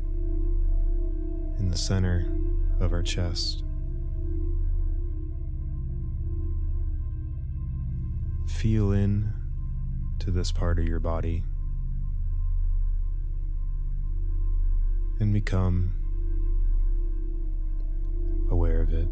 in 1.58 1.70
the 1.70 1.78
center 1.78 2.30
of 2.78 2.92
our 2.92 3.02
chest. 3.02 3.64
Feel 8.46 8.92
in 8.92 9.32
to 10.18 10.30
this 10.30 10.52
part 10.52 10.78
of 10.78 10.84
your 10.84 11.00
body 11.00 11.42
and 15.18 15.32
become 15.32 15.94
aware 18.50 18.82
of 18.82 18.92
it. 18.92 19.08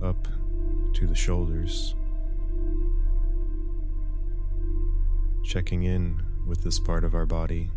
Up 0.00 0.28
to 0.94 1.06
the 1.06 1.14
shoulders, 1.14 1.94
checking 5.42 5.82
in 5.82 6.22
with 6.46 6.62
this 6.62 6.78
part 6.78 7.04
of 7.04 7.14
our 7.14 7.26
body. 7.26 7.70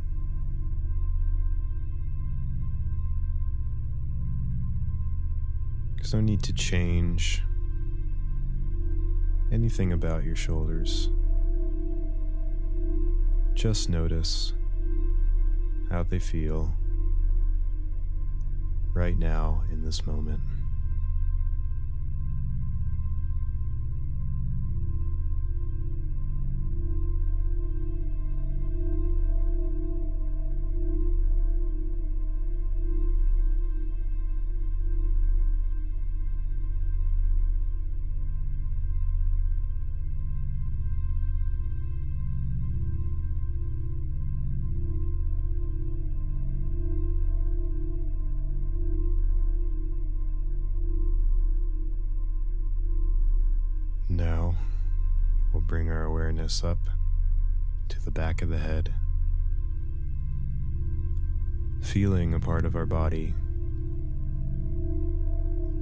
There's 5.95 6.13
no 6.13 6.21
need 6.21 6.43
to 6.43 6.53
change 6.53 7.41
anything 9.51 9.91
about 9.91 10.23
your 10.23 10.35
shoulders. 10.35 11.09
Just 13.55 13.89
notice 13.89 14.53
how 15.89 16.03
they 16.03 16.19
feel 16.19 16.73
right 18.93 19.17
now 19.17 19.63
in 19.71 19.83
this 19.83 20.05
moment. 20.05 20.39
Up 56.63 56.89
to 57.89 58.03
the 58.03 58.11
back 58.11 58.41
of 58.41 58.49
the 58.49 58.57
head, 58.57 58.93
feeling 61.81 62.33
a 62.33 62.39
part 62.39 62.65
of 62.65 62.75
our 62.75 62.85
body 62.85 63.33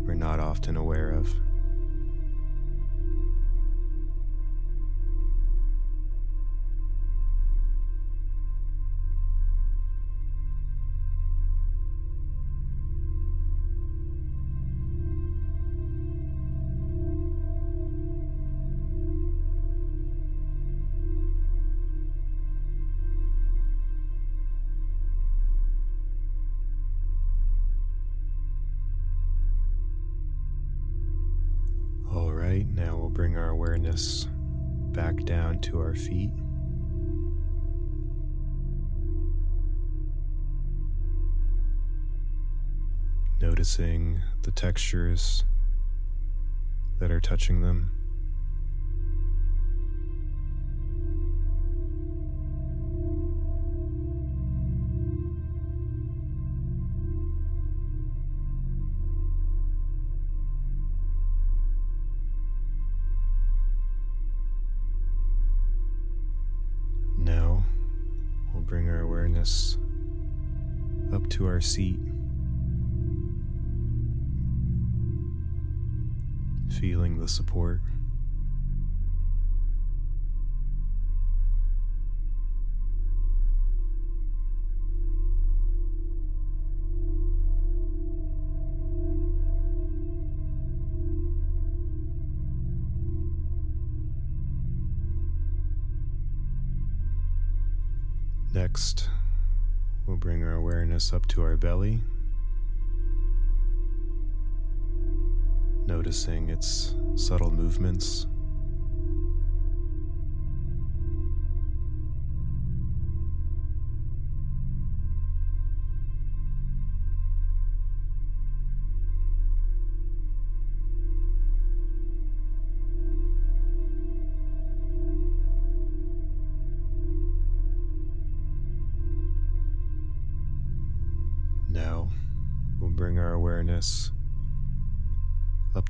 we're 0.08 0.14
not 0.14 0.40
often 0.40 0.78
aware 0.78 1.10
of. 1.10 1.36
Bring 33.18 33.36
our 33.36 33.49
awareness 33.49 34.28
back 34.91 35.26
down 35.26 35.57
to 35.57 35.80
our 35.80 35.95
feet. 35.95 36.30
Noticing 43.41 44.22
the 44.43 44.51
textures 44.51 45.43
that 46.99 47.09
are 47.09 47.20
touching 47.20 47.61
them. 47.61 47.97
Seat, 71.68 71.99
feeling 76.80 77.20
the 77.20 77.28
support. 77.28 77.82
Next, 98.53 99.07
up 101.14 101.28
to 101.28 101.43
our 101.43 101.56
belly, 101.56 102.00
noticing 105.86 106.50
its 106.50 106.95
subtle 107.16 107.52
movements. 107.52 108.26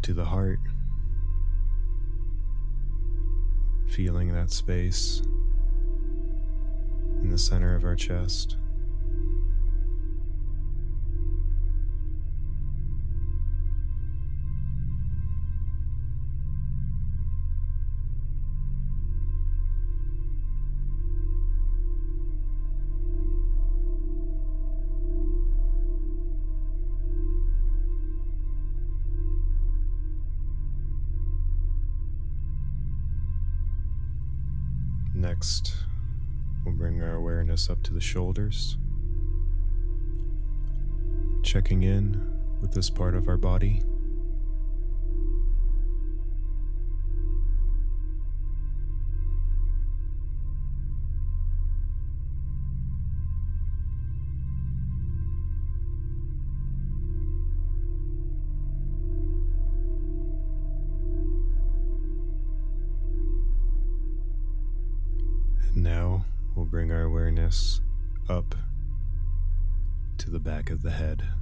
To 0.08 0.14
the 0.14 0.24
heart, 0.24 0.62
feeling 3.88 4.32
that 4.32 4.50
space 4.50 5.22
in 7.22 7.30
the 7.30 7.38
center 7.38 7.76
of 7.76 7.84
our 7.84 7.94
chest. 7.94 8.56
Next, 35.38 35.76
we'll 36.66 36.74
bring 36.74 37.04
our 37.04 37.14
awareness 37.14 37.70
up 37.70 37.84
to 37.84 37.94
the 37.94 38.02
shoulders, 38.02 38.76
checking 41.44 41.84
in 41.84 42.20
with 42.60 42.72
this 42.72 42.90
part 42.90 43.14
of 43.14 43.28
our 43.28 43.38
body. 43.38 43.84
Back 70.68 70.74
of 70.74 70.82
the 70.82 70.92
head. 70.92 71.37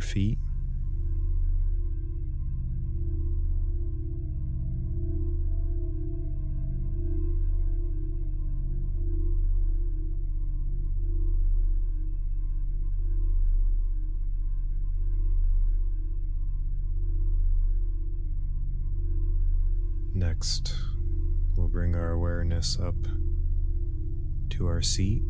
Our 0.00 0.06
feet. 0.06 0.38
Next, 20.14 20.74
we'll 21.56 21.68
bring 21.68 21.94
our 21.94 22.12
awareness 22.12 22.78
up 22.78 22.94
to 24.50 24.66
our 24.66 24.80
seat. 24.80 25.22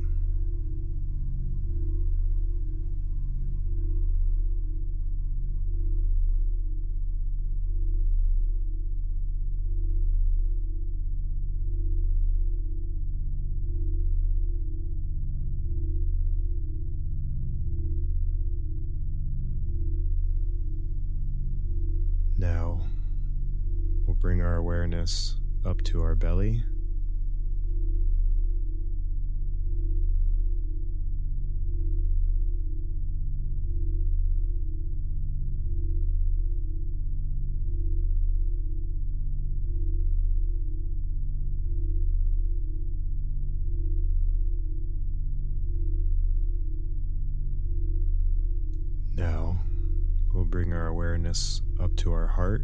Awareness 50.90 51.62
up 51.80 51.96
to 51.96 52.12
our 52.12 52.26
heart. 52.26 52.62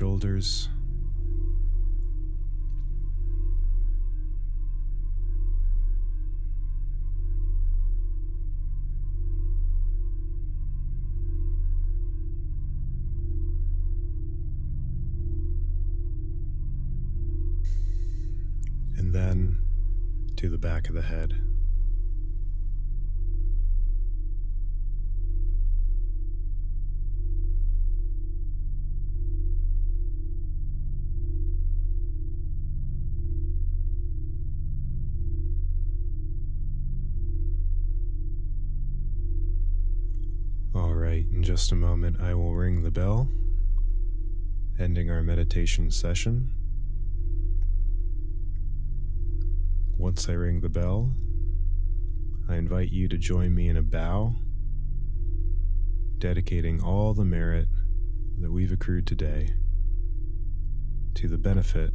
Shoulders. 0.00 0.70
And 18.96 19.12
then 19.12 19.58
to 20.36 20.48
the 20.48 20.56
back 20.56 20.88
of 20.88 20.94
the 20.94 21.02
head. 21.02 21.49
Just 41.60 41.72
a 41.72 41.76
moment, 41.76 42.18
I 42.18 42.32
will 42.32 42.54
ring 42.54 42.84
the 42.84 42.90
bell, 42.90 43.28
ending 44.78 45.10
our 45.10 45.22
meditation 45.22 45.90
session. 45.90 46.48
Once 49.98 50.26
I 50.26 50.32
ring 50.32 50.62
the 50.62 50.70
bell, 50.70 51.12
I 52.48 52.56
invite 52.56 52.90
you 52.92 53.08
to 53.08 53.18
join 53.18 53.54
me 53.54 53.68
in 53.68 53.76
a 53.76 53.82
bow, 53.82 54.36
dedicating 56.16 56.82
all 56.82 57.12
the 57.12 57.26
merit 57.26 57.68
that 58.38 58.50
we've 58.50 58.72
accrued 58.72 59.06
today 59.06 59.50
to 61.16 61.28
the 61.28 61.36
benefit 61.36 61.92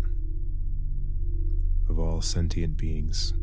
of 1.90 1.98
all 1.98 2.22
sentient 2.22 2.78
beings. 2.78 3.34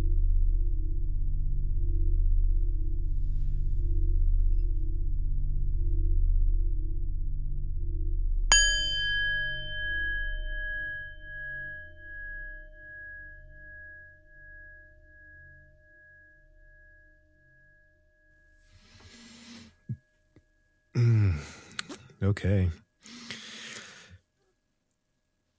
Okay. 22.32 22.70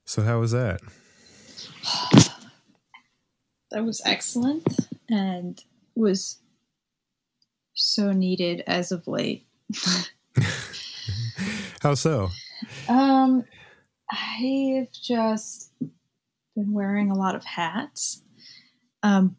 So 0.06 0.22
how 0.22 0.40
was 0.40 0.50
that? 0.50 0.80
That 3.70 3.84
was 3.84 4.02
excellent 4.04 4.68
and 5.08 5.60
was 5.96 6.38
so 7.72 8.12
needed 8.12 8.62
as 8.68 8.92
of 8.92 9.08
late. 9.08 9.48
how 11.82 11.94
so? 11.94 12.28
Um, 12.88 13.42
I've 14.08 14.92
just 14.92 15.72
been 16.54 16.72
wearing 16.72 17.10
a 17.10 17.18
lot 17.18 17.34
of 17.34 17.44
hats, 17.44 18.22
um, 19.02 19.34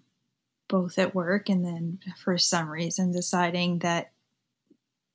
both 0.68 0.99
at 0.99 1.16
work 1.16 1.48
and 1.48 1.64
then 1.64 1.99
for 2.22 2.38
some 2.38 2.68
reason 2.68 3.14
deciding 3.14 3.80
that 3.80 4.12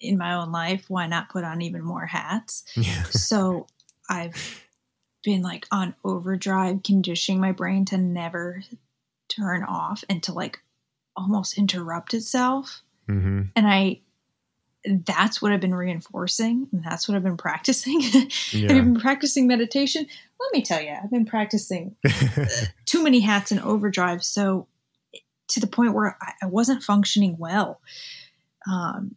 in 0.01 0.18
my 0.18 0.35
own 0.35 0.51
life, 0.51 0.85
why 0.89 1.06
not 1.06 1.28
put 1.28 1.44
on 1.44 1.62
even 1.62 1.82
more 1.82 2.06
hats? 2.06 2.64
Yeah. 2.74 3.02
so 3.10 3.66
I've 4.09 4.64
been 5.22 5.43
like 5.43 5.66
on 5.70 5.94
overdrive, 6.05 6.82
conditioning 6.82 7.40
my 7.40 7.52
brain 7.52 7.85
to 7.86 7.98
never 7.98 8.62
turn 9.28 9.62
off 9.62 10.02
and 10.09 10.22
to 10.24 10.32
like 10.32 10.60
almost 11.16 11.59
interrupt 11.59 12.14
itself. 12.14 12.82
hmm 13.06 13.43
And 13.55 13.66
I, 13.66 14.01
that's 14.85 15.43
what 15.43 15.52
I've 15.52 15.60
been 15.60 15.74
reinforcing. 15.74 16.66
And 16.72 16.82
that's 16.82 17.06
what 17.06 17.16
I've 17.16 17.22
been 17.22 17.36
practicing. 17.36 18.02
Yeah. 18.52 18.68
been 18.68 18.98
practicing 18.98 19.47
meditation? 19.47 20.06
Let 20.40 20.52
me 20.52 20.62
tell 20.62 20.81
you, 20.81 20.90
I've 20.90 21.10
been 21.10 21.27
practicing 21.27 21.97
too 22.86 23.05
many 23.05 23.20
hats 23.20 23.52
and 23.52 23.60
overdrive. 23.60 24.24
So 24.24 24.66
to 25.48 25.60
the 25.60 25.66
point 25.66 25.94
where 25.94 26.16
I, 26.20 26.32
I 26.43 26.47
wasn't 26.47 26.82
functioning 26.82 27.36
well. 27.39 27.81
Um, 28.70 29.16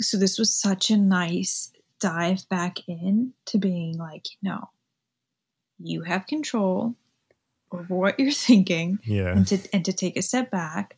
so 0.00 0.16
this 0.16 0.38
was 0.38 0.54
such 0.54 0.90
a 0.90 0.96
nice 0.96 1.72
dive 2.00 2.48
back 2.48 2.78
in 2.88 3.32
to 3.46 3.58
being 3.58 3.98
like, 3.98 4.26
no, 4.42 4.68
you 5.78 6.02
have 6.02 6.26
control 6.26 6.94
over 7.72 7.94
what 7.94 8.18
you're 8.20 8.30
thinking 8.30 8.98
yeah. 9.04 9.32
and 9.32 9.46
to 9.48 9.58
and 9.72 9.84
to 9.84 9.92
take 9.92 10.16
a 10.16 10.22
step 10.22 10.50
back. 10.50 10.96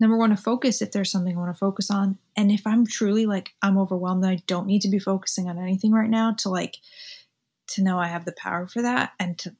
Number 0.00 0.16
one, 0.16 0.30
to 0.30 0.36
focus 0.36 0.82
if 0.82 0.90
there's 0.90 1.12
something 1.12 1.36
I 1.36 1.38
want 1.38 1.54
to 1.54 1.58
focus 1.58 1.88
on. 1.88 2.18
And 2.36 2.50
if 2.50 2.66
I'm 2.66 2.86
truly 2.86 3.24
like 3.26 3.54
I'm 3.62 3.78
overwhelmed 3.78 4.24
and 4.24 4.32
I 4.32 4.42
don't 4.46 4.66
need 4.66 4.82
to 4.82 4.88
be 4.88 4.98
focusing 4.98 5.48
on 5.48 5.58
anything 5.58 5.92
right 5.92 6.10
now, 6.10 6.32
to 6.38 6.48
like 6.48 6.78
to 7.68 7.82
know 7.82 7.98
I 7.98 8.08
have 8.08 8.24
the 8.24 8.32
power 8.32 8.66
for 8.66 8.82
that 8.82 9.12
and 9.20 9.38
to 9.38 9.54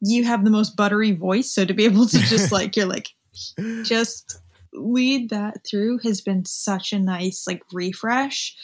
you 0.00 0.24
have 0.24 0.44
the 0.44 0.50
most 0.50 0.76
buttery 0.76 1.12
voice. 1.12 1.50
So 1.50 1.64
to 1.64 1.74
be 1.74 1.84
able 1.84 2.06
to 2.06 2.18
just 2.18 2.52
like 2.52 2.76
you're 2.76 2.86
like 2.86 3.08
just 3.82 4.40
lead 4.72 5.30
that 5.30 5.64
through 5.66 5.98
has 5.98 6.20
been 6.20 6.44
such 6.44 6.92
a 6.92 6.98
nice 6.98 7.46
like 7.46 7.62
refresh 7.72 8.56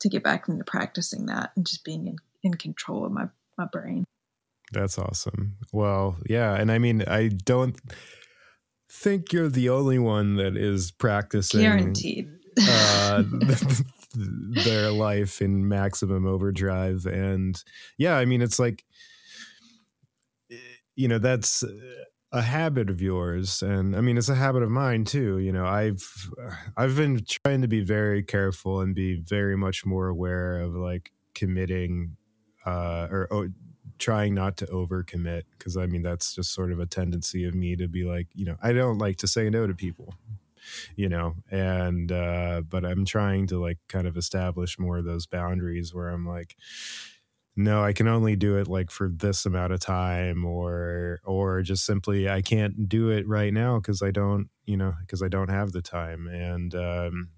to 0.00 0.08
get 0.08 0.22
back 0.22 0.48
into 0.48 0.64
practicing 0.64 1.26
that 1.26 1.50
and 1.56 1.66
just 1.66 1.84
being 1.84 2.06
in, 2.06 2.16
in 2.42 2.54
control 2.54 3.04
of 3.04 3.12
my, 3.12 3.24
my 3.58 3.66
brain. 3.70 4.04
That's 4.72 4.98
awesome. 4.98 5.56
Well, 5.72 6.16
yeah, 6.28 6.54
and 6.54 6.72
I 6.72 6.78
mean, 6.78 7.04
I 7.06 7.28
don't 7.28 7.80
think 8.90 9.32
you're 9.32 9.48
the 9.48 9.68
only 9.68 9.98
one 9.98 10.36
that 10.36 10.56
is 10.56 10.90
practicing 10.90 11.60
Guaranteed. 11.60 12.28
uh, 12.68 13.22
their 14.14 14.90
life 14.90 15.40
in 15.40 15.68
maximum 15.68 16.26
overdrive, 16.26 17.06
and 17.06 17.62
yeah, 17.96 18.16
I 18.16 18.24
mean, 18.24 18.42
it's 18.42 18.58
like 18.58 18.84
you 20.96 21.06
know 21.06 21.18
that's 21.18 21.62
a 22.36 22.42
habit 22.42 22.90
of 22.90 23.00
yours 23.00 23.62
and 23.62 23.96
i 23.96 24.00
mean 24.02 24.18
it's 24.18 24.28
a 24.28 24.34
habit 24.34 24.62
of 24.62 24.70
mine 24.70 25.04
too 25.04 25.38
you 25.38 25.50
know 25.50 25.64
i've 25.64 26.28
i've 26.76 26.94
been 26.94 27.24
trying 27.24 27.62
to 27.62 27.68
be 27.68 27.80
very 27.80 28.22
careful 28.22 28.80
and 28.80 28.94
be 28.94 29.14
very 29.14 29.56
much 29.56 29.86
more 29.86 30.08
aware 30.08 30.60
of 30.60 30.74
like 30.74 31.12
committing 31.34 32.14
uh 32.66 33.08
or 33.10 33.26
oh, 33.30 33.48
trying 33.98 34.34
not 34.34 34.58
to 34.58 34.66
overcommit 34.66 35.44
because 35.56 35.78
i 35.78 35.86
mean 35.86 36.02
that's 36.02 36.34
just 36.34 36.52
sort 36.52 36.70
of 36.70 36.78
a 36.78 36.84
tendency 36.84 37.44
of 37.44 37.54
me 37.54 37.74
to 37.74 37.88
be 37.88 38.04
like 38.04 38.26
you 38.34 38.44
know 38.44 38.56
i 38.62 38.70
don't 38.70 38.98
like 38.98 39.16
to 39.16 39.26
say 39.26 39.48
no 39.48 39.66
to 39.66 39.74
people 39.74 40.12
you 40.94 41.08
know 41.08 41.36
and 41.50 42.12
uh 42.12 42.60
but 42.68 42.84
i'm 42.84 43.06
trying 43.06 43.46
to 43.46 43.58
like 43.58 43.78
kind 43.88 44.06
of 44.06 44.14
establish 44.14 44.78
more 44.78 44.98
of 44.98 45.06
those 45.06 45.24
boundaries 45.24 45.94
where 45.94 46.10
i'm 46.10 46.26
like 46.26 46.54
no 47.56 47.82
i 47.82 47.92
can 47.92 48.06
only 48.06 48.36
do 48.36 48.56
it 48.56 48.68
like 48.68 48.90
for 48.90 49.08
this 49.08 49.46
amount 49.46 49.72
of 49.72 49.80
time 49.80 50.44
or 50.44 51.20
or 51.24 51.62
just 51.62 51.84
simply 51.86 52.28
i 52.28 52.42
can't 52.42 52.88
do 52.88 53.08
it 53.08 53.26
right 53.26 53.52
now 53.54 53.78
because 53.78 54.02
i 54.02 54.10
don't 54.10 54.48
you 54.66 54.76
know 54.76 54.94
because 55.00 55.22
i 55.22 55.28
don't 55.28 55.48
have 55.48 55.72
the 55.72 55.82
time. 55.82 56.26
And 56.28 56.74
um 56.74 57.28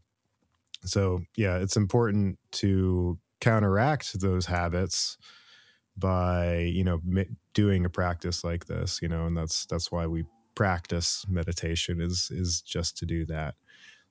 so 0.85 1.21
yeah 1.37 1.59
it's 1.59 1.77
important 1.77 2.39
to 2.53 3.19
counteract 3.41 4.21
those 4.21 4.47
habits 4.47 5.17
by 5.97 6.59
you 6.59 6.85
know 6.85 7.01
doing 7.55 7.85
a 7.85 7.91
practice 7.91 8.45
like 8.45 8.67
this 8.67 9.01
you 9.03 9.09
know 9.09 9.27
and 9.27 9.37
that's 9.37 9.67
that's 9.67 9.91
why 9.91 10.07
we 10.07 10.25
practice 10.55 11.25
meditation 11.29 12.01
is 12.01 12.31
is 12.33 12.61
just 12.63 12.97
to 12.99 13.07
do 13.07 13.25
that. 13.27 13.55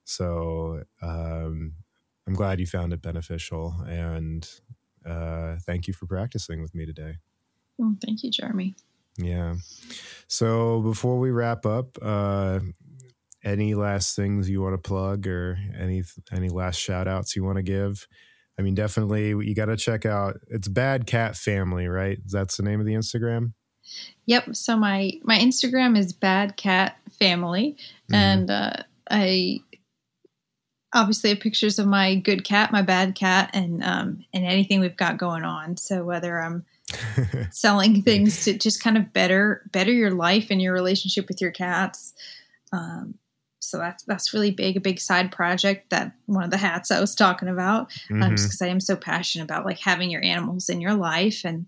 So 0.06 0.84
um 1.02 1.74
i'm 2.28 2.34
glad 2.34 2.60
you 2.60 2.66
found 2.66 2.94
it 2.94 3.02
beneficial 3.02 3.76
and 3.88 4.50
uh 5.08 5.56
thank 5.66 5.88
you 5.88 5.94
for 5.94 6.06
practicing 6.06 6.62
with 6.62 6.74
me 6.76 6.86
today 6.86 7.16
Oh, 7.80 7.96
thank 8.04 8.24
you, 8.24 8.32
Jeremy. 8.32 8.76
yeah 9.18 9.56
so 10.28 10.82
before 10.82 11.18
we 11.20 11.32
wrap 11.32 11.66
up 11.66 11.98
uh 12.02 12.60
any 13.44 13.76
last 13.76 14.16
things 14.16 14.50
you 14.50 14.62
want 14.62 14.74
to 14.74 14.88
plug 14.90 15.28
or 15.28 15.58
any 15.78 16.04
any 16.32 16.50
last 16.50 16.78
shout 16.80 17.08
outs 17.08 17.36
you 17.36 17.44
want 17.44 17.58
to 17.58 17.64
give 17.64 18.08
i 18.60 18.62
mean 18.62 18.74
definitely 18.76 19.30
you 19.30 19.54
got 19.56 19.66
to 19.66 19.78
check 19.78 20.06
out 20.06 20.38
it's 20.50 20.68
bad 20.68 21.06
cat 21.06 21.36
family 21.36 21.88
right 21.88 22.20
that's 22.26 22.58
the 22.58 22.64
name 22.64 22.80
of 22.80 22.86
the 22.86 22.94
instagram 22.96 23.54
Yep. 24.26 24.54
So 24.58 24.76
my 24.76 25.14
my 25.24 25.38
Instagram 25.38 25.98
is 25.98 26.12
Bad 26.12 26.58
Cat 26.58 26.98
Family, 27.18 27.78
Mhm. 28.12 28.16
and 28.16 28.52
uh, 28.52 28.74
I 29.10 29.62
obviously 30.98 31.30
have 31.30 31.40
pictures 31.40 31.80
of 31.80 31.88
my 31.88 32.16
good 32.16 32.44
cat, 32.44 32.72
my 32.72 32.82
bad 32.82 33.16
cat, 33.16 33.52
and 33.54 33.84
um, 33.84 34.26
and 34.34 34.46
anything 34.46 34.80
we've 34.80 34.98
got 34.98 35.18
going 35.18 35.44
on. 35.44 35.78
So 35.78 36.04
whether 36.04 36.42
I'm 36.42 36.66
selling 37.52 38.02
things 38.02 38.46
to 38.46 38.58
just 38.58 38.82
kind 38.82 38.98
of 38.98 39.14
better 39.14 39.64
better 39.72 39.92
your 39.92 40.12
life 40.12 40.48
and 40.50 40.62
your 40.62 40.74
relationship 40.74 41.28
with 41.28 41.42
your 41.42 41.52
cats. 41.52 42.14
Um, 42.74 43.16
so 43.60 43.78
that's 43.78 44.04
that's 44.04 44.34
really 44.34 44.52
big, 44.52 44.78
a 44.78 44.82
big 44.82 45.00
side 45.00 45.32
project 45.32 45.90
that 45.90 46.14
one 46.26 46.44
of 46.44 46.52
the 46.52 46.58
hats 46.58 46.92
I 46.92 47.00
was 47.00 47.16
talking 47.16 47.50
about, 47.50 47.92
um, 48.10 48.20
Mhm. 48.20 48.32
just 48.32 48.48
because 48.48 48.62
I 48.62 48.68
am 48.68 48.80
so 48.80 48.96
passionate 48.96 49.44
about 49.44 49.66
like 49.66 49.80
having 49.80 50.10
your 50.10 50.24
animals 50.24 50.70
in 50.70 50.82
your 50.82 50.94
life 50.94 51.44
and 51.46 51.66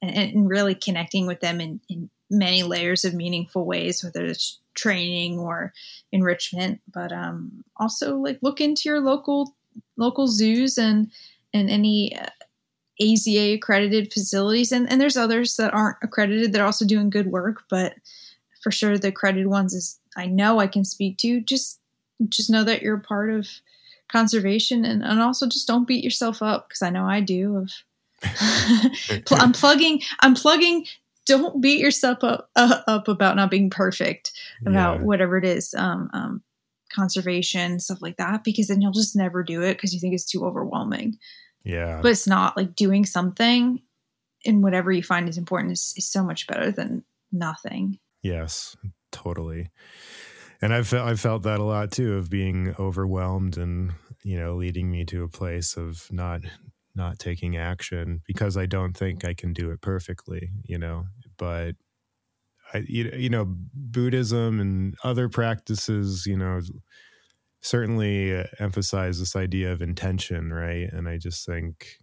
and, 0.00 0.16
and 0.16 0.48
really 0.48 0.74
connecting 0.74 1.26
with 1.26 1.40
them 1.40 1.60
in, 1.60 1.80
in 1.88 2.10
many 2.32 2.62
layers 2.62 3.04
of 3.04 3.14
meaningful 3.14 3.64
ways, 3.64 4.02
whether 4.02 4.24
it's 4.24 4.58
training 4.74 5.38
or 5.38 5.72
enrichment, 6.10 6.80
but 6.92 7.12
um, 7.12 7.62
also 7.76 8.16
like 8.16 8.38
look 8.42 8.60
into 8.60 8.88
your 8.88 9.00
local 9.00 9.54
local 9.96 10.26
zoos 10.26 10.78
and 10.78 11.10
and 11.54 11.70
any 11.70 12.16
uh, 12.16 12.26
AZA 13.00 13.54
accredited 13.54 14.12
facilities, 14.12 14.72
and, 14.72 14.90
and 14.90 15.00
there's 15.00 15.16
others 15.16 15.56
that 15.56 15.74
aren't 15.74 15.98
accredited 16.02 16.52
that 16.52 16.60
are 16.60 16.66
also 16.66 16.86
doing 16.86 17.10
good 17.10 17.26
work, 17.26 17.64
but 17.68 17.94
for 18.62 18.70
sure 18.70 18.96
the 18.96 19.08
accredited 19.08 19.48
ones 19.48 19.74
is 19.74 19.98
I 20.16 20.26
know 20.26 20.58
I 20.58 20.66
can 20.66 20.84
speak 20.84 21.18
to. 21.18 21.40
Just 21.40 21.80
just 22.28 22.50
know 22.50 22.64
that 22.64 22.82
you're 22.82 22.98
part 22.98 23.30
of 23.30 23.48
conservation, 24.10 24.84
and, 24.84 25.02
and 25.02 25.20
also 25.20 25.46
just 25.46 25.66
don't 25.66 25.88
beat 25.88 26.04
yourself 26.04 26.42
up 26.42 26.68
because 26.68 26.82
I 26.82 26.90
know 26.90 27.04
I 27.04 27.20
do. 27.20 27.56
Of 27.56 27.72
I'm 29.32 29.52
plugging. 29.52 30.00
I'm 30.20 30.34
plugging. 30.34 30.86
Don't 31.26 31.60
beat 31.60 31.80
yourself 31.80 32.22
up 32.22 32.50
uh, 32.56 32.82
up 32.86 33.08
about 33.08 33.36
not 33.36 33.50
being 33.50 33.70
perfect 33.70 34.32
about 34.66 34.98
Yeah. 34.98 35.04
whatever 35.04 35.38
it 35.38 35.44
is. 35.44 35.74
Um, 35.74 36.10
um, 36.12 36.42
conservation 36.92 37.80
stuff 37.80 38.02
like 38.02 38.18
that 38.18 38.44
because 38.44 38.68
then 38.68 38.82
you'll 38.82 38.92
just 38.92 39.16
never 39.16 39.42
do 39.42 39.62
it 39.62 39.72
because 39.72 39.94
you 39.94 39.98
think 39.98 40.12
it's 40.12 40.26
too 40.26 40.44
overwhelming 40.44 41.16
yeah 41.64 42.00
but 42.02 42.10
it's 42.10 42.26
not 42.26 42.54
like 42.54 42.76
doing 42.76 43.06
something 43.06 43.80
in 44.44 44.60
whatever 44.60 44.92
you 44.92 45.02
find 45.02 45.26
is 45.26 45.38
important 45.38 45.72
is, 45.72 45.94
is 45.96 46.06
so 46.06 46.22
much 46.22 46.46
better 46.46 46.70
than 46.70 47.02
nothing 47.32 47.98
Yes, 48.22 48.76
totally. 49.10 49.70
And 50.60 50.72
I've 50.72 50.94
I've 50.94 51.20
felt 51.20 51.42
that 51.42 51.58
a 51.58 51.64
lot 51.64 51.90
too 51.90 52.14
of 52.14 52.30
being 52.30 52.74
overwhelmed 52.78 53.58
and 53.58 53.92
you 54.22 54.38
know 54.38 54.54
leading 54.54 54.90
me 54.90 55.04
to 55.06 55.24
a 55.24 55.28
place 55.28 55.76
of 55.76 56.06
not 56.12 56.42
not 56.94 57.18
taking 57.18 57.56
action 57.56 58.22
because 58.26 58.56
I 58.56 58.66
don't 58.66 58.96
think 58.96 59.24
I 59.24 59.34
can 59.34 59.52
do 59.52 59.70
it 59.70 59.80
perfectly, 59.80 60.50
you 60.64 60.78
know. 60.78 61.04
But 61.36 61.76
I 62.74 62.84
you, 62.86 63.30
know 63.30 63.46
Buddhism 63.48 64.60
and 64.60 64.94
other 65.04 65.28
practices, 65.28 66.26
you 66.26 66.36
know, 66.36 66.60
certainly 67.60 68.36
uh, 68.36 68.44
emphasize 68.58 69.18
this 69.18 69.36
idea 69.36 69.72
of 69.72 69.82
intention, 69.82 70.52
right? 70.52 70.88
And 70.92 71.08
I 71.08 71.18
just 71.18 71.46
think 71.46 71.98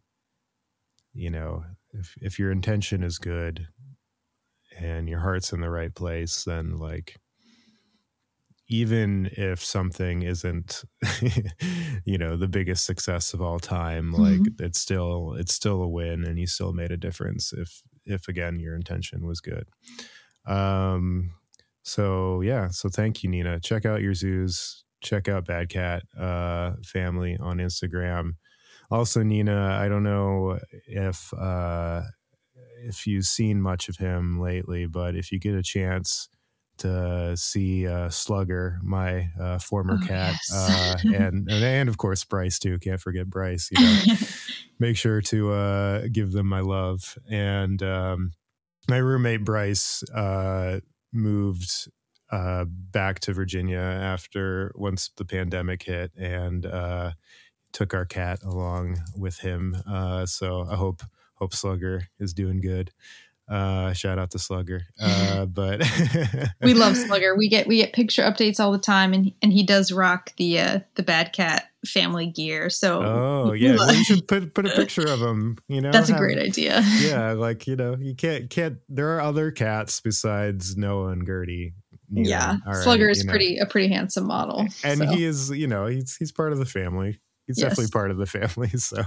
you 1.14 1.30
know, 1.30 1.64
if 1.92 2.16
if 2.22 2.40
your 2.40 2.52
intention 2.52 3.04
is 3.04 3.18
good, 3.18 3.68
and 4.78 5.10
your 5.10 5.20
heart's 5.20 5.52
in 5.52 5.62
the 5.62 5.70
right 5.70 5.94
place, 5.94 6.44
then 6.44 6.78
like 6.78 7.18
even 8.70 9.30
if 9.34 9.64
something 9.64 10.22
isn't 10.22 10.84
you 12.06 12.18
know 12.18 12.38
the 12.38 12.48
biggest 12.48 12.86
success 12.86 13.34
of 13.34 13.42
all 13.42 13.60
time 13.60 14.14
Mm-hmm. 14.14 14.22
like 14.22 14.42
it's 14.60 14.80
still 14.80 15.34
it's 15.36 15.54
still 15.54 15.82
a 15.82 15.88
win 15.88 16.24
and 16.26 16.40
you 16.40 16.48
still 16.48 16.74
made 16.74 16.92
a 16.92 16.98
difference 16.98 17.54
if 17.54 17.82
if 18.06 18.28
again 18.28 18.60
your 18.60 18.76
intention 18.76 19.26
was 19.26 19.42
good. 19.42 19.68
Um 20.46 21.34
so 21.84 22.42
yeah 22.42 22.70
so 22.70 22.90
thank 22.90 23.24
you 23.24 23.30
nina. 23.30 23.60
Check 23.60 23.86
out 23.86 24.02
your 24.02 24.14
zoos. 24.14 24.84
Check 25.02 25.28
out 25.28 25.46
bad 25.46 25.70
cat 25.70 26.04
uh 26.18 26.74
family 26.84 27.38
on 27.40 27.58
instagram. 27.58 28.34
Also 28.92 29.24
nina 29.24 29.78
i 29.82 29.88
don't 29.88 30.04
know 30.04 30.60
if 30.88 31.34
uh 31.34 32.02
if 32.84 33.06
you've 33.08 33.26
seen 33.26 33.62
much 33.62 33.90
of 33.90 33.98
him 33.98 34.40
lately 34.40 34.86
but 34.88 35.16
if 35.16 35.32
you 35.32 35.40
get 35.40 35.56
a 35.56 35.64
chance 35.64 36.30
to 36.80 37.36
see 37.38 37.88
uh, 37.88 38.10
Slugger, 38.10 38.80
my 38.84 39.30
uh, 39.40 39.60
former 39.60 39.98
Oh, 40.02 40.08
cat, 40.08 40.36
yes. 40.50 40.52
uh, 40.54 40.96
and, 41.16 41.50
and 41.52 41.90
of 41.90 41.98
course 41.98 42.24
Bryce 42.24 42.60
too. 42.60 42.80
Can't 42.80 43.00
forget 43.00 43.28
Bryce. 43.28 43.70
You 43.72 43.82
know, 43.84 44.16
make 44.80 44.98
sure 44.98 45.22
to 45.22 45.52
uh, 45.52 46.02
give 46.12 46.32
them 46.32 46.48
my 46.48 46.62
love. 46.62 47.18
And 47.30 47.82
um, 47.84 48.32
my 48.90 48.98
roommate 48.98 49.44
Bryce 49.46 50.04
uh, 50.12 50.80
moved 51.14 51.90
uh, 52.32 52.66
back 52.68 53.20
to 53.22 53.34
Virginia 53.34 53.80
after 53.80 54.72
once 54.76 55.10
the 55.18 55.26
pandemic 55.26 55.84
hit, 55.84 56.12
and 56.18 56.66
uh, 56.66 57.12
took 57.72 57.94
our 57.94 58.06
cat 58.06 58.40
along 58.44 58.98
with 59.18 59.40
him. 59.40 59.76
Uh, 59.90 60.26
so 60.26 60.68
I 60.70 60.76
hope 60.76 61.02
hope 61.36 61.54
Slugger 61.54 62.04
is 62.20 62.34
doing 62.34 62.62
good. 62.62 62.92
Uh, 63.50 63.94
shout 63.94 64.20
out 64.20 64.32
to 64.32 64.40
Slugger. 64.40 64.82
Uh, 65.02 65.46
but 65.46 65.82
we 66.62 66.74
love 66.74 66.96
Slugger. 66.98 67.36
We 67.36 67.48
get 67.50 67.66
we 67.68 67.78
get 67.78 67.94
picture 67.94 68.22
updates 68.24 68.60
all 68.60 68.72
the 68.72 68.78
time, 68.78 69.14
and 69.14 69.32
and 69.42 69.52
he 69.54 69.64
does 69.64 69.92
rock 69.92 70.34
the 70.38 70.60
uh, 70.60 70.80
the 70.96 71.04
Bad 71.04 71.32
Cat 71.34 71.66
family 71.86 72.28
gear. 72.28 72.70
So 72.70 73.02
Oh 73.02 73.54
yeah, 73.54 73.72
love- 73.72 73.88
well, 73.88 73.96
you 73.96 74.04
should 74.04 74.28
put 74.28 74.54
put 74.54 74.66
a 74.66 74.70
picture 74.70 75.08
of 75.08 75.20
him. 75.22 75.58
You 75.68 75.82
know, 75.82 75.92
that's 75.92 76.10
a 76.10 76.14
have- 76.14 76.20
great 76.22 76.38
idea. 76.38 76.82
Yeah, 77.00 77.32
like 77.34 77.66
you 77.68 77.76
know, 77.76 77.96
you 78.00 78.16
can't 78.16 78.50
can't. 78.50 78.78
There 78.90 79.16
are 79.16 79.22
other 79.22 79.52
cats 79.52 80.02
besides 80.02 80.76
Noah 80.78 81.10
and 81.10 81.26
Gertie. 81.26 81.74
you 82.12 82.24
know, 82.24 82.30
yeah, 82.30 82.58
all 82.68 82.74
right, 82.74 82.84
Slugger 82.84 83.08
is 83.10 83.20
you 83.20 83.26
know. 83.26 83.32
pretty 83.32 83.58
a 83.60 83.66
pretty 83.66 83.88
handsome 83.88 84.28
model. 84.28 84.68
and 84.84 85.00
so. 85.00 85.06
he 85.08 85.24
is 85.24 85.50
you 85.52 85.68
know 85.68 85.86
he's 85.86 86.16
he's 86.18 86.32
part 86.34 86.52
of 86.52 86.60
the 86.60 86.66
family. 86.66 87.20
He's 87.48 87.58
Yes. 87.60 87.70
definitely 87.70 87.92
part 87.92 88.12
of 88.12 88.18
the 88.18 88.26
family. 88.28 88.70
So. 88.70 89.04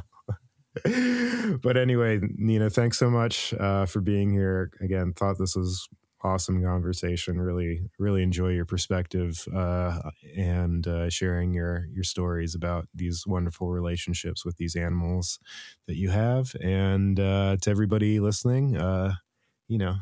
But 1.62 1.76
anyway, 1.76 2.20
Nina, 2.36 2.70
thanks 2.70 2.98
so 2.98 3.10
much 3.10 3.52
uh, 3.54 3.84
for 3.86 4.00
being 4.00 4.30
here 4.30 4.70
again. 4.80 5.12
Thought 5.12 5.38
this 5.38 5.54
was 5.54 5.88
awesome 6.24 6.62
conversation. 6.62 7.40
Really, 7.40 7.90
really 7.98 8.22
enjoy 8.22 8.48
your 8.48 8.64
perspective 8.64 9.44
uh, 9.54 9.98
and 10.36 10.86
uh, 10.86 11.10
sharing 11.10 11.52
your 11.52 11.86
your 11.92 12.04
stories 12.04 12.54
about 12.54 12.88
these 12.94 13.24
wonderful 13.26 13.68
relationships 13.68 14.44
with 14.44 14.56
these 14.56 14.76
animals 14.76 15.38
that 15.86 15.96
you 15.96 16.10
have. 16.10 16.54
And 16.62 17.18
uh, 17.20 17.56
to 17.60 17.70
everybody 17.70 18.20
listening, 18.20 18.76
uh, 18.76 19.14
you 19.68 19.78
know, 19.78 19.96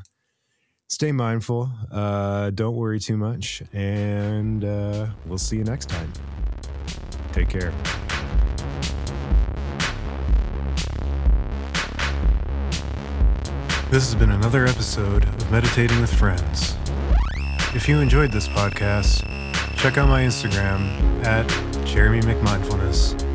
stay 0.89 1.11
mindful. 1.13 1.71
Uh, 1.91 2.51
don't 2.51 2.77
worry 2.77 3.01
too 3.01 3.17
much, 3.17 3.63
and 3.73 4.63
we'll 5.27 5.39
see 5.39 5.57
you 5.57 5.65
next 5.65 5.89
time. 5.89 6.13
Take 7.33 7.49
care. 7.49 7.73
This 13.91 14.05
has 14.05 14.15
been 14.15 14.31
another 14.31 14.67
episode 14.67 15.25
of 15.25 15.51
Meditating 15.51 16.01
with 16.01 16.15
Friends. 16.15 16.77
If 17.75 17.89
you 17.89 17.99
enjoyed 17.99 18.31
this 18.31 18.47
podcast, 18.47 19.25
check 19.77 19.99
out 19.99 20.09
my 20.09 20.23
Instagram 20.23 21.25
at 21.25 21.49
Jeremy 21.85 22.21
McMindfulness 22.21 23.30